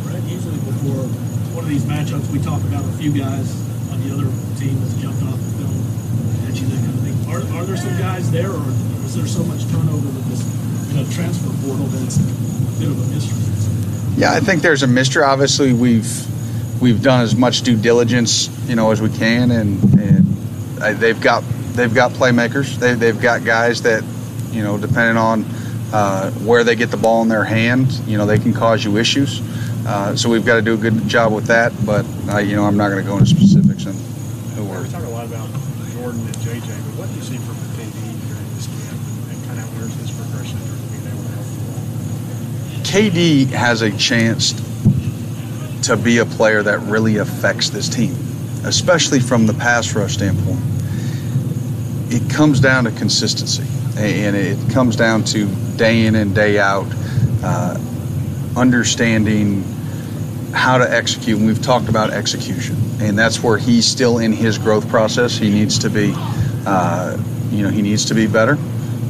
Right. 0.04 0.22
Usually 0.24 0.58
before 0.58 1.08
one 1.56 1.64
of 1.64 1.70
these 1.70 1.86
matchups, 1.86 2.30
we 2.32 2.40
talk 2.40 2.62
about 2.64 2.84
a 2.84 2.92
few 2.94 3.12
guys 3.12 3.56
on 3.92 4.02
the 4.04 4.14
other 4.14 4.28
team 4.60 4.80
that's 4.82 4.96
jumped 4.96 5.24
off 5.24 5.40
the 5.40 5.64
film 5.64 6.48
at 6.48 6.60
you, 6.60 6.68
that 6.68 6.84
kind 6.84 6.96
of 6.96 7.04
thing. 7.04 7.19
Are, 7.30 7.42
are 7.58 7.65
there 7.65 7.78
some 7.78 7.98
guys 7.98 8.32
there, 8.32 8.50
or 8.50 8.68
is 9.06 9.15
there 9.15 9.28
so 9.28 9.44
much 9.44 9.65
turnover 9.68 10.08
with 10.08 10.26
this 10.30 10.42
you 10.89 10.98
know, 10.98 11.10
transfer 11.12 11.50
portal 11.65 11.86
that 11.86 12.04
it's 12.04 12.18
a 12.18 12.80
bit 12.80 12.89
of 12.89 12.98
a 13.00 13.13
mystery? 13.13 14.20
Yeah, 14.20 14.34
I 14.34 14.39
think 14.39 14.62
there's 14.62 14.84
a 14.84 14.88
mystery. 14.88 15.23
Obviously, 15.23 15.71
we've 15.73 16.82
we've 16.82 17.02
done 17.02 17.21
as 17.21 17.36
much 17.36 17.62
due 17.62 17.77
diligence, 17.77 18.50
you 18.67 18.75
know, 18.75 18.92
as 18.92 19.02
we 19.02 19.10
can, 19.10 19.52
and 19.52 19.82
and 20.00 21.00
they've 21.00 21.19
got 21.21 21.44
they've 21.73 21.94
got 21.94 22.12
playmakers. 22.12 22.75
They 22.75 22.96
they've 22.96 23.19
got 23.19 23.46
guys 23.46 23.84
that, 23.84 24.04
you 24.52 24.63
know, 24.63 24.77
depending 24.77 25.17
on 25.17 25.46
uh, 25.94 26.32
where 26.32 26.63
they 26.63 26.75
get 26.75 26.92
the 26.92 26.98
ball 26.98 27.21
in 27.21 27.30
their 27.30 27.44
hand. 27.44 27.92
You 28.08 28.17
know, 28.17 28.25
they 28.25 28.40
can 28.40 28.54
cause 28.54 28.84
you 28.84 28.98
issues. 28.98 29.42
Uh, 29.86 30.15
so 30.15 30.30
we've 30.30 30.46
got 30.46 30.56
to 30.56 30.62
do 30.62 30.73
a 30.73 30.77
good 30.77 31.08
job 31.08 31.32
with 31.34 31.46
that. 31.46 31.73
But 31.86 32.06
uh, 32.30 32.40
you 32.40 32.56
know, 32.56 32.65
I'm 32.65 32.77
not 32.77 32.90
going 32.90 33.04
to 33.04 33.08
go 33.10 33.17
into 33.17 33.27
specifics 33.27 33.86
on 33.86 33.94
who 34.56 34.65
we're. 34.65 34.84
We 34.84 34.90
talk 34.90 35.04
a 35.04 35.10
lot 35.10 35.25
about 35.25 35.50
Jordan 36.00 36.21
and 36.21 36.36
JJ, 36.38 36.63
but 36.63 36.96
what 36.96 37.10
do 37.10 37.15
you 37.15 37.21
see 37.21 37.38
from 37.38 37.56
KD 37.75 37.94
during 38.32 38.50
this 38.56 38.67
camp, 38.67 39.00
and 39.30 39.38
kind 39.48 39.60
of 39.60 39.67
where's 39.75 39.94
his 40.00 40.12
progression 40.15 40.56
in 40.56 40.80
being 40.96 41.08
able 41.12 41.23
to 41.27 41.32
help 41.36 41.48
KD 42.90 43.46
has 43.50 43.83
a 43.83 43.96
chance 43.98 44.54
to 45.83 45.96
be 45.96 46.17
a 46.17 46.25
player 46.25 46.63
that 46.63 46.79
really 46.79 47.17
affects 47.17 47.69
this 47.69 47.87
team, 47.87 48.15
especially 48.65 49.19
from 49.19 49.46
the 49.46 49.54
pass 49.54 49.94
rush 49.94 50.15
standpoint. 50.15 50.60
It 52.12 52.33
comes 52.33 52.60
down 52.60 52.85
to 52.85 52.92
consistency, 52.92 53.62
and 53.96 54.35
it 54.35 54.73
comes 54.73 54.96
down 54.96 55.23
to 55.25 55.46
day 55.77 56.08
in 56.08 56.15
and 56.15 56.33
day 56.33 56.58
out, 56.58 56.87
uh, 57.44 57.79
understanding 58.58 59.62
how 60.52 60.79
to 60.79 60.92
execute. 60.92 61.37
And 61.37 61.46
we've 61.46 61.62
talked 61.62 61.90
about 61.90 62.10
execution, 62.10 62.75
and 63.00 63.15
that's 63.15 63.44
where 63.44 63.60
he's 63.60 63.85
still 63.85 64.17
in 64.17 64.33
his 64.33 64.58
growth 64.58 64.90
process. 64.90 65.37
He 65.37 65.52
needs 65.52 65.77
to 65.77 65.92
be, 65.92 66.12
uh, 66.65 67.17
you 67.52 67.62
know, 67.62 67.69
he 67.69 67.83
needs 67.83 68.06
to 68.06 68.15
be 68.15 68.25
better. 68.25 68.58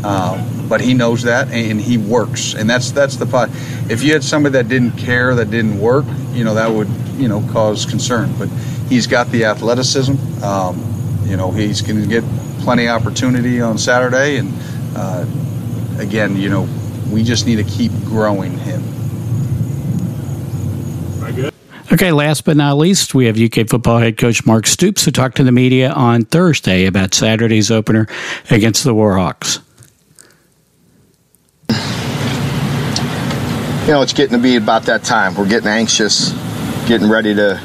Uh, 0.04 0.59
but 0.70 0.80
he 0.80 0.94
knows 0.94 1.24
that 1.24 1.50
and 1.50 1.82
he 1.82 1.98
works. 1.98 2.54
And 2.54 2.70
that's 2.70 2.92
that's 2.92 3.18
the 3.18 3.26
pot 3.26 3.50
if 3.90 4.04
you 4.04 4.14
had 4.14 4.24
somebody 4.24 4.54
that 4.54 4.70
didn't 4.70 4.92
care 4.92 5.36
that 5.36 5.50
didn't 5.50 5.80
work 5.80 6.06
you 6.32 6.44
know 6.44 6.54
that 6.54 6.72
would 6.72 6.88
you 7.18 7.28
know 7.28 7.42
cause 7.52 7.86
concern. 7.86 8.34
But 8.38 8.50
he's 8.88 9.08
got 9.08 9.28
the 9.32 9.46
athleticism. 9.46 10.44
Um, 10.44 11.24
you 11.26 11.36
know 11.36 11.52
he's 11.52 11.82
going 11.82 12.02
to 12.02 12.08
get 12.08 12.24
plenty 12.62 12.88
of 12.88 13.02
opportunity 13.02 13.62
on 13.62 13.78
saturday 13.78 14.38
and 14.38 14.54
uh, 14.96 15.26
again 15.98 16.36
you 16.36 16.50
know 16.50 16.68
we 17.12 17.24
just 17.24 17.46
need 17.46 17.56
to 17.56 17.64
keep 17.64 17.92
growing 18.06 18.58
him. 18.58 18.84
Okay, 21.92 22.12
last 22.12 22.46
but 22.46 22.56
not 22.56 22.78
least, 22.78 23.16
we 23.16 23.26
have 23.26 23.40
UK 23.40 23.68
football 23.68 23.98
head 23.98 24.16
coach 24.16 24.46
Mark 24.46 24.68
Stoops 24.68 25.06
who 25.06 25.12
talked 25.12 25.38
to 25.38 25.44
the 25.44 25.52
media 25.52 25.92
on 25.92 26.24
Thursday 26.24 26.86
about 26.86 27.16
Saturday's 27.16 27.72
opener 27.72 28.08
against 28.52 28.84
the 28.84 28.94
Warhawks. 28.94 29.60
You 31.70 31.76
know, 33.94 34.02
it's 34.02 34.14
getting 34.14 34.38
to 34.38 34.42
be 34.42 34.56
about 34.56 34.84
that 34.84 35.04
time. 35.04 35.36
We're 35.36 35.48
getting 35.48 35.68
anxious, 35.68 36.32
getting 36.88 37.10
ready 37.10 37.34
to 37.36 37.60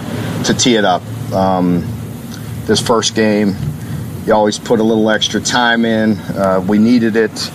to 0.44 0.54
tee 0.54 0.76
it 0.76 0.84
up. 0.84 1.02
Um, 1.32 1.80
this 2.66 2.80
first 2.80 3.14
game, 3.14 3.54
you 4.26 4.32
always 4.32 4.58
put 4.58 4.80
a 4.80 4.82
little 4.82 5.10
extra 5.10 5.40
time 5.40 5.84
in. 5.84 6.18
Uh, 6.18 6.64
we 6.66 6.78
needed 6.78 7.16
it. 7.16 7.50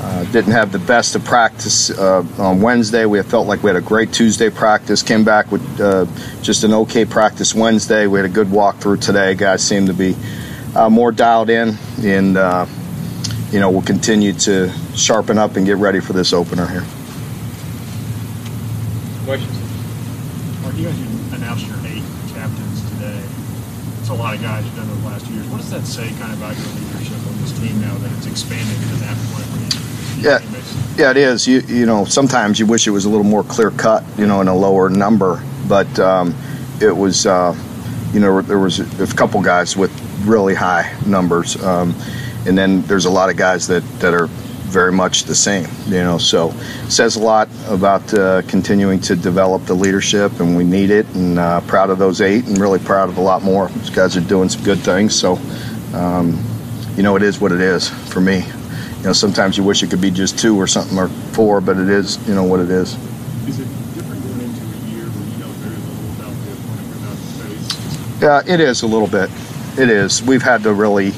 Uh, 0.00 0.24
didn't 0.32 0.52
have 0.52 0.72
the 0.72 0.78
best 0.78 1.16
of 1.16 1.24
practice 1.24 1.90
uh, 1.90 2.24
on 2.38 2.60
Wednesday. 2.60 3.04
We 3.04 3.20
felt 3.22 3.46
like 3.46 3.62
we 3.62 3.68
had 3.68 3.76
a 3.76 3.80
great 3.80 4.12
Tuesday 4.12 4.48
practice. 4.48 5.02
Came 5.02 5.24
back 5.24 5.50
with 5.50 5.80
uh, 5.80 6.06
just 6.40 6.64
an 6.64 6.72
okay 6.72 7.04
practice 7.04 7.54
Wednesday. 7.54 8.06
We 8.06 8.20
had 8.20 8.26
a 8.26 8.32
good 8.32 8.48
walkthrough 8.48 9.00
today. 9.00 9.34
Guys 9.34 9.62
seem 9.62 9.86
to 9.86 9.94
be 9.94 10.16
uh, 10.74 10.88
more 10.88 11.12
dialed 11.12 11.50
in, 11.50 11.76
and 12.02 12.36
uh, 12.36 12.66
you 13.50 13.60
know 13.60 13.70
we'll 13.70 13.82
continue 13.82 14.32
to 14.32 14.70
sharpen 14.94 15.38
up 15.38 15.56
and 15.56 15.66
get 15.66 15.76
ready 15.76 16.00
for 16.00 16.12
this 16.12 16.32
opener 16.32 16.66
here. 16.66 16.84
Questions? 19.24 19.58
Mark, 20.62 20.76
you 20.76 20.84
guys 20.86 20.98
announced 21.34 21.66
your 21.66 21.76
eight 21.86 22.04
captains 22.34 22.88
today. 22.90 23.22
It's 24.00 24.08
a 24.08 24.14
lot 24.14 24.34
of 24.34 24.42
guys 24.42 24.64
you've 24.64 24.76
done 24.76 24.90
over 24.90 25.00
the 25.00 25.06
last 25.06 25.26
years. 25.28 25.46
What 25.48 25.58
does 25.58 25.70
that 25.70 25.84
say 25.84 26.08
kind 26.18 26.32
of 26.32 26.38
about 26.38 26.56
your 26.56 26.66
leadership 26.66 27.18
on 27.26 27.36
this 27.40 27.58
team 27.58 27.80
now 27.80 27.94
that 27.98 28.12
it's 28.16 28.26
expanded 28.26 28.76
to 28.76 28.96
that 29.04 29.16
point? 29.32 29.48
Yeah, 30.20 30.40
yeah, 30.96 31.10
it 31.12 31.16
is. 31.16 31.46
You 31.46 31.60
you 31.60 31.86
know, 31.86 32.04
sometimes 32.04 32.58
you 32.58 32.66
wish 32.66 32.86
it 32.86 32.90
was 32.90 33.04
a 33.04 33.08
little 33.08 33.24
more 33.24 33.44
clear 33.44 33.70
cut, 33.70 34.04
you 34.16 34.26
know, 34.26 34.40
in 34.40 34.48
a 34.48 34.54
lower 34.54 34.90
number, 34.90 35.42
but 35.68 35.98
um, 36.00 36.34
it 36.80 36.96
was, 36.96 37.26
uh, 37.26 37.56
you 38.12 38.18
know, 38.20 38.42
there 38.42 38.58
was 38.58 38.80
a, 38.80 39.14
couple 39.14 39.40
guys 39.42 39.76
with 39.76 39.92
really 40.26 40.54
high 40.54 40.92
numbers, 41.06 41.62
um, 41.62 41.94
and 42.46 42.56
then 42.56 42.82
there's 42.82 43.04
a 43.04 43.10
lot 43.10 43.30
of 43.30 43.36
guys 43.36 43.66
that 43.68 43.82
that 44.00 44.14
are 44.14 44.28
very 44.68 44.92
much 44.92 45.24
the 45.24 45.34
same, 45.34 45.66
you 45.86 46.02
know. 46.02 46.18
So 46.18 46.52
says 46.88 47.16
a 47.16 47.20
lot 47.20 47.48
about 47.68 48.12
uh, 48.14 48.42
continuing 48.42 49.00
to 49.00 49.16
develop 49.16 49.64
the 49.64 49.74
leadership, 49.74 50.40
and 50.40 50.56
we 50.56 50.64
need 50.64 50.90
it. 50.90 51.06
And 51.14 51.38
uh, 51.38 51.60
proud 51.62 51.90
of 51.90 51.98
those 51.98 52.20
eight, 52.20 52.46
and 52.46 52.58
really 52.58 52.78
proud 52.78 53.08
of 53.08 53.16
a 53.16 53.20
lot 53.20 53.42
more. 53.42 53.68
These 53.68 53.90
guys 53.90 54.16
are 54.16 54.20
doing 54.20 54.48
some 54.48 54.62
good 54.62 54.78
things. 54.78 55.18
So, 55.18 55.38
um, 55.94 56.38
you 56.96 57.02
know, 57.02 57.16
it 57.16 57.22
is 57.22 57.40
what 57.40 57.52
it 57.52 57.60
is 57.60 57.88
for 57.88 58.20
me. 58.20 58.44
You 58.98 59.04
know, 59.04 59.12
sometimes 59.12 59.56
you 59.56 59.64
wish 59.64 59.82
it 59.82 59.90
could 59.90 60.00
be 60.00 60.10
just 60.10 60.38
two 60.38 60.56
or 60.56 60.66
something 60.66 60.98
or 60.98 61.08
four, 61.32 61.60
but 61.60 61.78
it 61.78 61.88
is, 61.88 62.18
you 62.28 62.34
know, 62.34 62.44
what 62.44 62.60
it 62.60 62.70
is. 62.70 62.94
Is 63.46 63.60
it 63.60 63.68
different 63.94 64.22
going 64.24 64.40
into 64.40 64.64
a 64.64 64.90
year 64.90 65.04
where 65.06 65.28
you 65.30 65.38
know 65.38 65.48
very 65.62 65.76
little 65.76 66.12
about 66.18 66.34
the 66.44 66.52
opponent 66.52 66.88
without 66.90 67.16
face? 67.46 68.48
Yeah, 68.48 68.54
it 68.54 68.60
is 68.60 68.82
a 68.82 68.86
little 68.86 69.08
bit. 69.08 69.30
It 69.78 69.88
is. 69.88 70.22
We've 70.22 70.42
had 70.42 70.62
to 70.64 70.74
really 70.74 71.12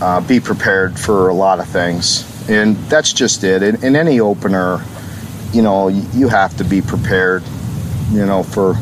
uh, 0.00 0.20
be 0.20 0.40
prepared 0.40 0.98
for 0.98 1.28
a 1.28 1.34
lot 1.34 1.60
of 1.60 1.68
things, 1.68 2.48
and 2.48 2.76
that's 2.88 3.12
just 3.12 3.44
it. 3.44 3.62
In, 3.62 3.84
in 3.84 3.96
any 3.96 4.20
opener, 4.20 4.84
you 5.52 5.62
know, 5.62 5.88
you, 5.88 6.28
have 6.28 6.56
to 6.58 6.64
be 6.64 6.80
prepared. 6.80 7.42
You 8.10 8.24
know, 8.24 8.42
for 8.42 8.74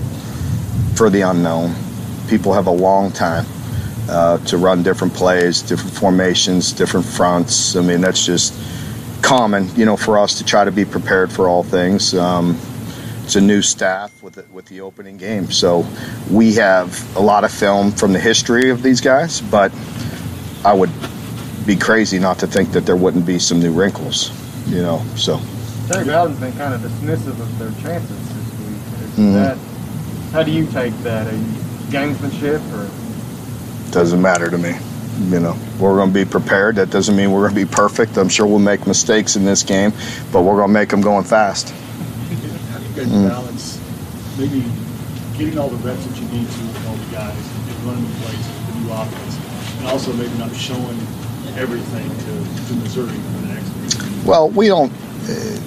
for 0.96 1.10
the 1.10 1.20
unknown. 1.20 1.74
People 2.28 2.52
have 2.54 2.66
a 2.66 2.72
long 2.72 3.12
time 3.12 3.44
uh, 4.08 4.38
to 4.46 4.56
run 4.56 4.82
different 4.82 5.14
plays, 5.14 5.62
different 5.62 5.92
formations, 5.92 6.72
different 6.72 7.06
fronts. 7.06 7.76
I 7.76 7.82
mean, 7.82 8.00
that's 8.00 8.24
just 8.24 8.54
common, 9.22 9.68
you 9.76 9.84
know, 9.84 9.96
for 9.96 10.18
us 10.18 10.38
to 10.38 10.44
try 10.44 10.64
to 10.64 10.72
be 10.72 10.84
prepared 10.84 11.30
for 11.30 11.48
all 11.48 11.62
things. 11.62 12.14
Um, 12.14 12.58
it's 13.24 13.36
a 13.36 13.40
new 13.40 13.60
staff 13.60 14.22
with 14.22 14.34
the, 14.34 14.44
with 14.52 14.66
the 14.66 14.80
opening 14.80 15.16
game, 15.16 15.50
so 15.50 15.84
we 16.30 16.54
have 16.54 17.16
a 17.16 17.20
lot 17.20 17.44
of 17.44 17.52
film 17.52 17.90
from 17.90 18.12
the 18.12 18.20
history 18.20 18.70
of 18.70 18.82
these 18.82 19.00
guys. 19.00 19.40
But 19.40 19.72
I 20.66 20.72
would 20.72 20.90
be 21.64 21.76
crazy 21.76 22.18
not 22.18 22.40
to 22.40 22.46
think 22.48 22.72
that 22.72 22.86
there 22.86 22.96
wouldn't 22.96 23.24
be 23.24 23.38
some 23.38 23.60
new 23.60 23.72
wrinkles, 23.72 24.32
you 24.68 24.82
know. 24.82 25.04
So. 25.14 25.40
Terry 25.86 26.04
Bowden's 26.04 26.40
been 26.40 26.52
kind 26.54 26.74
of 26.74 26.80
dismissive 26.80 27.38
of 27.40 27.58
their 27.60 27.70
chances 27.80 28.18
this 28.18 28.50
week. 28.58 28.78
Is 29.04 29.18
Mhm. 29.18 29.32
that 29.34 29.58
how 30.32 30.42
do 30.42 30.50
you 30.50 30.66
take 30.66 30.92
that? 31.04 31.28
Are 31.28 31.36
you 31.36 31.44
gamesmanship 31.90 32.60
or 32.74 32.88
doesn't 33.92 34.20
matter 34.20 34.50
to 34.50 34.58
me. 34.58 34.74
You 35.30 35.38
know, 35.40 35.56
we're 35.78 35.94
going 35.96 36.08
to 36.10 36.14
be 36.14 36.24
prepared. 36.24 36.76
That 36.76 36.90
doesn't 36.90 37.14
mean 37.16 37.30
we're 37.30 37.48
going 37.48 37.54
to 37.54 37.64
be 37.64 37.70
perfect. 37.72 38.18
I'm 38.18 38.28
sure 38.28 38.44
we'll 38.44 38.58
make 38.58 38.86
mistakes 38.86 39.36
in 39.36 39.44
this 39.44 39.62
game, 39.62 39.92
but 40.32 40.42
we're 40.42 40.56
going 40.56 40.68
to 40.68 40.72
make 40.74 40.88
them 40.90 41.00
going 41.00 41.24
fast. 41.24 41.70
How 41.70 42.78
do 42.78 42.84
you 42.84 42.92
guys 42.96 43.06
Mm. 43.06 43.28
balance 43.30 43.78
maybe 44.36 44.64
getting 45.38 45.56
all 45.58 45.68
the 45.68 45.76
reps 45.76 46.04
that 46.04 46.16
you 46.20 46.26
need 46.28 46.46
to 46.50 46.60
with 46.66 46.86
all 46.88 46.96
the 46.96 47.14
guys 47.16 47.32
and 47.32 47.86
running 47.86 48.04
the 48.04 48.26
plays 48.26 48.36
with 48.44 48.66
the 48.66 48.80
new 48.80 48.92
offense, 48.92 49.35
and 49.86 49.92
also 49.92 50.12
maybe 50.14 50.36
not 50.36 50.54
showing 50.54 50.98
everything 51.56 52.08
to, 52.08 52.66
to 52.66 52.74
Missouri 52.80 53.14
for 53.14 53.40
the 53.40 53.54
next? 53.54 54.26
Well, 54.26 54.50
we 54.50 54.66
don't. 54.66 54.92
Uh, 55.28 55.60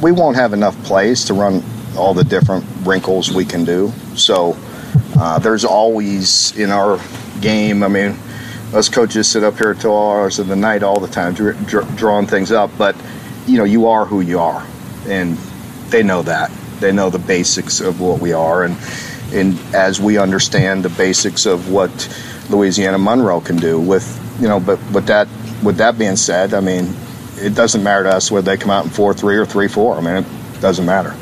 we 0.00 0.10
won't 0.12 0.36
have 0.36 0.52
enough 0.52 0.82
plays 0.84 1.26
to 1.26 1.34
run 1.34 1.62
all 1.96 2.14
the 2.14 2.24
different 2.24 2.64
wrinkles 2.82 3.30
we 3.32 3.44
can 3.44 3.64
do. 3.64 3.92
So 4.14 4.56
uh, 5.18 5.38
there's 5.38 5.64
always 5.64 6.56
in 6.56 6.70
our 6.70 6.98
game. 7.40 7.82
I 7.82 7.88
mean, 7.88 8.16
us 8.72 8.88
coaches 8.88 9.28
sit 9.28 9.44
up 9.44 9.56
here 9.58 9.74
till 9.74 9.96
hours 9.96 10.38
of 10.38 10.48
the 10.48 10.56
night 10.56 10.82
all 10.82 11.00
the 11.00 11.08
time, 11.08 11.34
dr- 11.34 11.66
dr- 11.66 11.96
drawing 11.96 12.26
things 12.26 12.52
up. 12.52 12.70
But 12.78 12.96
you 13.46 13.58
know, 13.58 13.64
you 13.64 13.88
are 13.88 14.06
who 14.06 14.20
you 14.20 14.40
are, 14.40 14.66
and 15.06 15.36
they 15.90 16.02
know 16.02 16.22
that. 16.22 16.50
They 16.80 16.92
know 16.92 17.10
the 17.10 17.18
basics 17.18 17.80
of 17.80 18.00
what 18.00 18.18
we 18.20 18.32
are, 18.32 18.64
and 18.64 18.76
and 19.32 19.58
as 19.74 20.00
we 20.00 20.16
understand 20.18 20.84
the 20.84 20.90
basics 20.90 21.46
of 21.46 21.70
what 21.70 21.90
Louisiana 22.50 22.98
Monroe 22.98 23.40
can 23.40 23.56
do 23.56 23.80
with 23.80 24.22
you 24.40 24.48
know, 24.48 24.60
but 24.60 24.78
with 24.92 25.06
that 25.06 25.28
with 25.62 25.78
that 25.78 25.98
being 25.98 26.16
said, 26.16 26.54
I 26.54 26.60
mean, 26.60 26.94
it 27.36 27.54
doesn't 27.54 27.82
matter 27.82 28.04
to 28.04 28.10
us 28.10 28.30
whether 28.30 28.50
they 28.50 28.56
come 28.56 28.70
out 28.70 28.84
in 28.84 28.90
four 28.90 29.14
three 29.14 29.36
or 29.36 29.46
three 29.46 29.68
four. 29.68 29.96
I 29.96 30.00
mean, 30.00 30.24
it 30.24 30.60
doesn't 30.60 30.84
matter. 30.84 31.14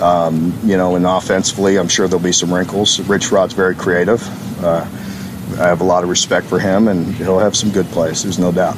Um, 0.00 0.58
you 0.64 0.76
know, 0.76 0.96
and 0.96 1.06
offensively, 1.06 1.78
I'm 1.78 1.88
sure 1.88 2.08
there'll 2.08 2.22
be 2.22 2.32
some 2.32 2.52
wrinkles. 2.52 3.00
Rich 3.00 3.30
Rod's 3.30 3.52
very 3.54 3.74
creative. 3.74 4.22
Uh, 4.62 4.86
I 5.60 5.68
have 5.68 5.82
a 5.82 5.84
lot 5.84 6.02
of 6.02 6.10
respect 6.10 6.46
for 6.46 6.58
him, 6.58 6.88
and 6.88 7.14
he'll 7.14 7.38
have 7.38 7.54
some 7.54 7.70
good 7.70 7.86
plays. 7.86 8.22
There's 8.22 8.38
no 8.38 8.50
doubt. 8.50 8.76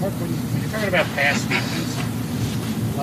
Mark, 0.00 0.12
when 0.20 0.30
you're 0.30 0.70
talking 0.70 0.88
about 0.88 1.06
pass 1.06 1.42
defense, 1.42 1.75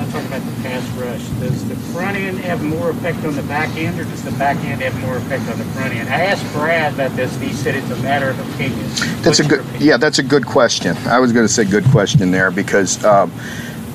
of 0.02 0.12
talk 0.12 0.26
about 0.26 0.42
the 0.42 0.62
pass 0.64 0.88
rush. 0.92 1.22
Does 1.40 1.68
the 1.68 1.76
front 1.94 2.18
end 2.18 2.40
have 2.40 2.64
more 2.64 2.90
effect 2.90 3.24
on 3.26 3.36
the 3.36 3.44
back 3.44 3.70
end, 3.76 4.00
or 4.00 4.04
does 4.04 4.24
the 4.24 4.32
back 4.32 4.58
end 4.66 4.82
have 4.82 5.00
more 5.02 5.18
effect 5.18 5.50
on 5.50 5.58
the 5.58 5.66
front 5.66 5.94
end? 5.94 6.10
I 6.10 6.22
asked 6.22 6.52
Brad 6.54 6.94
about 6.94 7.16
this, 7.16 7.34
and 7.36 7.44
he 7.44 7.54
said 7.54 7.76
it's 7.76 7.90
a 7.92 7.98
matter 7.98 8.30
of 8.30 8.54
opinion. 8.54 8.88
That's 9.22 9.40
a 9.40 9.48
good, 9.48 9.66
yeah, 9.80 9.98
that's 9.98 10.20
a 10.20 10.24
good 10.24 10.46
question. 10.46 10.98
I 11.06 11.20
was 11.20 11.32
going 11.32 11.46
to 11.46 11.52
say 11.52 11.66
good 11.66 11.86
question 11.86 12.32
there 12.32 12.52
because, 12.52 13.04
um, 13.06 13.32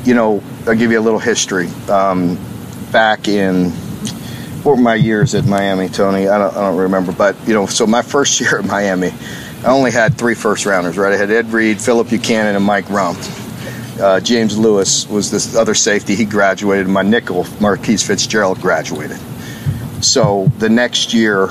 you 0.04 0.14
know, 0.14 0.42
I'll 0.66 0.76
give 0.76 0.92
you 0.92 0.98
a 0.98 1.02
little 1.02 1.18
history. 1.18 1.68
Um, 1.88 2.38
back 2.92 3.28
in 3.28 3.70
what 4.62 4.76
were 4.76 4.82
my 4.82 4.94
years 4.94 5.34
at 5.34 5.46
Miami, 5.46 5.88
Tony? 5.88 6.28
I 6.28 6.38
don't, 6.38 6.56
I 6.56 6.60
don't 6.60 6.76
remember, 6.76 7.12
but 7.12 7.36
you 7.46 7.54
know, 7.54 7.66
so 7.66 7.86
my 7.86 8.02
first 8.02 8.40
year 8.40 8.58
at 8.58 8.64
Miami, 8.64 9.12
I 9.64 9.68
only 9.68 9.90
had 9.90 10.16
three 10.16 10.34
first 10.34 10.66
rounders. 10.66 10.96
Right, 10.96 11.12
I 11.12 11.16
had 11.16 11.30
Ed 11.30 11.52
Reed, 11.52 11.80
Phillip 11.80 12.08
Buchanon, 12.08 12.54
and 12.54 12.64
Mike 12.64 12.86
Rumph. 12.86 13.47
Uh, 14.00 14.20
James 14.20 14.56
Lewis 14.56 15.08
was 15.08 15.30
this 15.30 15.56
other 15.56 15.74
safety. 15.74 16.14
He 16.14 16.24
graduated. 16.24 16.86
My 16.86 17.02
nickel, 17.02 17.46
Marquise 17.60 18.06
Fitzgerald, 18.06 18.60
graduated. 18.60 19.18
So 20.00 20.52
the 20.58 20.68
next 20.68 21.12
year, 21.12 21.48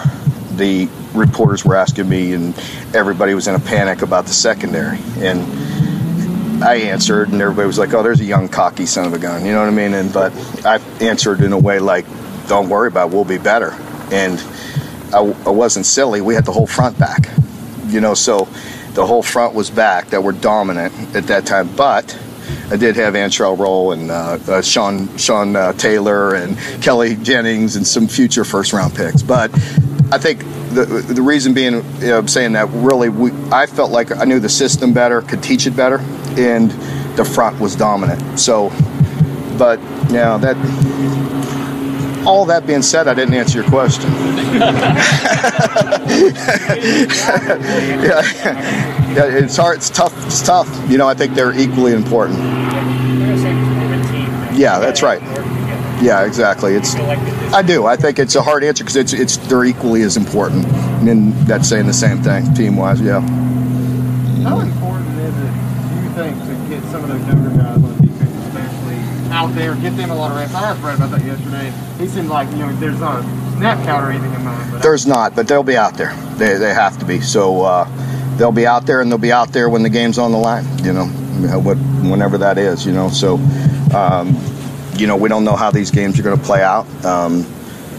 the 0.55 0.87
reporters 1.13 1.65
were 1.65 1.75
asking 1.75 2.07
me, 2.07 2.33
and 2.33 2.57
everybody 2.95 3.33
was 3.33 3.47
in 3.47 3.55
a 3.55 3.59
panic 3.59 4.01
about 4.01 4.25
the 4.25 4.33
secondary. 4.33 4.99
And 5.17 6.63
I 6.63 6.75
answered, 6.75 7.29
and 7.29 7.41
everybody 7.41 7.67
was 7.67 7.77
like, 7.77 7.93
"Oh, 7.93 8.01
there's 8.01 8.21
a 8.21 8.25
young 8.25 8.47
cocky 8.47 8.85
son 8.85 9.05
of 9.05 9.13
a 9.13 9.19
gun," 9.19 9.45
you 9.45 9.51
know 9.51 9.59
what 9.59 9.67
I 9.67 9.71
mean? 9.71 9.93
And 9.93 10.13
but 10.13 10.33
I 10.65 10.79
answered 11.01 11.41
in 11.41 11.51
a 11.51 11.59
way 11.59 11.79
like, 11.79 12.05
"Don't 12.47 12.69
worry 12.69 12.87
about, 12.87 13.09
it. 13.09 13.13
we'll 13.13 13.25
be 13.25 13.37
better." 13.37 13.75
And 14.11 14.41
I, 15.13 15.19
I 15.19 15.49
wasn't 15.49 15.85
silly. 15.85 16.21
We 16.21 16.33
had 16.33 16.45
the 16.45 16.53
whole 16.53 16.67
front 16.67 16.97
back, 16.97 17.29
you 17.87 17.99
know, 17.99 18.13
so 18.13 18.47
the 18.93 19.05
whole 19.05 19.21
front 19.21 19.53
was 19.53 19.69
back 19.69 20.07
that 20.07 20.23
were 20.23 20.31
dominant 20.31 20.93
at 21.15 21.27
that 21.27 21.45
time. 21.45 21.69
But 21.75 22.17
I 22.69 22.75
did 22.75 22.97
have 22.97 23.13
Antrel 23.13 23.57
Rolle 23.57 23.93
and 23.93 24.11
uh, 24.11 24.37
uh, 24.47 24.61
Sean 24.61 25.17
Sean 25.17 25.55
uh, 25.55 25.71
Taylor 25.73 26.35
and 26.35 26.57
Kelly 26.81 27.15
Jennings 27.15 27.77
and 27.77 27.87
some 27.87 28.07
future 28.07 28.43
first 28.43 28.73
round 28.73 28.93
picks. 28.93 29.21
But 29.21 29.53
I 30.11 30.17
think 30.17 30.39
the 30.73 30.85
the 31.07 31.21
reason 31.21 31.53
being 31.53 31.75
you 31.75 32.07
know, 32.07 32.17
I'm 32.19 32.27
saying 32.27 32.53
that 32.53 32.67
really 32.71 33.07
we, 33.07 33.31
I 33.51 33.67
felt 33.67 33.91
like 33.91 34.11
I 34.11 34.25
knew 34.25 34.39
the 34.39 34.49
system 34.49 34.93
better, 34.93 35.21
could 35.21 35.41
teach 35.41 35.65
it 35.65 35.77
better, 35.77 35.99
and 36.37 36.71
the 37.15 37.23
front 37.23 37.59
was 37.59 37.75
dominant. 37.75 38.37
So, 38.37 38.69
but 39.57 39.79
yeah, 40.09 40.37
that 40.37 40.57
all 42.27 42.45
that 42.45 42.67
being 42.67 42.81
said, 42.81 43.07
I 43.07 43.13
didn't 43.13 43.33
answer 43.33 43.61
your 43.61 43.69
question. 43.69 44.11
yeah, 48.03 49.06
it's 49.25 49.57
hard. 49.57 49.77
It's 49.77 49.89
tough. 49.89 50.13
It's 50.25 50.41
tough. 50.41 50.67
You 50.89 50.97
know, 50.97 51.07
I 51.07 51.13
think 51.13 51.33
they're 51.33 51.57
equally 51.57 51.93
important. 51.93 52.39
Yeah, 54.57 54.79
that's 54.79 55.03
right. 55.03 55.21
Yeah, 56.01 56.25
exactly. 56.25 56.73
It's. 56.75 56.95
I 56.95 57.61
do. 57.61 57.85
I 57.85 57.95
think 57.95 58.19
it's 58.19 58.35
a 58.35 58.41
hard 58.41 58.63
answer 58.63 58.83
because 58.83 58.95
it's 58.95 59.13
it's 59.13 59.37
they're 59.37 59.65
equally 59.65 60.01
as 60.03 60.17
important, 60.17 60.65
and 61.07 61.33
that's 61.47 61.69
saying 61.69 61.87
the 61.87 61.93
same 61.93 62.21
thing 62.21 62.53
team 62.53 62.75
wise. 62.75 63.01
Yeah. 63.01 63.21
How 64.43 64.59
important 64.59 65.09
is 65.19 65.35
it, 65.35 65.53
do 65.89 66.03
you 66.03 66.09
think, 66.11 66.37
to 66.43 66.69
get 66.69 66.83
some 66.91 67.03
of 67.03 67.09
those 67.09 67.25
younger 67.27 67.49
guys 67.49 67.83
on 67.83 67.97
defense, 67.97 68.47
especially 68.47 68.95
out 69.31 69.53
there, 69.55 69.75
get 69.75 69.97
them 69.97 70.11
a 70.11 70.15
lot 70.15 70.31
of 70.31 70.37
reps? 70.37 70.53
I 70.53 70.69
asked 70.69 70.81
Brad 70.81 70.97
about 70.97 71.11
that 71.11 71.25
yesterday. 71.25 71.73
He 71.97 72.07
seemed 72.07 72.29
like 72.29 72.49
you 72.51 72.57
know 72.57 72.71
there's 72.75 72.99
not 72.99 73.23
a 73.23 73.23
snap 73.57 73.83
count 73.83 74.05
or 74.05 74.11
anything 74.11 74.33
in 74.33 74.43
mind, 74.43 74.71
but 74.71 74.81
There's 74.83 75.07
not, 75.07 75.35
but 75.35 75.47
they'll 75.47 75.63
be 75.63 75.77
out 75.77 75.95
there. 75.95 76.13
They, 76.37 76.57
they 76.57 76.73
have 76.73 76.97
to 76.99 77.05
be. 77.05 77.21
So 77.21 77.63
uh, 77.63 77.85
they'll 78.37 78.51
be 78.51 78.65
out 78.67 78.85
there, 78.85 79.01
and 79.01 79.11
they'll 79.11 79.17
be 79.17 79.31
out 79.31 79.51
there 79.51 79.69
when 79.69 79.83
the 79.83 79.89
game's 79.89 80.17
on 80.17 80.31
the 80.31 80.37
line. 80.37 80.65
You 80.83 80.93
know, 80.93 81.05
what 81.59 81.77
whenever 81.77 82.37
that 82.39 82.57
is. 82.57 82.85
You 82.85 82.93
know, 82.93 83.09
so 83.09 83.35
um, 83.95 84.37
you 84.95 85.07
know 85.07 85.15
we 85.15 85.29
don't 85.29 85.43
know 85.43 85.55
how 85.55 85.71
these 85.71 85.91
games 85.91 86.19
are 86.19 86.23
going 86.23 86.37
to 86.37 86.43
play 86.43 86.63
out. 86.63 86.85
Um, 87.05 87.43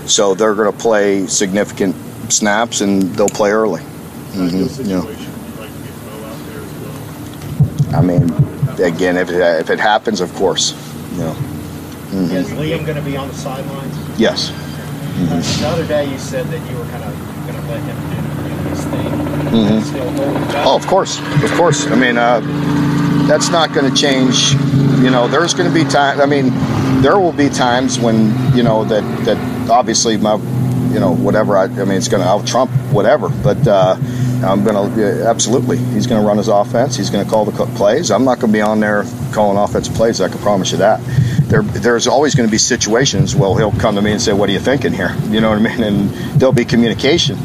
so 0.07 0.35
they're 0.35 0.55
going 0.55 0.73
to 0.73 0.79
play 0.79 1.27
significant 1.27 1.95
snaps, 2.33 2.81
and 2.81 3.03
they'll 3.15 3.29
play 3.29 3.51
early. 3.51 3.83
Mhm, 4.33 4.87
you 4.87 4.97
know. 4.97 5.15
I 7.97 8.03
mean, 8.03 8.23
again, 8.81 9.17
if 9.17 9.31
it, 9.31 9.41
if 9.61 9.71
it 9.71 9.81
happens, 9.81 10.21
of 10.21 10.33
course. 10.35 10.73
You 11.13 11.19
know. 11.19 11.37
Mhm. 12.11 12.33
Is 12.33 12.49
Liam 12.51 12.85
going 12.87 12.97
to 12.97 13.03
be 13.03 13.17
on 13.17 13.29
the 13.29 13.35
sidelines? 13.35 13.95
Yes. 14.19 14.51
Uh, 14.51 15.41
the 15.61 15.67
other 15.69 15.87
day 15.87 16.11
you 16.11 16.19
said 16.19 16.47
that 16.47 16.71
you 16.71 16.77
were 16.77 16.85
kind 16.85 17.05
of 17.05 17.13
going 17.47 17.61
to 17.61 17.69
let 17.69 17.81
him 17.83 17.97
do 17.97 18.17
you 18.17 18.23
know, 18.23 18.28
his 18.28 18.28
Mhm. 19.51 20.49
Back. 20.49 20.67
Oh, 20.67 20.77
of 20.77 20.87
course, 20.87 21.19
of 21.43 21.53
course. 21.53 21.87
I 21.87 21.95
mean, 21.95 22.17
uh, 22.19 22.41
that's 23.27 23.51
not 23.51 23.73
going 23.73 23.91
to 23.93 23.97
change. 23.97 24.53
You 25.03 25.11
know, 25.11 25.29
there's 25.29 25.55
going 25.55 25.69
to 25.73 25.75
be 25.75 25.89
time. 25.89 26.21
I 26.21 26.27
mean, 26.27 26.53
there 27.03 27.19
will 27.19 27.33
be 27.33 27.49
times 27.49 27.99
when 27.99 28.35
you 28.57 28.63
know 28.63 28.85
that 28.85 29.03
that 29.25 29.71
obviously 29.71 30.17
my, 30.17 30.35
you 30.93 31.01
know, 31.01 31.15
whatever. 31.15 31.57
I, 31.57 31.65
I 31.65 31.69
mean, 31.69 31.93
it's 31.93 32.09
going 32.09 32.23
to 32.23 32.29
out 32.29 32.47
trump 32.47 32.71
whatever. 32.93 33.29
But 33.29 33.67
uh, 33.67 33.97
I'm 34.45 34.65
going 34.65 34.95
to 34.95 35.27
absolutely. 35.27 35.79
He's 35.79 36.07
going 36.07 36.21
to 36.21 36.27
run 36.27 36.39
his 36.39 36.49
offense. 36.49 36.97
He's 36.97 37.11
going 37.11 37.25
to 37.25 37.31
call 37.31 37.45
the 37.45 37.53
plays. 37.77 38.11
I'm 38.11 38.25
not 38.25 38.41
going 38.41 38.53
to 38.53 38.57
be 38.57 38.63
on 38.63 38.81
there 38.81 39.05
calling 39.33 39.59
offensive 39.59 39.95
plays. 39.95 40.21
I 40.21 40.29
can 40.29 40.39
promise 40.39 40.73
you 40.73 40.79
that. 40.79 41.01
There, 41.49 41.63
there's 41.63 42.07
always 42.07 42.35
going 42.35 42.47
to 42.47 42.51
be 42.51 42.59
situations. 42.59 43.35
Well, 43.35 43.55
he'll 43.57 43.73
come 43.73 43.95
to 43.95 44.03
me 44.03 44.13
and 44.13 44.21
say, 44.21 44.33
"What 44.33 44.49
are 44.51 44.53
you 44.53 44.59
thinking 44.59 44.93
here?" 44.93 45.15
You 45.29 45.41
know 45.41 45.49
what 45.51 45.59
I 45.59 45.63
mean? 45.63 45.83
And 45.83 46.11
there'll 46.39 46.53
be 46.53 46.65
communication 46.67 47.39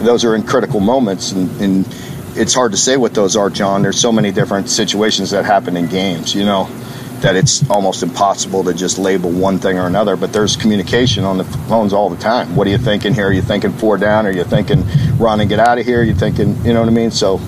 those 0.00 0.24
are 0.24 0.34
in 0.34 0.42
critical 0.42 0.80
moments 0.80 1.32
and, 1.32 1.50
and 1.60 1.96
it's 2.36 2.54
hard 2.54 2.72
to 2.72 2.78
say 2.78 2.96
what 2.96 3.14
those 3.14 3.36
are 3.36 3.50
john. 3.50 3.82
There's 3.82 4.00
so 4.00 4.12
many 4.12 4.32
different 4.32 4.68
situations 4.68 5.30
that 5.30 5.44
happen 5.44 5.76
in 5.76 5.86
games 5.86 6.34
you 6.34 6.44
know 6.44 6.68
that 7.20 7.36
it's 7.36 7.68
almost 7.68 8.02
impossible 8.02 8.64
to 8.64 8.72
just 8.72 8.98
label 8.98 9.30
one 9.30 9.58
thing 9.58 9.78
or 9.78 9.86
another 9.86 10.16
but 10.16 10.32
there's 10.32 10.56
communication 10.56 11.24
on 11.24 11.38
the 11.38 11.44
phones 11.44 11.92
all 11.92 12.10
the 12.10 12.16
time. 12.16 12.56
What 12.56 12.66
are 12.66 12.70
you 12.70 12.78
thinking 12.78 13.14
here? 13.14 13.28
Are 13.28 13.32
you 13.32 13.42
thinking 13.42 13.72
four 13.72 13.98
down? 13.98 14.26
Are 14.26 14.32
you 14.32 14.44
thinking 14.44 14.84
run 15.18 15.40
and 15.40 15.48
get 15.48 15.58
out 15.58 15.78
of 15.78 15.86
here? 15.86 16.00
Are 16.00 16.04
you 16.04 16.14
thinking 16.14 16.56
you 16.64 16.72
know 16.72 16.80
what 16.80 16.88
i 16.88 16.92
mean? 16.92 17.10
So 17.10 17.38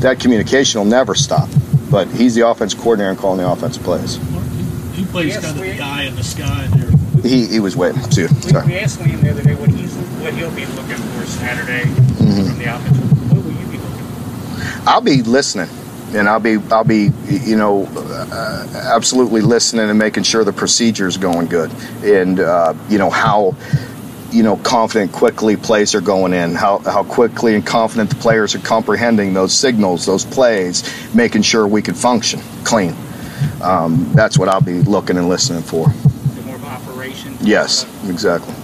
that 0.00 0.18
communication 0.18 0.80
will 0.80 0.88
never 0.88 1.14
stop 1.14 1.48
but 1.92 2.08
he's 2.08 2.34
the 2.34 2.48
offense 2.48 2.72
coordinator 2.72 3.10
and 3.10 3.18
calling 3.18 3.38
the 3.38 3.46
offensive 3.48 3.82
plays. 3.84 4.16
He 4.96 5.04
plays 5.04 5.34
kind 5.34 5.46
of 5.46 5.58
the 5.58 5.76
guy 5.76 6.04
in 6.04 6.16
the 6.16 6.24
sky 6.24 6.66
there. 6.72 6.90
he, 7.22 7.46
he 7.46 7.60
was 7.60 7.76
waiting 7.76 8.02
too. 8.08 8.28
We, 8.28 8.40
sorry 8.50 8.66
we 8.66 8.78
asked 8.78 8.98
Liam 8.98 9.20
the 9.20 9.30
other 9.30 9.42
day 9.42 9.54
what 9.54 9.68
he's 9.68 9.81
what 10.22 10.34
he'll 10.34 10.50
be 10.52 10.66
looking 10.66 10.96
for 10.96 11.26
Saturday 11.26 11.84
Mhm. 12.20 12.46
from 12.48 12.58
the 12.58 12.64
offense. 12.64 12.96
What 13.30 13.44
will 13.44 13.50
you 13.52 13.66
be 13.66 13.78
looking 13.78 14.06
I'll 14.86 15.00
be 15.00 15.22
listening, 15.22 15.68
and 16.14 16.28
I'll 16.28 16.40
be 16.40 16.58
I'll 16.70 16.84
be 16.84 17.10
you 17.28 17.56
know 17.56 17.88
uh, 17.96 18.66
absolutely 18.94 19.40
listening 19.40 19.90
and 19.90 19.98
making 19.98 20.22
sure 20.24 20.44
the 20.44 20.52
procedure 20.52 21.08
is 21.08 21.16
going 21.16 21.46
good, 21.48 21.70
and 22.04 22.38
uh, 22.40 22.74
you 22.88 22.98
know 22.98 23.10
how 23.10 23.54
you 24.30 24.42
know 24.42 24.56
confident 24.58 25.12
quickly 25.12 25.56
plays 25.56 25.94
are 25.94 26.00
going 26.00 26.32
in, 26.32 26.54
how 26.54 26.78
how 26.78 27.02
quickly 27.02 27.54
and 27.54 27.66
confident 27.66 28.10
the 28.10 28.16
players 28.16 28.54
are 28.54 28.60
comprehending 28.60 29.34
those 29.34 29.52
signals, 29.52 30.06
those 30.06 30.24
plays, 30.24 30.84
making 31.14 31.42
sure 31.42 31.66
we 31.66 31.82
can 31.82 31.94
function 31.94 32.40
clean. 32.64 32.94
Um, 33.60 34.08
that's 34.14 34.38
what 34.38 34.48
I'll 34.48 34.60
be 34.60 34.82
looking 34.82 35.16
and 35.16 35.28
listening 35.28 35.62
for. 35.62 35.88
for? 35.90 36.46
More 36.46 36.56
of 36.56 36.64
operation. 36.64 37.36
Yes, 37.40 37.86
exactly. 38.08 38.54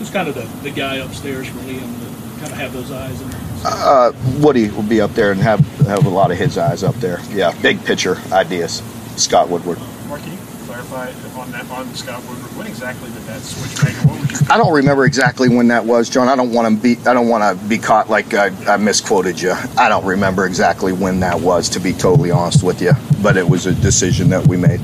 Who's 0.00 0.10
kind 0.10 0.28
of 0.28 0.34
the, 0.34 0.46
the 0.62 0.70
guy 0.70 0.96
upstairs 0.96 1.46
for 1.46 1.58
Liam 1.58 1.80
to 1.80 2.40
kind 2.40 2.52
of 2.52 2.58
have 2.58 2.72
those 2.72 2.90
eyes 2.90 3.20
in 3.20 3.30
Uh, 3.64 4.12
Woody 4.40 4.70
will 4.70 4.82
be 4.82 5.00
up 5.00 5.12
there 5.12 5.30
and 5.30 5.40
have 5.42 5.60
have 5.86 6.06
a 6.06 6.08
lot 6.08 6.30
of 6.30 6.38
his 6.38 6.56
eyes 6.58 6.82
up 6.82 6.94
there. 6.96 7.20
Yeah, 7.30 7.52
big 7.60 7.84
picture 7.84 8.16
ideas. 8.32 8.82
Scott 9.16 9.50
Woodward. 9.50 9.78
Mark, 10.08 10.22
can 10.22 10.32
you 10.32 10.38
clarify 10.64 11.12
on 11.38 11.52
that 11.52 11.70
on 11.70 11.94
Scott 11.94 12.22
Woodward? 12.22 12.56
When 12.56 12.66
exactly 12.66 13.10
did 13.10 13.22
that 13.24 13.42
switch 13.42 13.84
make? 13.84 13.94
What 14.10 14.18
was 14.20 14.40
your 14.40 14.50
I 14.50 14.56
don't 14.56 14.72
remember 14.72 15.04
exactly 15.04 15.50
when 15.50 15.68
that 15.68 15.84
was, 15.84 16.08
John. 16.08 16.28
I 16.28 16.34
don't 16.36 16.52
want 16.52 16.74
to 16.74 16.82
be. 16.82 16.96
I 17.06 17.12
don't 17.12 17.28
want 17.28 17.60
to 17.60 17.68
be 17.68 17.76
caught 17.76 18.08
like 18.08 18.32
I, 18.32 18.46
I 18.72 18.78
misquoted 18.78 19.38
you. 19.38 19.52
I 19.76 19.90
don't 19.90 20.06
remember 20.06 20.46
exactly 20.46 20.94
when 20.94 21.20
that 21.20 21.38
was, 21.40 21.68
to 21.70 21.78
be 21.80 21.92
totally 21.92 22.30
honest 22.30 22.62
with 22.62 22.80
you. 22.80 22.92
But 23.22 23.36
it 23.36 23.46
was 23.46 23.66
a 23.66 23.74
decision 23.74 24.30
that 24.30 24.46
we 24.46 24.56
made. 24.56 24.80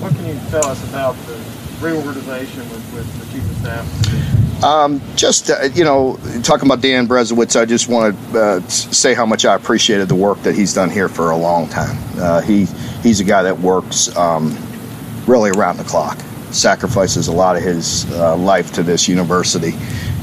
what 0.00 0.14
can 0.14 0.24
you 0.26 0.40
tell 0.48 0.64
us 0.66 0.82
about 0.88 1.14
the 1.26 1.36
reorganization 1.82 2.60
with, 2.70 2.94
with 2.94 3.20
the 3.20 3.32
chief 3.32 3.50
of 3.50 3.56
staff? 3.56 4.64
Um, 4.64 5.00
just 5.16 5.50
uh, 5.50 5.64
you 5.74 5.82
know, 5.82 6.16
talking 6.44 6.66
about 6.66 6.80
Dan 6.80 7.08
Berezowitz, 7.08 7.60
I 7.60 7.64
just 7.64 7.88
want 7.88 8.16
to 8.32 8.38
uh, 8.38 8.60
say 8.68 9.12
how 9.12 9.26
much 9.26 9.44
I 9.44 9.56
appreciated 9.56 10.08
the 10.08 10.14
work 10.14 10.40
that 10.42 10.54
he's 10.54 10.72
done 10.72 10.88
here 10.88 11.08
for 11.08 11.30
a 11.30 11.36
long 11.36 11.68
time. 11.68 11.98
Uh, 12.16 12.40
he 12.42 12.66
he's 13.02 13.18
a 13.18 13.24
guy 13.24 13.42
that 13.42 13.58
works 13.58 14.16
um, 14.16 14.56
really 15.26 15.50
around 15.50 15.78
the 15.78 15.84
clock, 15.84 16.16
sacrifices 16.52 17.26
a 17.26 17.32
lot 17.32 17.56
of 17.56 17.62
his 17.64 18.10
uh, 18.12 18.36
life 18.36 18.72
to 18.74 18.84
this 18.84 19.08
university, 19.08 19.72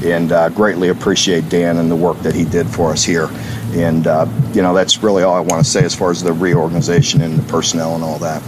and 0.02 0.32
uh, 0.32 0.48
greatly 0.48 0.88
appreciate 0.88 1.50
Dan 1.50 1.76
and 1.76 1.90
the 1.90 1.96
work 1.96 2.18
that 2.20 2.34
he 2.34 2.46
did 2.46 2.66
for 2.66 2.90
us 2.92 3.04
here. 3.04 3.28
And 3.72 4.06
uh, 4.06 4.26
you 4.54 4.62
know, 4.62 4.72
that's 4.72 5.02
really 5.02 5.22
all 5.22 5.34
I 5.34 5.40
want 5.40 5.62
to 5.62 5.70
say 5.70 5.84
as 5.84 5.94
far 5.94 6.10
as 6.10 6.22
the 6.22 6.32
reorganization 6.32 7.20
and 7.20 7.38
the 7.38 7.52
personnel 7.52 7.94
and 7.94 8.02
all 8.02 8.18
that. 8.20 8.40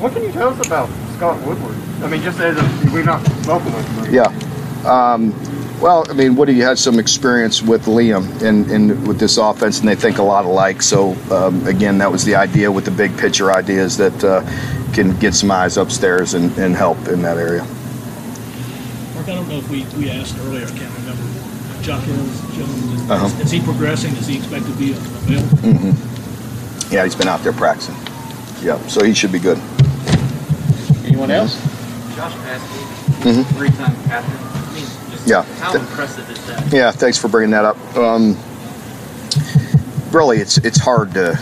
What 0.00 0.12
can 0.12 0.24
you 0.24 0.32
tell 0.32 0.48
us 0.48 0.66
about 0.66 0.90
Scott 1.20 1.46
Woodward? 1.46 1.76
I 2.02 2.06
mean, 2.08 2.22
just 2.22 2.40
as 2.40 2.56
a, 2.56 2.94
we've 2.94 3.04
not 3.04 3.22
spoken 3.42 3.70
with 3.74 4.06
him. 4.06 4.14
Yeah. 4.14 4.32
Um, 4.90 5.34
well, 5.78 6.06
I 6.08 6.14
mean, 6.14 6.34
Woody 6.34 6.58
had 6.60 6.78
some 6.78 6.98
experience 6.98 7.60
with 7.60 7.84
Liam 7.84 8.40
in, 8.40 8.70
in 8.70 9.04
with 9.04 9.18
this 9.20 9.36
offense, 9.36 9.80
and 9.80 9.88
they 9.88 9.96
think 9.96 10.16
a 10.16 10.22
lot 10.22 10.46
alike. 10.46 10.80
So 10.80 11.12
um, 11.30 11.66
again, 11.66 11.98
that 11.98 12.10
was 12.10 12.24
the 12.24 12.36
idea 12.36 12.72
with 12.72 12.86
the 12.86 12.90
big 12.90 13.18
picture 13.18 13.52
ideas 13.52 13.98
that 13.98 14.24
uh, 14.24 14.40
can 14.94 15.14
get 15.18 15.34
some 15.34 15.50
eyes 15.50 15.76
upstairs 15.76 16.32
and, 16.32 16.56
and 16.56 16.74
help 16.74 16.96
in 17.08 17.20
that 17.20 17.36
area. 17.36 17.64
Mark, 19.14 19.28
I 19.28 19.34
don't 19.34 19.46
know 19.46 19.58
if 19.58 19.68
we, 19.68 19.84
we 19.98 20.08
asked 20.08 20.38
earlier, 20.38 20.64
I 20.64 20.70
can't 20.70 20.94
remember. 21.00 21.22
Chuck 21.82 22.02
Hills, 22.04 22.56
Jones, 22.56 23.10
Uh-huh. 23.10 23.26
is, 23.26 23.40
is 23.40 23.50
he 23.50 23.60
progressing? 23.60 24.16
Is 24.16 24.26
he 24.26 24.38
expected 24.38 24.72
to 24.72 24.78
be 24.78 24.92
available? 24.92 25.56
hmm 25.58 26.94
Yeah, 26.94 27.04
he's 27.04 27.14
been 27.14 27.28
out 27.28 27.42
there 27.42 27.52
practicing. 27.52 27.94
Yeah, 28.62 28.78
so 28.88 29.04
he 29.04 29.12
should 29.12 29.32
be 29.32 29.38
good. 29.38 29.58
Anyone 31.20 31.36
else? 31.38 31.54
Josh 32.16 32.32
Paschal, 32.32 33.32
Mhm. 33.32 33.46
three-time 33.54 33.94
captain. 34.08 34.38
I 34.42 34.74
mean, 34.74 34.84
Yeah. 35.26 35.44
how 35.60 35.72
Th- 35.72 35.82
impressive 35.82 36.30
is 36.30 36.38
that? 36.46 36.72
Yeah, 36.72 36.90
thanks 36.92 37.18
for 37.18 37.28
bringing 37.28 37.50
that 37.50 37.66
up. 37.66 37.76
Um, 37.94 38.38
really, 40.12 40.38
it's 40.38 40.56
it's 40.58 40.78
hard 40.80 41.12
to 41.14 41.38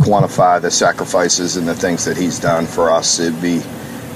quantify 0.00 0.58
the 0.60 0.70
sacrifices 0.70 1.56
and 1.56 1.68
the 1.68 1.74
things 1.74 2.06
that 2.06 2.16
he's 2.16 2.38
done 2.38 2.66
for 2.66 2.90
us. 2.90 3.18
It'd 3.20 3.42
be 3.42 3.60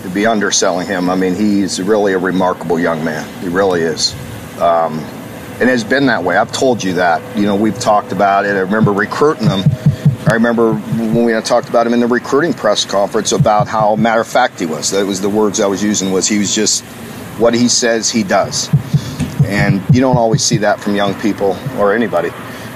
it'd 0.00 0.14
be 0.14 0.24
underselling 0.26 0.86
him. 0.86 1.10
I 1.10 1.16
mean, 1.16 1.34
he's 1.34 1.82
really 1.82 2.14
a 2.14 2.18
remarkable 2.18 2.78
young 2.80 3.04
man. 3.04 3.26
He 3.42 3.48
really 3.48 3.82
is. 3.82 4.14
Um, 4.58 5.04
and 5.60 5.68
has 5.68 5.84
been 5.84 6.06
that 6.06 6.24
way. 6.24 6.38
I've 6.38 6.52
told 6.52 6.82
you 6.82 6.94
that. 6.94 7.20
You 7.36 7.44
know, 7.44 7.56
we've 7.56 7.78
talked 7.78 8.12
about 8.12 8.46
it. 8.46 8.56
I 8.56 8.60
remember 8.60 8.92
recruiting 8.92 9.50
him. 9.50 9.64
I 10.26 10.34
remember 10.34 10.74
when 10.74 11.24
we 11.24 11.40
talked 11.40 11.68
about 11.68 11.86
him 11.86 11.94
in 11.94 12.00
the 12.00 12.06
recruiting 12.06 12.52
press 12.52 12.84
conference 12.84 13.32
about 13.32 13.68
how 13.68 13.96
matter 13.96 14.20
of 14.20 14.28
fact 14.28 14.60
he 14.60 14.66
was. 14.66 14.90
That 14.90 15.06
was 15.06 15.20
the 15.20 15.28
words 15.28 15.60
I 15.60 15.66
was 15.66 15.82
using. 15.82 16.12
Was 16.12 16.28
he 16.28 16.38
was 16.38 16.54
just 16.54 16.84
what 17.38 17.54
he 17.54 17.68
says 17.68 18.10
he 18.10 18.22
does, 18.22 18.68
and 19.44 19.82
you 19.94 20.00
don't 20.00 20.18
always 20.18 20.42
see 20.42 20.58
that 20.58 20.78
from 20.80 20.94
young 20.94 21.14
people 21.20 21.56
or 21.78 21.94
anybody. 21.94 22.30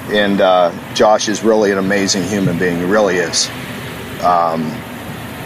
And 0.09 0.41
uh, 0.41 0.73
Josh 0.95 1.29
is 1.29 1.45
really 1.45 1.71
an 1.71 1.79
amazing 1.79 2.25
human 2.25 2.59
being. 2.59 2.79
He 2.79 2.85
really 2.85 3.17
is. 3.17 3.49
Um, 4.23 4.73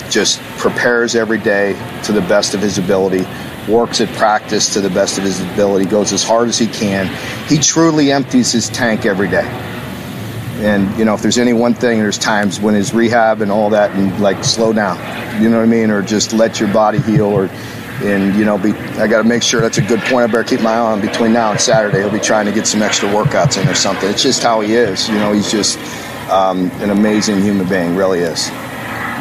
just 0.09 0.41
prepares 0.57 1.15
every 1.15 1.39
day 1.39 1.75
to 2.05 2.13
the 2.13 2.23
best 2.23 2.55
of 2.55 2.61
his 2.61 2.79
ability 2.79 3.27
works 3.69 4.01
at 4.01 4.09
practice 4.17 4.73
to 4.73 4.81
the 4.81 4.91
best 4.91 5.19
of 5.19 5.25
his 5.25 5.41
ability, 5.41 5.85
goes 5.85 6.13
as 6.13 6.25
hard 6.25 6.49
as 6.49 6.59
he 6.59 6.67
can. 6.67 7.07
He 7.49 7.59
truly 7.59 8.11
empties 8.11 8.51
his 8.51 8.69
tank 8.71 9.05
every 9.05 9.29
day. 9.29 9.47
And 10.59 10.97
you 10.99 11.05
know, 11.05 11.15
if 11.15 11.23
there's 11.23 11.39
any 11.39 11.53
one 11.53 11.75
thing, 11.75 12.01
there's 12.01 12.19
times 12.19 12.61
when 12.61 12.75
his 12.75 12.93
rehab 12.93 13.43
and 13.43 13.51
all 13.51 13.71
that, 13.71 13.93
and 13.93 14.19
like 14.21 14.43
slow 14.45 14.73
down, 14.73 14.97
you 15.43 15.49
know 15.49 15.59
what 15.59 15.63
I 15.63 15.67
mean, 15.67 15.91
or 15.91 16.03
just 16.03 16.33
let 16.33 16.59
your 16.59 16.73
body 16.73 16.99
heal, 16.99 17.27
or 17.27 17.49
and 18.03 18.35
you 18.37 18.45
know, 18.45 18.59
be 18.59 18.73
I 18.73 19.07
got 19.07 19.23
to 19.23 19.29
make 19.29 19.43
sure 19.43 19.61
that's 19.61 19.79
a 19.79 19.83
good 19.83 20.01
point. 20.01 20.25
I 20.25 20.27
better 20.27 20.45
keep 20.45 20.61
my 20.61 20.73
eye 20.73 20.79
on 20.79 21.01
between 21.01 21.33
now 21.33 21.53
and 21.53 21.61
Saturday. 21.61 21.99
He'll 21.99 22.11
be 22.11 22.21
trying 22.21 22.47
to 22.47 22.53
get 22.53 22.67
some 22.67 22.83
extra 22.83 23.09
workouts 23.09 23.61
in 23.61 23.69
or 23.69 23.75
something. 23.75 24.09
It's 24.11 24.23
just 24.23 24.43
how 24.43 24.61
he 24.61 24.75
is. 24.75 25.09
You 25.09 25.17
know, 25.17 25.33
he's 25.33 25.51
just 25.51 25.79
um, 26.29 26.71
an 26.81 26.91
amazing 26.91 27.41
human 27.41 27.69
being, 27.69 27.95
really 27.97 28.21
is. 28.21 28.51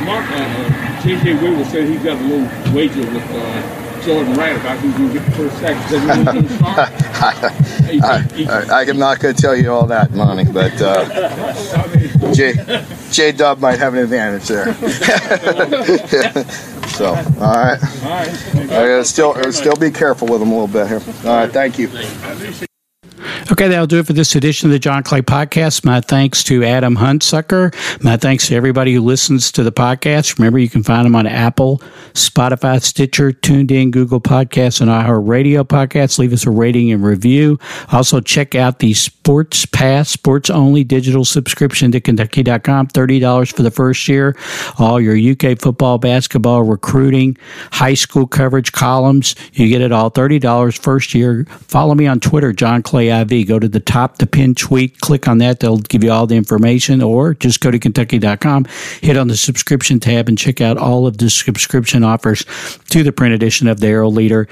Mark, 0.06 0.30
uh, 0.30 0.36
uh, 0.36 1.02
J.J. 1.02 1.36
Weaver 1.36 1.66
said 1.66 1.88
he 1.88 1.96
got 1.98 2.18
a 2.20 2.24
little 2.24 2.74
wager 2.74 3.02
with. 3.12 3.32
Uh, 3.32 3.87
Jordan 4.04 4.34
about 4.34 4.78
who's 4.80 4.93
going 4.93 5.10
to 5.10 5.14
get 5.20 5.26
the 5.26 5.32
first 5.32 5.58
sack. 5.60 5.91
I, 8.04 8.66
I, 8.72 8.84
am 8.84 8.98
not 8.98 9.20
going 9.20 9.36
to 9.36 9.41
tell 9.41 9.56
you 9.56 9.72
all 9.72 9.86
that, 9.88 10.12
Monty, 10.12 10.52
but 10.52 10.80
uh, 10.82 12.34
J, 12.34 12.54
J 13.12 13.32
Dub 13.32 13.60
might 13.60 13.80
have 13.80 13.93
an 13.93 14.00
advantage 14.00 14.48
there. 14.48 14.74
so, 16.89 17.08
all 17.08 17.54
right. 17.54 17.80
All 18.72 18.88
right. 18.88 19.06
Still, 19.06 19.52
still 19.52 19.76
be 19.76 19.91
careful 19.91 20.28
with 20.28 20.41
him 20.41 20.52
a 20.52 20.60
little 20.60 20.68
bit 20.68 20.88
here. 20.88 21.02
All 21.30 21.38
right, 21.38 21.52
thank 21.52 21.80
you. 21.80 21.89
Okay, 23.50 23.70
that'll 23.70 23.88
do 23.88 24.00
it 24.00 24.06
for 24.06 24.12
this 24.12 24.36
edition 24.36 24.68
of 24.68 24.74
the 24.74 24.80
John 24.80 25.04
Clay 25.04 25.22
Podcast. 25.22 25.86
My 25.86 26.02
thanks 26.02 26.43
to 26.43 26.66
Adam 26.66 26.98
Hunsucker. 26.98 27.74
My 28.04 28.18
thanks 28.18 28.48
to 28.48 28.56
everybody 28.56 28.93
who 28.93 29.00
listens 29.00 29.54
to 29.54 29.64
the 29.64 29.72
podcast. 29.72 30.38
Remember, 30.38 30.60
you 30.60 30.68
can 30.68 30.84
find 30.84 31.06
them 31.06 31.16
on 31.16 31.26
Apple, 31.26 31.82
Spotify, 32.12 32.82
Stitcher, 32.82 33.32
TuneIn, 33.32 33.91
Google 33.91 34.20
Podcasts, 34.20 34.82
and 34.82 34.89
iHeartRadio 34.89 35.64
Podcasts. 35.64 36.20
Leave 36.20 36.34
us 36.34 36.45
a 36.45 36.52
rating 36.52 36.91
and 36.91 37.06
review. 37.06 37.58
Also, 37.93 38.20
check 38.20 38.54
out 38.54 38.80
the 38.80 38.93
Sports 38.93 39.66
Pass, 39.66 40.10
sports 40.10 40.50
only 40.50 40.84
digital 40.84 41.24
subscription 41.24 41.89
to 41.93 42.02
Kentucky.com. 42.02 42.88
$30 42.88 43.56
for 43.56 43.64
the 43.64 43.72
first 43.72 44.10
year. 44.10 44.36
All 44.78 45.00
your 45.00 45.16
UK 45.16 45.58
football, 45.58 45.98
basketball, 46.00 46.64
recruiting, 46.64 47.38
high 47.72 47.93
school 47.93 48.28
coverage 48.28 48.74
columns. 48.74 49.36
You 49.54 49.70
get 49.70 49.82
it 49.82 49.93
all 49.93 50.12
$30 50.12 50.78
first 50.78 51.14
year. 51.14 51.45
Follow 51.50 51.95
me 51.95 52.08
on 52.08 52.20
Twitter, 52.20 52.52
John 52.52 52.84
Clay 52.84 53.08
IV. 53.08 53.37
Go 53.44 53.60
to 53.60 53.68
the 53.68 53.80
top, 53.80 54.18
the 54.18 54.28
pin 54.28 54.56
tweet, 54.56 55.00
click 55.02 55.28
on 55.28 55.38
that. 55.40 55.60
They'll 55.60 55.78
give 55.78 56.04
you 56.04 56.12
all 56.12 56.28
the 56.28 56.36
information, 56.36 57.02
or 57.02 57.34
just 57.34 57.62
go 57.62 57.72
to 57.72 57.80
Kentucky.com, 57.80 58.66
hit 59.02 59.18
on 59.18 59.28
the 59.28 59.38
subscription 59.38 60.00
tab, 60.00 60.30
and 60.30 60.38
check 60.38 60.62
out 60.62 60.78
all 60.78 61.08
of 61.08 61.18
the 61.18 61.30
subscription 61.30 62.04
offers 62.04 62.46
to 62.90 63.04
the 63.04 63.12
print 63.12 63.34
edition 63.34 63.68
of 63.68 63.80
the 63.80 63.88
Herald 63.88 64.16
Leader 64.16 64.48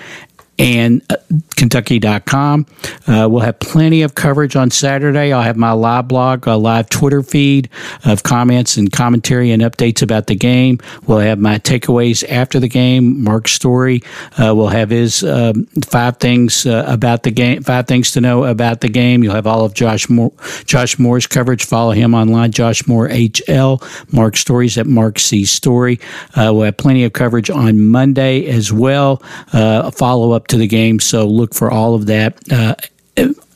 and 0.57 1.01
uh, 1.09 1.17
Kentucky.com. 1.55 2.65
Uh, 3.07 3.27
we'll 3.29 3.41
have 3.41 3.59
plenty 3.59 4.01
of 4.01 4.15
coverage 4.15 4.55
on 4.55 4.71
Saturday. 4.71 5.33
I'll 5.33 5.41
have 5.41 5.57
my 5.57 5.71
live 5.71 6.07
blog, 6.07 6.47
a 6.47 6.55
live 6.55 6.89
Twitter 6.89 7.23
feed 7.23 7.69
of 8.05 8.23
comments 8.23 8.77
and 8.77 8.91
commentary 8.91 9.51
and 9.51 9.61
updates 9.61 10.01
about 10.01 10.27
the 10.27 10.35
game. 10.35 10.79
We'll 11.07 11.19
have 11.19 11.39
my 11.39 11.59
takeaways 11.59 12.27
after 12.29 12.59
the 12.59 12.67
game. 12.67 13.23
Mark 13.23 13.47
Story 13.47 14.01
uh, 14.41 14.55
will 14.55 14.67
have 14.67 14.89
his 14.89 15.23
um, 15.23 15.65
five 15.85 16.17
things 16.17 16.65
uh, 16.65 16.85
about 16.87 17.23
the 17.23 17.31
game, 17.31 17.63
five 17.63 17.87
things 17.87 18.11
to 18.13 18.21
know 18.21 18.45
about 18.45 18.81
the 18.81 18.89
game. 18.89 19.23
You'll 19.23 19.35
have 19.35 19.47
all 19.47 19.65
of 19.65 19.73
Josh 19.73 20.09
Moore, 20.09 20.33
Josh 20.65 20.97
Moore's 20.99 21.27
coverage. 21.27 21.65
Follow 21.65 21.91
him 21.91 22.13
online, 22.13 22.51
Josh 22.51 22.87
Moore 22.87 23.09
HL. 23.09 23.83
Mark 24.13 24.37
Stories 24.37 24.77
at 24.77 24.87
Mark 24.87 25.19
C 25.19 25.45
Story. 25.45 25.99
Uh, 26.35 26.51
we'll 26.53 26.63
have 26.63 26.77
plenty 26.77 27.03
of 27.03 27.13
coverage 27.13 27.49
on 27.49 27.87
Monday 27.87 28.45
as 28.47 28.71
well. 28.71 29.21
Uh, 29.53 29.91
follow 29.91 30.33
to 30.47 30.57
the 30.57 30.67
game. 30.67 30.99
So 30.99 31.25
look 31.27 31.53
for 31.53 31.71
all 31.71 31.95
of 31.95 32.05
that. 32.07 32.37
Uh, 32.51 32.75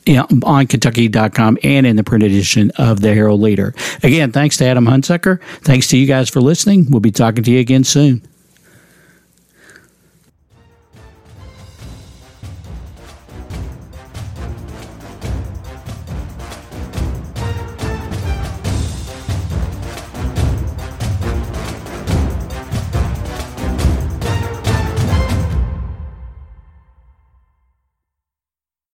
you 0.06 0.16
know, 0.16 0.26
on 0.44 0.66
Kentucky.com 0.66 1.58
and 1.62 1.86
in 1.86 1.96
the 1.96 2.02
print 2.02 2.24
edition 2.24 2.72
of 2.76 3.00
the 3.00 3.14
Herald 3.14 3.40
Leader. 3.40 3.74
Again, 4.02 4.32
thanks 4.32 4.56
to 4.56 4.64
Adam 4.64 4.86
Hunsucker. 4.86 5.40
Thanks 5.62 5.88
to 5.88 5.98
you 5.98 6.06
guys 6.06 6.28
for 6.28 6.40
listening. 6.40 6.90
We'll 6.90 7.00
be 7.00 7.10
talking 7.10 7.44
to 7.44 7.50
you 7.50 7.60
again 7.60 7.84
soon. 7.84 8.22